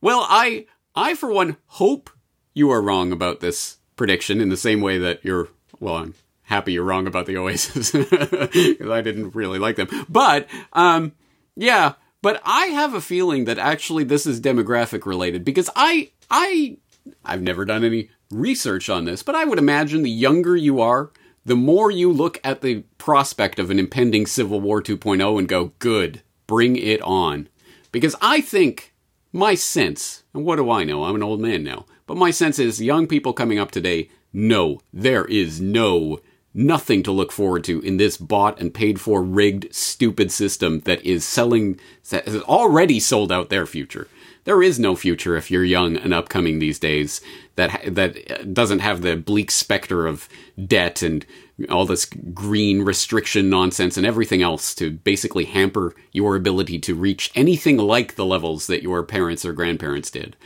well, 0.00 0.26
I 0.28 0.66
I 0.94 1.14
for 1.14 1.30
one 1.30 1.58
hope 1.66 2.10
you 2.54 2.70
are 2.70 2.80
wrong 2.80 3.12
about 3.12 3.40
this 3.40 3.78
prediction 3.96 4.40
in 4.40 4.48
the 4.48 4.56
same 4.56 4.80
way 4.80 4.98
that 4.98 5.24
you're, 5.24 5.48
well, 5.80 5.96
I'm 5.96 6.14
happy 6.44 6.72
you're 6.72 6.84
wrong 6.84 7.06
about 7.06 7.26
the 7.26 7.36
Oasis 7.36 7.90
because 7.92 8.90
I 8.90 9.02
didn't 9.02 9.34
really 9.34 9.58
like 9.58 9.76
them. 9.76 9.88
But, 10.08 10.48
um, 10.72 11.12
yeah, 11.56 11.94
but 12.22 12.40
I 12.44 12.66
have 12.66 12.94
a 12.94 13.00
feeling 13.00 13.44
that 13.44 13.58
actually 13.58 14.04
this 14.04 14.26
is 14.26 14.40
demographic 14.40 15.04
related 15.04 15.44
because 15.44 15.68
I, 15.76 16.10
I, 16.30 16.78
I've 17.24 17.42
never 17.42 17.64
done 17.64 17.84
any 17.84 18.10
research 18.30 18.88
on 18.88 19.04
this, 19.04 19.22
but 19.22 19.34
I 19.34 19.44
would 19.44 19.58
imagine 19.58 20.02
the 20.02 20.10
younger 20.10 20.56
you 20.56 20.80
are, 20.80 21.10
the 21.44 21.56
more 21.56 21.90
you 21.90 22.10
look 22.10 22.40
at 22.42 22.62
the 22.62 22.84
prospect 22.98 23.58
of 23.58 23.70
an 23.70 23.78
impending 23.78 24.26
Civil 24.26 24.60
War 24.60 24.80
2.0 24.80 25.38
and 25.38 25.48
go, 25.48 25.72
good, 25.78 26.22
bring 26.46 26.76
it 26.76 27.02
on. 27.02 27.48
Because 27.92 28.16
I 28.20 28.40
think, 28.40 28.94
my 29.32 29.54
sense, 29.54 30.24
and 30.32 30.44
what 30.44 30.56
do 30.56 30.70
I 30.70 30.84
know? 30.84 31.04
I'm 31.04 31.14
an 31.14 31.22
old 31.22 31.40
man 31.40 31.62
now. 31.62 31.86
But 32.06 32.16
my 32.16 32.30
sense 32.30 32.58
is 32.58 32.82
young 32.82 33.06
people 33.06 33.32
coming 33.32 33.58
up 33.58 33.70
today 33.70 34.10
know 34.32 34.80
there 34.92 35.24
is 35.24 35.60
no 35.60 36.20
nothing 36.54 37.02
to 37.02 37.10
look 37.10 37.32
forward 37.32 37.64
to 37.64 37.80
in 37.80 37.96
this 37.96 38.16
bought 38.16 38.60
and 38.60 38.72
paid 38.72 39.00
for 39.00 39.22
rigged 39.22 39.74
stupid 39.74 40.30
system 40.30 40.80
that 40.80 41.04
is 41.04 41.24
selling 41.24 41.78
that 42.10 42.26
has 42.26 42.42
already 42.42 43.00
sold 43.00 43.32
out 43.32 43.48
their 43.48 43.66
future. 43.66 44.06
There 44.44 44.62
is 44.62 44.78
no 44.78 44.94
future 44.94 45.36
if 45.36 45.50
you're 45.50 45.64
young 45.64 45.96
and 45.96 46.14
upcoming 46.14 46.58
these 46.58 46.78
days 46.78 47.20
that 47.56 47.94
that 47.94 48.30
uh, 48.30 48.44
doesn't 48.44 48.80
have 48.80 49.02
the 49.02 49.16
bleak 49.16 49.50
specter 49.50 50.06
of 50.06 50.28
debt 50.64 51.02
and 51.02 51.26
all 51.70 51.86
this 51.86 52.04
green 52.04 52.82
restriction 52.82 53.48
nonsense 53.48 53.96
and 53.96 54.06
everything 54.06 54.42
else 54.42 54.74
to 54.74 54.90
basically 54.90 55.44
hamper 55.44 55.94
your 56.12 56.36
ability 56.36 56.78
to 56.80 56.94
reach 56.94 57.30
anything 57.34 57.78
like 57.78 58.16
the 58.16 58.26
levels 58.26 58.66
that 58.66 58.82
your 58.82 59.02
parents 59.02 59.44
or 59.44 59.52
grandparents 59.52 60.10
did. 60.10 60.36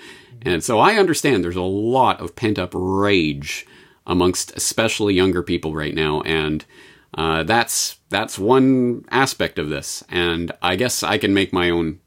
And 0.42 0.62
so 0.62 0.78
I 0.78 0.94
understand 0.96 1.42
there's 1.44 1.56
a 1.56 1.62
lot 1.62 2.20
of 2.20 2.36
pent 2.36 2.58
up 2.58 2.70
rage 2.74 3.66
amongst 4.06 4.56
especially 4.56 5.14
younger 5.14 5.42
people 5.42 5.74
right 5.74 5.94
now. 5.94 6.20
And 6.22 6.64
Uh, 7.14 7.42
that's 7.42 7.98
that's 8.10 8.38
one 8.38 9.02
aspect 9.10 9.58
of 9.58 9.70
this, 9.70 10.04
and 10.10 10.52
I 10.60 10.76
guess 10.76 11.02
I 11.02 11.16
can 11.16 11.32
make 11.32 11.54
my 11.54 11.70
own 11.70 12.00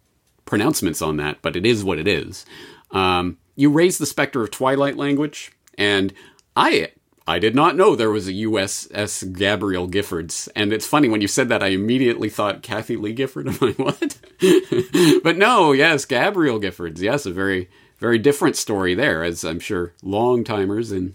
pronouncements 0.45 1.01
on 1.01 1.17
that, 1.17 1.41
but 1.41 1.55
it 1.55 1.65
is 1.65 1.83
what 1.83 1.97
it 1.97 2.07
is. 2.07 2.45
Um, 2.91 3.37
you 3.55 3.71
raise 3.71 3.97
the 3.97 4.05
specter 4.05 4.43
of 4.43 4.51
Twilight 4.51 4.97
language, 4.97 5.51
and 5.75 6.13
I 6.55 6.91
I 7.27 7.39
did 7.39 7.55
not 7.55 7.75
know 7.75 7.95
there 7.95 8.11
was 8.11 8.27
a 8.27 8.33
USS 8.33 9.23
Gabrielle 9.35 9.87
Giffords. 9.89 10.47
And 10.55 10.71
it's 10.71 10.87
funny 10.87 11.09
when 11.09 11.21
you 11.21 11.27
said 11.27 11.49
that, 11.49 11.63
I 11.63 11.67
immediately 11.69 12.29
thought 12.29 12.61
Kathie 12.63 12.95
Lee 12.95 13.13
Gifford. 13.13 13.47
I'm 13.49 13.57
like, 13.59 13.79
what? 13.79 14.17
but 15.23 15.37
no, 15.37 15.71
yes, 15.71 16.05
Gabrielle 16.05 16.59
Giffords. 16.59 16.99
Yes, 16.99 17.25
a 17.25 17.31
very, 17.31 17.69
very 18.01 18.17
different 18.17 18.57
story 18.57 18.93
there, 18.93 19.23
as 19.23 19.45
I'm 19.45 19.61
sure 19.61 19.93
long 20.03 20.43
timers 20.43 20.91
and 20.91 21.13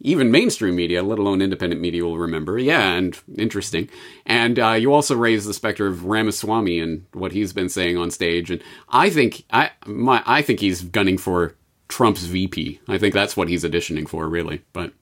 even 0.00 0.30
mainstream 0.30 0.74
media, 0.74 1.02
let 1.02 1.18
alone 1.18 1.42
independent 1.42 1.80
media, 1.80 2.02
will 2.02 2.18
remember. 2.18 2.58
Yeah, 2.58 2.94
and 2.94 3.16
interesting. 3.36 3.88
And 4.24 4.58
uh, 4.58 4.72
you 4.72 4.92
also 4.94 5.14
raise 5.14 5.44
the 5.44 5.54
specter 5.54 5.86
of 5.86 6.06
Ramaswamy 6.06 6.80
and 6.80 7.04
what 7.12 7.32
he's 7.32 7.52
been 7.52 7.68
saying 7.68 7.98
on 7.98 8.10
stage. 8.10 8.50
And 8.50 8.62
I 8.88 9.10
think 9.10 9.44
I 9.52 9.72
my 9.84 10.22
I 10.24 10.40
think 10.40 10.60
he's 10.60 10.80
gunning 10.80 11.18
for 11.18 11.54
Trump's 11.88 12.24
VP. 12.24 12.80
I 12.88 12.96
think 12.96 13.12
that's 13.12 13.36
what 13.36 13.48
he's 13.48 13.64
auditioning 13.64 14.08
for, 14.08 14.26
really. 14.28 14.62
But 14.72 14.92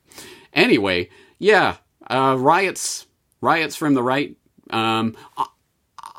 Anyway, 0.53 1.09
yeah, 1.39 1.77
uh, 2.09 2.37
riots, 2.39 3.07
riots 3.41 3.77
from 3.77 3.95
the 3.95 4.03
right. 4.03 4.37
Um, 4.71 5.17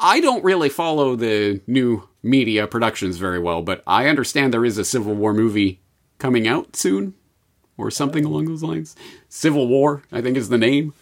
I 0.04 0.20
don't 0.20 0.44
really 0.44 0.70
follow 0.70 1.16
the 1.16 1.62
new 1.68 2.10
media 2.24 2.66
productions 2.66 3.18
very 3.18 3.38
well, 3.38 3.62
but 3.62 3.84
I 3.86 4.08
understand 4.08 4.52
there 4.52 4.66
is 4.66 4.80
a 4.80 4.84
Civil 4.84 5.14
War 5.14 5.32
movie 5.32 5.80
coming 6.18 6.48
out 6.48 6.76
soon, 6.76 7.14
or 7.78 7.92
something 7.92 8.26
along 8.26 8.46
those 8.46 8.64
lines. 8.64 8.96
Civil 9.30 9.68
War, 9.68 10.04
I 10.12 10.22
think, 10.22 10.38
is 10.38 10.50
the 10.50 10.58
name. 10.58 10.94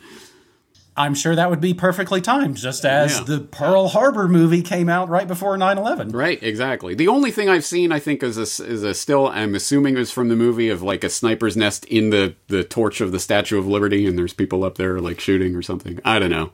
I'm 0.99 1.15
sure 1.15 1.33
that 1.33 1.49
would 1.49 1.61
be 1.61 1.73
perfectly 1.73 2.19
timed, 2.19 2.57
just 2.57 2.83
as 2.83 3.19
yeah. 3.19 3.23
the 3.23 3.39
Pearl 3.39 3.87
Harbor 3.87 4.27
movie 4.27 4.61
came 4.61 4.89
out 4.89 5.07
right 5.07 5.29
before 5.29 5.55
9/11. 5.57 6.13
Right, 6.13 6.43
exactly. 6.43 6.93
The 6.93 7.07
only 7.07 7.31
thing 7.31 7.47
I've 7.47 7.63
seen, 7.63 7.93
I 7.93 7.99
think, 7.99 8.21
is 8.21 8.37
a, 8.37 8.65
is 8.65 8.83
a 8.83 8.93
still. 8.93 9.27
I'm 9.27 9.55
assuming 9.55 9.95
is 9.95 10.11
from 10.11 10.27
the 10.27 10.35
movie 10.35 10.67
of 10.67 10.81
like 10.81 11.05
a 11.05 11.09
sniper's 11.09 11.55
nest 11.55 11.85
in 11.85 12.09
the 12.09 12.35
the 12.47 12.65
torch 12.65 12.99
of 12.99 13.13
the 13.13 13.19
Statue 13.19 13.57
of 13.57 13.65
Liberty, 13.65 14.05
and 14.05 14.17
there's 14.17 14.33
people 14.33 14.65
up 14.65 14.75
there 14.75 14.99
like 14.99 15.21
shooting 15.21 15.55
or 15.55 15.61
something. 15.61 16.01
I 16.03 16.19
don't 16.19 16.31
know. 16.31 16.51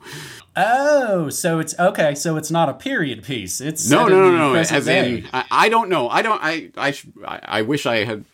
Oh, 0.54 1.28
so 1.28 1.58
it's 1.58 1.76
okay. 1.80 2.14
So 2.14 2.36
it's 2.36 2.50
not 2.50 2.68
a 2.68 2.74
period 2.74 3.24
piece. 3.24 3.60
It's 3.60 3.90
no, 3.90 4.06
no, 4.06 4.30
no, 4.30 4.52
no. 4.52 4.54
As 4.54 4.84
day. 4.84 5.18
in, 5.18 5.28
I, 5.32 5.44
I, 5.50 5.68
don't 5.68 5.88
know. 5.88 6.08
I 6.08 6.22
don't. 6.22 6.40
I 6.40 6.70
I 6.76 6.94
I 7.44 7.62
wish 7.62 7.84
I 7.84 8.04
had. 8.04 8.24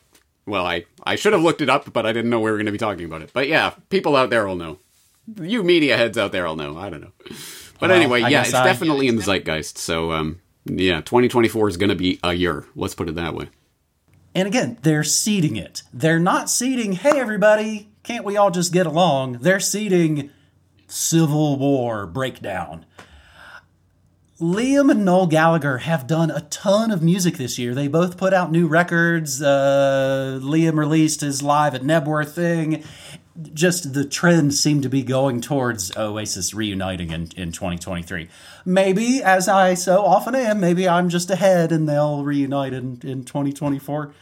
Well, 0.45 0.67
I 0.67 0.85
I 1.05 1.17
should 1.17 1.33
have 1.33 1.43
looked 1.43 1.63
it 1.63 1.71
up, 1.71 1.91
but 1.91 2.05
I 2.05 2.13
didn't 2.13 2.29
know 2.29 2.41
we 2.41 2.51
were 2.51 2.59
going 2.59 2.67
to 2.67 2.73
be 2.73 2.77
talking 2.77 3.07
about 3.07 3.23
it. 3.23 3.31
But 3.33 3.49
yeah, 3.49 3.71
people 3.89 4.15
out 4.15 4.29
there 4.29 4.47
will 4.47 4.57
know 4.57 4.77
you 5.41 5.63
media 5.63 5.97
heads 5.97 6.19
out 6.19 6.33
there 6.33 6.47
will 6.47 6.57
know. 6.57 6.77
I 6.77 6.91
don't 6.91 7.01
know. 7.01 7.13
But 7.81 7.91
well, 7.91 7.93
anyway, 7.93 8.23
I 8.23 8.29
yeah, 8.29 8.43
it's 8.43 8.55
I, 8.55 8.65
definitely 8.65 9.09
in 9.09 9.17
the 9.17 9.23
zeitgeist. 9.23 9.79
So, 9.79 10.13
um, 10.13 10.41
yeah, 10.65 11.01
2024 11.01 11.69
is 11.69 11.77
going 11.77 11.91
to 11.91 11.97
be 11.97 12.19
a 12.23 12.33
year. 12.33 12.65
Let's 12.75 12.95
put 12.95 13.09
it 13.09 13.15
that 13.17 13.35
way. 13.35 13.49
And 14.35 14.49
again, 14.49 14.79
they're 14.83 15.05
seeding 15.05 15.57
it. 15.57 15.83
They're 15.93 16.19
not 16.19 16.49
seeding, 16.49 16.93
hey, 16.93 17.19
everybody, 17.19 17.91
can't 18.03 18.25
we 18.25 18.37
all 18.37 18.51
just 18.51 18.73
get 18.73 18.87
along? 18.87 19.39
They're 19.41 19.61
seeding 19.61 20.31
Civil 20.87 21.59
War 21.59 22.07
breakdown. 22.07 22.87
Liam 24.43 24.91
and 24.91 25.05
Noel 25.05 25.29
Gallagher 25.29 25.79
have 25.79 26.09
done 26.09 26.29
a 26.29 26.41
ton 26.41 26.91
of 26.91 27.01
music 27.01 27.37
this 27.37 27.61
year. 27.61 27.75
They 27.75 27.87
both 27.87 28.17
put 28.17 28.35
out 28.35 28.51
new 28.51 28.67
records. 28.67 29.41
Uh, 29.41 30.41
Liam 30.43 30.77
released 30.77 31.21
his 31.21 31.45
live 31.45 31.77
at 31.77 31.83
Knebworth 31.83 32.33
thing, 32.33 32.83
just 33.53 33.95
the 33.95 34.05
trend 34.05 34.55
seemed 34.55 34.83
to 34.83 34.89
be 34.89 35.03
going 35.03 35.41
towards 35.41 35.97
Oasis 35.97 36.53
reuniting 36.53 37.11
in, 37.11 37.31
in 37.37 37.53
2023. 37.53 38.29
Maybe, 38.65 39.23
as 39.23 39.49
I 39.49 39.75
so 39.75 40.05
often 40.05 40.35
am, 40.35 40.61
maybe 40.61 40.89
I'm 40.89 41.09
just 41.09 41.31
ahead 41.31 41.73
and 41.73 41.89
they'll 41.89 42.25
reunite 42.25 42.73
in, 42.73 43.01
in 43.03 43.25
2024. 43.25 44.15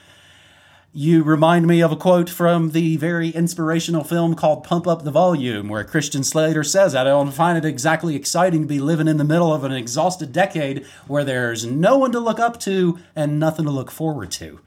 You 0.92 1.22
remind 1.22 1.68
me 1.68 1.82
of 1.82 1.92
a 1.92 1.96
quote 1.96 2.28
from 2.28 2.72
the 2.72 2.96
very 2.96 3.28
inspirational 3.28 4.02
film 4.02 4.34
called 4.34 4.64
Pump 4.64 4.88
Up 4.88 5.04
the 5.04 5.12
Volume, 5.12 5.68
where 5.68 5.84
Christian 5.84 6.24
Slater 6.24 6.64
says, 6.64 6.96
I 6.96 7.04
don't 7.04 7.30
find 7.30 7.56
it 7.56 7.64
exactly 7.64 8.16
exciting 8.16 8.62
to 8.62 8.66
be 8.66 8.80
living 8.80 9.06
in 9.06 9.16
the 9.16 9.24
middle 9.24 9.54
of 9.54 9.62
an 9.62 9.70
exhausted 9.70 10.32
decade 10.32 10.84
where 11.06 11.22
there's 11.22 11.64
no 11.64 11.96
one 11.96 12.10
to 12.10 12.18
look 12.18 12.40
up 12.40 12.58
to 12.60 12.98
and 13.14 13.38
nothing 13.38 13.66
to 13.66 13.70
look 13.70 13.90
forward 13.90 14.32
to. 14.32 14.58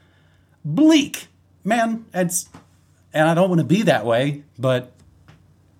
Bleak. 0.63 1.27
Man, 1.65 2.05
it's 2.13 2.47
and 3.13 3.27
I 3.27 3.33
don't 3.33 3.49
want 3.49 3.59
to 3.59 3.65
be 3.65 3.83
that 3.83 4.05
way, 4.05 4.43
but 4.57 4.91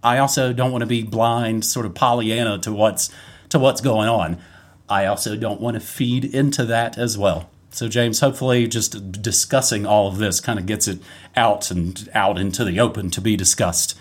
I 0.03 0.17
also 0.17 0.53
don't 0.53 0.71
want 0.71 0.81
to 0.81 0.87
be 0.87 1.03
blind, 1.03 1.65
sort 1.65 1.85
of 1.85 1.95
Pollyanna 1.95 2.59
to 2.59 2.71
what's 2.71 3.09
to 3.49 3.59
what's 3.59 3.81
going 3.81 4.09
on. 4.09 4.41
I 4.89 5.05
also 5.05 5.35
don't 5.35 5.61
want 5.61 5.75
to 5.75 5.79
feed 5.79 6.25
into 6.25 6.65
that 6.65 6.97
as 6.97 7.17
well. 7.17 7.49
So 7.71 7.87
James, 7.87 8.19
hopefully, 8.19 8.67
just 8.67 9.21
discussing 9.21 9.85
all 9.85 10.07
of 10.07 10.17
this 10.17 10.39
kind 10.39 10.59
of 10.59 10.65
gets 10.65 10.87
it 10.87 10.99
out 11.35 11.71
and 11.71 12.09
out 12.13 12.37
into 12.37 12.63
the 12.63 12.79
open 12.79 13.09
to 13.11 13.21
be 13.21 13.35
discussed. 13.35 13.97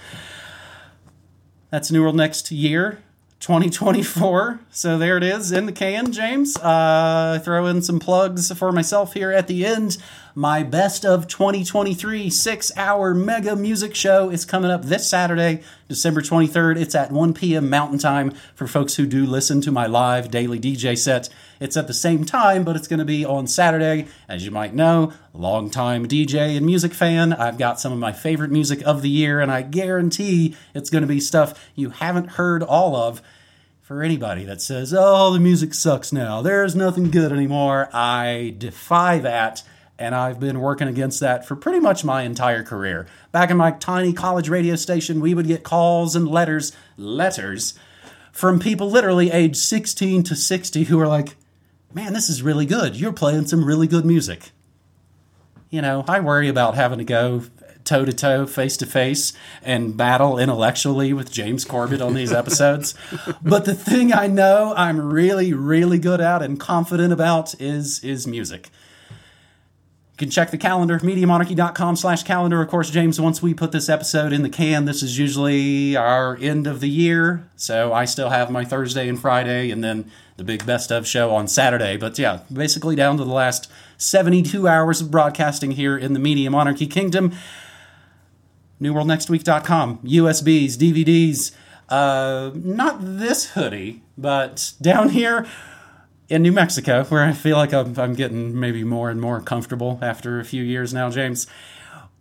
That's 1.71 1.91
New 1.91 2.03
World 2.03 2.17
next 2.17 2.51
year. 2.51 2.99
2024. 3.43 4.61
So 4.71 4.99
there 4.99 5.17
it 5.17 5.25
is 5.25 5.51
in 5.51 5.67
the 5.67 5.73
can, 5.73 6.13
James. 6.13 6.57
Uh, 6.57 7.41
throw 7.43 7.67
in 7.67 7.83
some 7.83 7.99
plugs 7.99 8.53
for 8.57 8.71
myself 8.71 9.15
here 9.15 9.33
at 9.33 9.49
the 9.49 9.67
end. 9.67 9.99
My 10.35 10.63
best 10.63 11.05
of 11.05 11.29
2023 11.29 12.31
six 12.31 12.73
hour 12.79 13.13
mega 13.13 13.55
music 13.55 13.95
show 13.95 14.31
is 14.31 14.47
coming 14.47 14.71
up 14.71 14.83
this 14.83 15.07
Saturday, 15.07 15.61
December 15.89 16.23
23rd. 16.23 16.81
It's 16.81 16.95
at 16.95 17.13
1 17.13 17.35
p.m. 17.35 17.69
Mountain 17.69 17.99
Time 17.99 18.31
for 18.55 18.67
folks 18.67 18.95
who 18.95 19.05
do 19.05 19.27
listen 19.27 19.61
to 19.61 19.71
my 19.71 19.85
live 19.85 20.31
daily 20.31 20.59
DJ 20.59 20.97
set. 20.97 21.29
It's 21.61 21.77
at 21.77 21.87
the 21.87 21.93
same 21.93 22.25
time, 22.25 22.65
but 22.65 22.77
it's 22.77 22.89
going 22.89 22.99
to 22.99 23.05
be 23.05 23.27
on 23.27 23.47
Saturday. 23.47 24.09
As 24.27 24.43
you 24.43 24.51
might 24.51 24.73
know, 24.73 25.13
longtime 25.35 26.09
DJ 26.09 26.57
and 26.57 26.65
music 26.65 26.95
fan, 26.95 27.35
I've 27.35 27.59
got 27.59 27.79
some 27.79 27.93
of 27.93 27.99
my 27.99 28.13
favorite 28.13 28.51
music 28.51 28.81
of 28.87 29.03
the 29.03 29.11
year, 29.11 29.39
and 29.39 29.53
I 29.53 29.61
guarantee 29.61 30.57
it's 30.75 30.89
going 30.89 31.03
to 31.03 31.09
be 31.09 31.21
stuff 31.21 31.69
you 31.75 31.91
haven't 31.91 32.31
heard 32.31 32.63
all 32.63 32.97
of 32.97 33.21
for 33.83 34.03
anybody 34.03 34.45
that 34.45 34.63
says, 34.63 34.95
oh, 34.97 35.31
the 35.35 35.41
music 35.41 35.75
sucks 35.75 36.11
now, 36.11 36.41
there's 36.41 36.75
nothing 36.75 37.11
good 37.11 37.33
anymore. 37.33 37.91
I 37.93 38.55
defy 38.57 39.19
that 39.19 39.63
and 39.99 40.15
I've 40.15 40.41
been 40.41 40.61
working 40.61 40.89
against 40.89 41.21
that 41.21 41.47
for 41.47 41.55
pretty 41.55 41.81
much 41.81 42.05
my 42.05 42.23
entire 42.23 42.63
career. 42.63 43.07
Back 43.31 43.51
in 43.51 43.57
my 43.57 43.71
tiny 43.71 44.13
college 44.13 44.49
radio 44.49 44.77
station, 44.77 45.21
we 45.21 45.35
would 45.35 45.47
get 45.47 45.63
calls 45.63 46.17
and 46.17 46.27
letters, 46.29 46.73
letters, 46.97 47.75
from 48.33 48.59
people 48.59 48.91
literally 48.91 49.31
age 49.31 49.57
16 49.57 50.23
to 50.25 50.35
60 50.35 50.85
who 50.85 50.99
are 50.99 51.07
like, 51.07 51.37
man, 51.93 52.13
this 52.13 52.29
is 52.29 52.43
really 52.43 52.67
good. 52.67 52.97
You're 52.97 53.13
playing 53.13 53.47
some 53.47 53.65
really 53.65 53.87
good 53.87 54.05
music. 54.05 54.51
You 55.71 55.83
know, 55.83 56.05
I 56.09 56.21
worry 56.21 56.49
about 56.49 56.75
having 56.75 56.99
to 56.99 57.05
go 57.05 57.45
toe 57.85 58.05
to 58.05 58.13
toe, 58.13 58.47
face 58.47 58.77
to 58.79 58.87
face, 58.87 59.33
and 59.63 59.97
battle 59.97 60.39
intellectually 60.39 61.13
with 61.13 61.31
James 61.31 61.65
Corbett 61.65 62.01
on 62.01 62.15
these 62.15 62.33
episodes. 62.33 62.95
but 63.43 63.65
the 63.65 63.75
thing 63.75 64.13
I 64.13 64.27
know 64.27 64.75
I'm 64.77 65.01
really, 65.01 65.53
really 65.53 65.99
good 65.99 66.21
at 66.21 66.43
and 66.43 66.59
confident 66.59 67.13
about 67.13 67.61
is 67.61 68.03
is 68.05 68.27
music. 68.27 68.71
You 70.23 70.27
can 70.27 70.31
check 70.31 70.53
the 70.53 70.57
calendar, 70.57 71.01
MediaMonarchy.com 71.01 71.97
slash 71.97 72.23
calendar. 72.23 72.63
Of 72.63 72.69
course, 72.69 72.91
James, 72.91 73.21
once 73.21 73.43
we 73.43 73.55
put 73.55 73.73
this 73.73 73.89
episode 73.89 74.33
in 74.33 74.45
the 74.45 74.49
can, 74.49 74.85
this 74.85 75.03
is 75.03 75.19
usually 75.19 75.97
our 75.97 76.37
end 76.37 76.69
of 76.69 76.79
the 76.79 76.89
year. 76.89 77.49
So 77.57 77.93
I 77.93 78.05
still 78.05 78.31
have 78.31 78.49
my 78.49 78.65
Thursday 78.65 79.09
and 79.09 79.21
Friday 79.21 79.73
and 79.73 79.83
then 79.83 80.13
the 80.37 80.45
big 80.45 80.65
best 80.65 80.93
of 80.93 81.09
show 81.09 81.35
on 81.35 81.49
Saturday. 81.49 81.97
But 81.97 82.21
yeah, 82.21 82.43
basically 82.53 82.95
down 82.95 83.17
to 83.17 83.25
the 83.25 83.33
last 83.33 83.69
72 83.97 84.69
hours 84.69 85.01
of 85.01 85.11
broadcasting 85.11 85.73
here 85.73 85.99
in 85.99 86.13
the 86.13 86.21
Media 86.21 86.49
Monarchy 86.53 86.87
Kingdom. 86.87 87.33
NewWorldNextWeek.com, 88.81 89.99
USBs, 90.05 90.77
DVDs, 90.77 91.51
uh, 91.89 92.53
not 92.55 92.99
this 93.01 93.51
hoodie, 93.55 94.03
but 94.17 94.75
down 94.81 95.09
here 95.09 95.49
in 96.33 96.41
New 96.41 96.51
Mexico, 96.51 97.05
where 97.05 97.23
I 97.23 97.35
feel 97.35 97.59
like 97.59 97.75
I'm, 97.75 97.99
I'm 97.99 98.15
getting 98.15 98.59
maybe 98.59 98.85
more 98.85 99.11
and 99.11 99.21
more 99.21 99.43
comfortable 99.43 99.99
after 100.01 100.41
a 100.41 100.45
few 100.47 100.63
years 100.63 100.95
now, 100.95 101.11
James. 101.11 101.47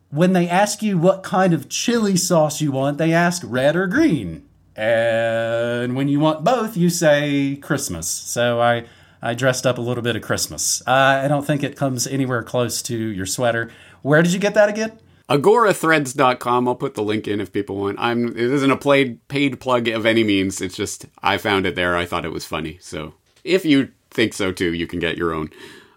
When 0.09 0.33
they 0.33 0.49
ask 0.49 0.83
you 0.83 0.97
what 0.97 1.23
kind 1.23 1.53
of 1.53 1.69
chili 1.69 2.17
sauce 2.17 2.59
you 2.59 2.73
want, 2.73 2.97
they 2.97 3.13
ask 3.13 3.41
red 3.45 3.77
or 3.77 3.87
green. 3.87 4.45
And 4.75 5.95
when 5.95 6.09
you 6.09 6.19
want 6.19 6.43
both, 6.43 6.75
you 6.75 6.89
say 6.89 7.55
Christmas. 7.55 8.09
So 8.09 8.59
I, 8.59 8.83
I 9.21 9.33
dressed 9.33 9.65
up 9.65 9.77
a 9.77 9.81
little 9.81 10.03
bit 10.03 10.17
of 10.17 10.21
Christmas. 10.21 10.81
Uh, 10.85 11.21
I 11.23 11.29
don't 11.29 11.47
think 11.47 11.63
it 11.63 11.77
comes 11.77 12.05
anywhere 12.05 12.43
close 12.43 12.81
to 12.83 12.97
your 12.97 13.25
sweater. 13.25 13.71
Where 14.01 14.21
did 14.21 14.33
you 14.33 14.39
get 14.39 14.55
that 14.55 14.67
again? 14.67 14.99
agorathreads.com 15.29 16.67
i'll 16.67 16.75
put 16.75 16.95
the 16.95 17.01
link 17.01 17.25
in 17.25 17.39
if 17.39 17.53
people 17.53 17.77
want 17.77 17.97
i'm 18.01 18.27
it 18.29 18.35
isn't 18.35 18.71
a 18.71 18.75
paid 18.75 19.25
paid 19.29 19.61
plug 19.61 19.87
of 19.87 20.05
any 20.05 20.25
means 20.25 20.59
it's 20.59 20.75
just 20.75 21.05
i 21.23 21.37
found 21.37 21.65
it 21.65 21.75
there 21.75 21.95
i 21.95 22.05
thought 22.05 22.25
it 22.25 22.33
was 22.33 22.43
funny 22.43 22.77
so 22.81 23.13
if 23.45 23.63
you 23.63 23.89
think 24.11 24.33
so 24.33 24.51
too, 24.51 24.73
you 24.73 24.87
can 24.87 24.99
get 24.99 25.17
your 25.17 25.33
own. 25.33 25.49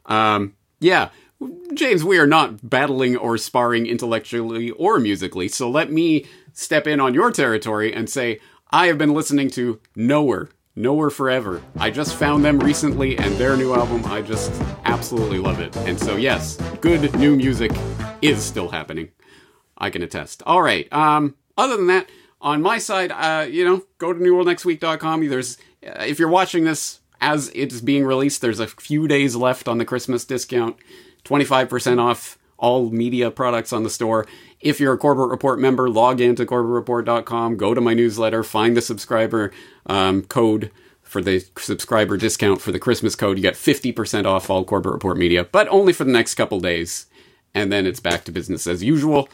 Um, 0.06 0.54
yeah, 0.80 1.10
James, 1.74 2.04
we 2.04 2.18
are 2.18 2.26
not 2.26 2.68
battling 2.68 3.16
or 3.16 3.36
sparring 3.36 3.86
intellectually 3.86 4.70
or 4.70 4.98
musically, 4.98 5.48
so 5.48 5.68
let 5.68 5.90
me 5.90 6.26
step 6.52 6.86
in 6.86 7.00
on 7.00 7.14
your 7.14 7.30
territory 7.30 7.92
and 7.92 8.08
say 8.08 8.40
I 8.70 8.86
have 8.86 8.98
been 8.98 9.14
listening 9.14 9.50
to 9.50 9.80
Nowhere, 9.94 10.48
Nowhere 10.74 11.10
Forever. 11.10 11.62
I 11.78 11.90
just 11.90 12.16
found 12.16 12.44
them 12.44 12.58
recently, 12.58 13.16
and 13.18 13.34
their 13.36 13.56
new 13.56 13.74
album, 13.74 14.04
I 14.06 14.22
just 14.22 14.52
absolutely 14.84 15.38
love 15.38 15.60
it. 15.60 15.76
And 15.78 15.98
so, 15.98 16.16
yes, 16.16 16.56
good 16.80 17.14
new 17.16 17.36
music 17.36 17.70
is 18.22 18.42
still 18.42 18.68
happening. 18.68 19.10
I 19.78 19.90
can 19.90 20.02
attest. 20.02 20.42
All 20.46 20.62
right. 20.62 20.90
Um, 20.92 21.36
other 21.56 21.76
than 21.76 21.86
that, 21.88 22.08
on 22.40 22.62
my 22.62 22.78
side, 22.78 23.12
uh, 23.12 23.46
you 23.48 23.64
know, 23.64 23.82
go 23.98 24.12
to 24.12 24.18
newworldnextweek.com. 24.18 25.28
There's, 25.28 25.56
uh, 25.86 26.04
if 26.04 26.18
you're 26.18 26.28
watching 26.28 26.64
this 26.64 27.00
as 27.20 27.50
it's 27.54 27.80
being 27.80 28.04
released, 28.04 28.40
there's 28.40 28.60
a 28.60 28.66
few 28.66 29.08
days 29.08 29.36
left 29.36 29.68
on 29.68 29.78
the 29.78 29.84
Christmas 29.84 30.24
discount, 30.24 30.76
25% 31.24 32.00
off 32.00 32.38
all 32.56 32.90
media 32.90 33.30
products 33.30 33.72
on 33.72 33.82
the 33.82 33.90
store. 33.90 34.26
If 34.60 34.80
you're 34.80 34.94
a 34.94 34.98
Corbett 34.98 35.28
Report 35.28 35.58
member, 35.58 35.90
log 35.90 36.20
into 36.20 36.46
corbettreport.com, 36.46 37.56
go 37.56 37.74
to 37.74 37.80
my 37.80 37.94
newsletter, 37.94 38.42
find 38.42 38.76
the 38.76 38.80
subscriber 38.80 39.52
um, 39.86 40.22
code 40.22 40.70
for 41.02 41.20
the 41.20 41.44
subscriber 41.58 42.16
discount 42.16 42.60
for 42.60 42.72
the 42.72 42.78
Christmas 42.78 43.14
code. 43.14 43.36
You 43.36 43.42
get 43.42 43.54
50% 43.54 44.24
off 44.24 44.50
all 44.50 44.64
Corbett 44.64 44.92
Report 44.92 45.16
media, 45.16 45.44
but 45.44 45.68
only 45.68 45.92
for 45.92 46.04
the 46.04 46.12
next 46.12 46.34
couple 46.34 46.60
days. 46.60 47.06
And 47.54 47.70
then 47.70 47.86
it's 47.86 48.00
back 48.00 48.24
to 48.24 48.32
business 48.32 48.66
as 48.66 48.82
usual. 48.82 49.28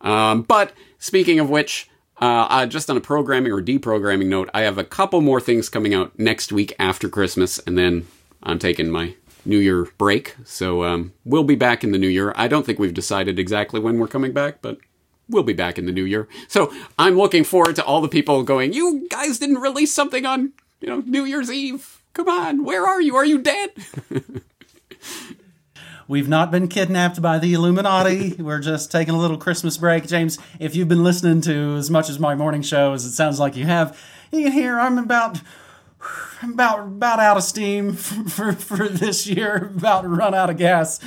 Um, 0.00 0.42
but 0.42 0.72
speaking 0.98 1.38
of 1.40 1.50
which, 1.50 1.90
uh, 2.20 2.46
uh, 2.48 2.66
just 2.66 2.88
on 2.88 2.96
a 2.96 3.00
programming 3.00 3.52
or 3.52 3.62
deprogramming 3.62 4.26
note, 4.26 4.48
I 4.54 4.62
have 4.62 4.78
a 4.78 4.84
couple 4.84 5.20
more 5.20 5.40
things 5.40 5.68
coming 5.68 5.94
out 5.94 6.18
next 6.18 6.52
week 6.52 6.74
after 6.78 7.08
Christmas, 7.08 7.58
and 7.60 7.76
then 7.76 8.06
I'm 8.42 8.58
taking 8.58 8.90
my 8.90 9.14
New 9.44 9.58
Year 9.58 9.88
break. 9.98 10.34
So 10.44 10.84
um, 10.84 11.12
we'll 11.24 11.44
be 11.44 11.54
back 11.54 11.84
in 11.84 11.92
the 11.92 11.98
New 11.98 12.08
Year. 12.08 12.32
I 12.36 12.48
don't 12.48 12.64
think 12.64 12.78
we've 12.78 12.94
decided 12.94 13.38
exactly 13.38 13.80
when 13.80 13.98
we're 13.98 14.08
coming 14.08 14.32
back, 14.32 14.62
but 14.62 14.78
we'll 15.28 15.42
be 15.42 15.52
back 15.52 15.78
in 15.78 15.86
the 15.86 15.92
New 15.92 16.04
Year. 16.04 16.28
So 16.48 16.72
I'm 16.98 17.16
looking 17.16 17.44
forward 17.44 17.76
to 17.76 17.84
all 17.84 18.00
the 18.00 18.08
people 18.08 18.42
going, 18.42 18.72
"You 18.72 19.06
guys 19.10 19.38
didn't 19.38 19.58
release 19.60 19.92
something 19.92 20.26
on 20.26 20.52
you 20.80 20.88
know 20.88 21.02
New 21.06 21.24
Year's 21.24 21.50
Eve. 21.50 22.02
Come 22.14 22.28
on, 22.28 22.64
where 22.64 22.86
are 22.86 23.00
you? 23.00 23.16
Are 23.16 23.24
you 23.26 23.38
dead?" 23.38 23.70
We've 26.08 26.28
not 26.28 26.52
been 26.52 26.68
kidnapped 26.68 27.20
by 27.20 27.40
the 27.40 27.52
Illuminati. 27.52 28.34
We're 28.38 28.60
just 28.60 28.92
taking 28.92 29.12
a 29.12 29.18
little 29.18 29.36
Christmas 29.36 29.76
break. 29.76 30.06
James, 30.06 30.38
if 30.60 30.76
you've 30.76 30.88
been 30.88 31.02
listening 31.02 31.40
to 31.42 31.74
as 31.74 31.90
much 31.90 32.08
as 32.08 32.20
my 32.20 32.36
morning 32.36 32.62
show 32.62 32.92
as 32.92 33.04
it 33.04 33.10
sounds 33.10 33.40
like 33.40 33.56
you 33.56 33.64
have, 33.64 33.98
you 34.30 34.44
can 34.44 34.52
hear 34.52 34.78
I'm 34.78 34.98
about 34.98 35.40
About 36.42 36.80
about 36.80 37.18
out 37.18 37.36
of 37.36 37.42
steam 37.42 37.92
for, 37.94 38.24
for, 38.28 38.52
for 38.52 38.88
this 38.88 39.26
year, 39.26 39.72
about 39.76 40.02
to 40.02 40.08
run 40.08 40.34
out 40.34 40.50
of 40.50 40.56
gas. 40.56 41.00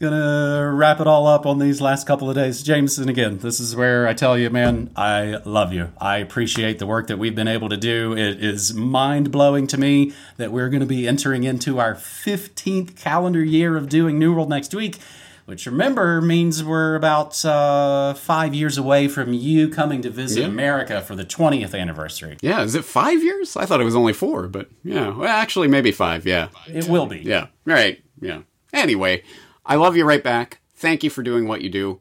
Gonna 0.00 0.72
wrap 0.72 1.00
it 1.00 1.06
all 1.06 1.26
up 1.26 1.46
on 1.46 1.58
these 1.58 1.80
last 1.80 2.06
couple 2.06 2.28
of 2.28 2.36
days. 2.36 2.62
Jameson, 2.62 3.08
again, 3.08 3.38
this 3.38 3.60
is 3.60 3.74
where 3.74 4.06
I 4.06 4.14
tell 4.14 4.38
you, 4.38 4.50
man, 4.50 4.90
I 4.94 5.38
love 5.44 5.72
you. 5.72 5.92
I 6.00 6.18
appreciate 6.18 6.78
the 6.78 6.86
work 6.86 7.08
that 7.08 7.18
we've 7.18 7.34
been 7.34 7.48
able 7.48 7.68
to 7.68 7.76
do. 7.76 8.12
It 8.16 8.42
is 8.42 8.74
mind 8.74 9.30
blowing 9.32 9.66
to 9.68 9.78
me 9.78 10.12
that 10.36 10.52
we're 10.52 10.68
going 10.68 10.80
to 10.80 10.86
be 10.86 11.08
entering 11.08 11.44
into 11.44 11.78
our 11.80 11.94
15th 11.94 12.96
calendar 12.96 13.42
year 13.42 13.76
of 13.76 13.88
doing 13.88 14.18
New 14.18 14.34
World 14.34 14.48
next 14.48 14.74
week 14.74 14.98
which 15.48 15.64
remember 15.64 16.20
means 16.20 16.62
we're 16.62 16.94
about 16.94 17.42
uh, 17.42 18.12
five 18.12 18.54
years 18.54 18.76
away 18.76 19.08
from 19.08 19.32
you 19.32 19.68
coming 19.70 20.02
to 20.02 20.10
visit 20.10 20.40
Yeah. 20.42 20.46
America 20.48 21.00
for 21.00 21.16
the 21.16 21.24
20th 21.24 21.74
anniversary. 21.74 22.36
yeah, 22.42 22.62
is 22.62 22.74
it 22.74 22.84
five 22.84 23.22
years? 23.22 23.56
I 23.56 23.64
thought 23.64 23.80
it 23.80 23.84
was 23.84 23.96
only 23.96 24.12
four, 24.12 24.46
but 24.46 24.68
yeah, 24.84 25.08
well, 25.16 25.26
actually 25.28 25.66
maybe 25.68 25.90
five. 25.90 26.26
Yeah, 26.26 26.48
It 26.66 26.86
will 26.88 27.06
be. 27.06 27.20
Yeah. 27.20 27.46
Right. 27.64 28.02
Yeah. 28.20 28.40
Anyway, 28.74 29.22
I 29.64 29.76
love 29.76 29.96
you 29.96 30.04
right 30.04 30.22
back. 30.22 30.60
Thank 30.74 31.02
you 31.02 31.08
for 31.08 31.22
doing 31.22 31.48
what 31.48 31.62
you 31.62 31.70
do. 31.70 32.00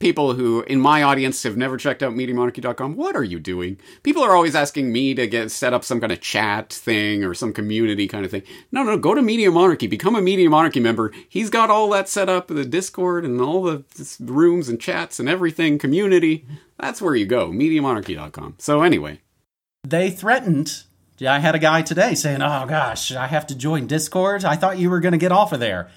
People 0.00 0.34
who 0.34 0.62
in 0.62 0.80
my 0.80 1.02
audience 1.02 1.42
have 1.42 1.56
never 1.56 1.76
checked 1.76 2.04
out 2.04 2.14
MediaMonarchy.com, 2.14 2.94
what 2.94 3.16
are 3.16 3.24
you 3.24 3.40
doing? 3.40 3.80
People 4.04 4.22
are 4.22 4.36
always 4.36 4.54
asking 4.54 4.92
me 4.92 5.12
to 5.14 5.26
get 5.26 5.50
set 5.50 5.74
up 5.74 5.82
some 5.82 5.98
kind 5.98 6.12
of 6.12 6.20
chat 6.20 6.72
thing 6.72 7.24
or 7.24 7.34
some 7.34 7.52
community 7.52 8.06
kind 8.06 8.24
of 8.24 8.30
thing. 8.30 8.44
No, 8.70 8.84
no, 8.84 8.96
go 8.96 9.12
to 9.12 9.22
Media 9.22 9.50
Monarchy, 9.50 9.88
become 9.88 10.14
a 10.14 10.22
Media 10.22 10.48
Monarchy 10.48 10.78
member. 10.78 11.12
He's 11.28 11.50
got 11.50 11.68
all 11.68 11.90
that 11.90 12.08
set 12.08 12.28
up, 12.28 12.46
the 12.46 12.64
Discord 12.64 13.24
and 13.24 13.40
all 13.40 13.64
the 13.64 13.82
rooms 14.20 14.68
and 14.68 14.80
chats 14.80 15.18
and 15.18 15.28
everything, 15.28 15.78
community. 15.78 16.46
That's 16.78 17.02
where 17.02 17.16
you 17.16 17.26
go, 17.26 17.50
MediaMonarchy.com. 17.50 18.54
So 18.58 18.82
anyway, 18.82 19.20
They 19.82 20.10
threatened. 20.10 20.84
I 21.26 21.40
had 21.40 21.56
a 21.56 21.58
guy 21.58 21.82
today 21.82 22.14
saying, 22.14 22.40
"Oh 22.40 22.66
gosh, 22.68 23.10
I 23.10 23.26
have 23.26 23.48
to 23.48 23.56
join 23.56 23.88
Discord. 23.88 24.44
I 24.44 24.54
thought 24.54 24.78
you 24.78 24.90
were 24.90 25.00
going 25.00 25.12
to 25.12 25.18
get 25.18 25.32
off 25.32 25.52
of 25.52 25.58
there." 25.58 25.90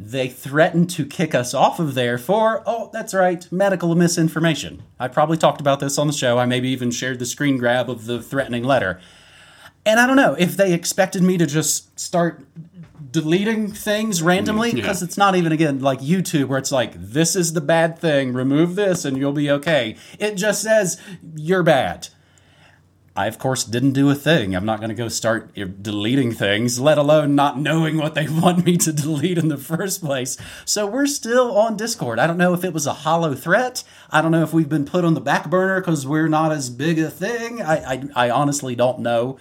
They 0.00 0.28
threatened 0.28 0.90
to 0.90 1.04
kick 1.04 1.34
us 1.34 1.52
off 1.52 1.80
of 1.80 1.94
there 1.94 2.18
for, 2.18 2.62
oh, 2.66 2.88
that's 2.92 3.12
right, 3.12 3.50
medical 3.50 3.96
misinformation. 3.96 4.84
I 5.00 5.08
probably 5.08 5.36
talked 5.36 5.60
about 5.60 5.80
this 5.80 5.98
on 5.98 6.06
the 6.06 6.12
show. 6.12 6.38
I 6.38 6.46
maybe 6.46 6.68
even 6.68 6.92
shared 6.92 7.18
the 7.18 7.26
screen 7.26 7.56
grab 7.56 7.90
of 7.90 8.06
the 8.06 8.22
threatening 8.22 8.62
letter. 8.62 9.00
And 9.84 9.98
I 9.98 10.06
don't 10.06 10.14
know 10.14 10.34
if 10.38 10.56
they 10.56 10.72
expected 10.72 11.22
me 11.22 11.36
to 11.38 11.46
just 11.46 11.98
start 11.98 12.44
deleting 13.10 13.72
things 13.72 14.22
randomly 14.22 14.72
because 14.72 15.02
it's 15.02 15.16
not 15.16 15.34
even 15.34 15.50
again 15.50 15.80
like 15.80 15.98
YouTube 16.00 16.46
where 16.46 16.58
it's 16.58 16.70
like 16.70 16.92
this 16.94 17.34
is 17.34 17.52
the 17.54 17.60
bad 17.60 17.98
thing, 17.98 18.32
remove 18.32 18.76
this 18.76 19.04
and 19.04 19.16
you'll 19.16 19.32
be 19.32 19.50
okay. 19.50 19.96
It 20.20 20.36
just 20.36 20.62
says 20.62 21.00
you're 21.34 21.62
bad. 21.62 22.08
I, 23.18 23.26
of 23.26 23.36
course, 23.36 23.64
didn't 23.64 23.94
do 23.94 24.08
a 24.10 24.14
thing. 24.14 24.54
I'm 24.54 24.64
not 24.64 24.78
going 24.78 24.90
to 24.90 24.94
go 24.94 25.08
start 25.08 25.52
deleting 25.82 26.30
things, 26.30 26.78
let 26.78 26.98
alone 26.98 27.34
not 27.34 27.58
knowing 27.58 27.96
what 27.96 28.14
they 28.14 28.28
want 28.28 28.64
me 28.64 28.76
to 28.76 28.92
delete 28.92 29.38
in 29.38 29.48
the 29.48 29.56
first 29.56 30.00
place. 30.00 30.36
So 30.64 30.86
we're 30.86 31.06
still 31.06 31.58
on 31.58 31.76
Discord. 31.76 32.20
I 32.20 32.28
don't 32.28 32.38
know 32.38 32.54
if 32.54 32.62
it 32.62 32.72
was 32.72 32.86
a 32.86 32.92
hollow 32.92 33.34
threat. 33.34 33.82
I 34.08 34.22
don't 34.22 34.30
know 34.30 34.44
if 34.44 34.52
we've 34.52 34.68
been 34.68 34.84
put 34.84 35.04
on 35.04 35.14
the 35.14 35.20
back 35.20 35.50
burner 35.50 35.80
because 35.80 36.06
we're 36.06 36.28
not 36.28 36.52
as 36.52 36.70
big 36.70 37.00
a 37.00 37.10
thing. 37.10 37.60
I, 37.60 37.94
I, 37.94 38.02
I 38.14 38.30
honestly 38.30 38.76
don't 38.76 39.00
know. 39.00 39.36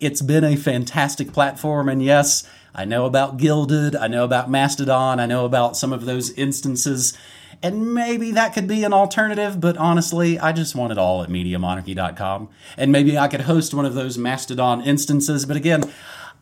It's 0.00 0.22
been 0.22 0.42
a 0.42 0.56
fantastic 0.56 1.32
platform, 1.32 1.88
and 1.88 2.02
yes, 2.02 2.42
I 2.74 2.84
know 2.84 3.06
about 3.06 3.36
Guilded, 3.36 3.94
I 3.94 4.08
know 4.08 4.24
about 4.24 4.50
Mastodon, 4.50 5.20
I 5.20 5.26
know 5.26 5.44
about 5.44 5.76
some 5.76 5.92
of 5.92 6.04
those 6.04 6.32
instances. 6.32 7.16
And 7.62 7.94
maybe 7.94 8.30
that 8.32 8.54
could 8.54 8.66
be 8.66 8.84
an 8.84 8.92
alternative, 8.94 9.60
but 9.60 9.76
honestly, 9.76 10.38
I 10.38 10.52
just 10.52 10.74
want 10.74 10.92
it 10.92 10.98
all 10.98 11.22
at 11.22 11.28
MediaMonarchy.com. 11.28 12.48
And 12.78 12.90
maybe 12.90 13.18
I 13.18 13.28
could 13.28 13.42
host 13.42 13.74
one 13.74 13.84
of 13.84 13.94
those 13.94 14.16
Mastodon 14.16 14.80
instances, 14.82 15.44
but 15.44 15.56
again, 15.56 15.90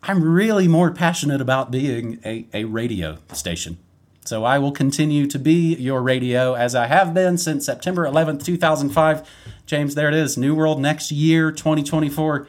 I'm 0.02 0.22
really 0.22 0.68
more 0.68 0.92
passionate 0.92 1.40
about 1.40 1.72
being 1.72 2.20
a, 2.24 2.46
a 2.54 2.64
radio 2.64 3.18
station. 3.32 3.78
So 4.24 4.44
I 4.44 4.58
will 4.58 4.72
continue 4.72 5.26
to 5.26 5.38
be 5.38 5.74
your 5.74 6.02
radio 6.02 6.54
as 6.54 6.74
I 6.74 6.86
have 6.86 7.14
been 7.14 7.38
since 7.38 7.64
September 7.64 8.04
11th, 8.04 8.44
2005. 8.44 9.28
James, 9.66 9.94
there 9.94 10.08
it 10.08 10.14
is. 10.14 10.36
New 10.36 10.54
World 10.54 10.80
next 10.80 11.10
year, 11.10 11.50
2024. 11.50 12.46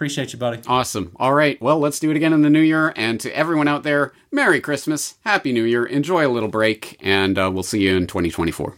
Appreciate 0.00 0.32
you, 0.32 0.38
buddy. 0.38 0.62
Awesome. 0.66 1.12
All 1.16 1.34
right. 1.34 1.60
Well, 1.60 1.78
let's 1.78 2.00
do 2.00 2.10
it 2.10 2.16
again 2.16 2.32
in 2.32 2.40
the 2.40 2.48
new 2.48 2.62
year. 2.62 2.94
And 2.96 3.20
to 3.20 3.36
everyone 3.36 3.68
out 3.68 3.82
there, 3.82 4.14
Merry 4.32 4.58
Christmas, 4.58 5.16
Happy 5.26 5.52
New 5.52 5.64
Year, 5.64 5.84
enjoy 5.84 6.26
a 6.26 6.32
little 6.32 6.48
break, 6.48 6.96
and 7.02 7.38
uh, 7.38 7.50
we'll 7.52 7.62
see 7.62 7.82
you 7.82 7.98
in 7.98 8.06
2024. 8.06 8.76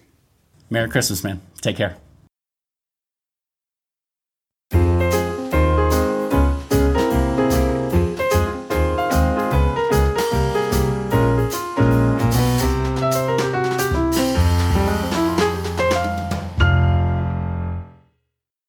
Merry 0.68 0.88
Christmas, 0.88 1.22
man. 1.22 1.40
Take 1.60 1.76
care. 1.76 1.96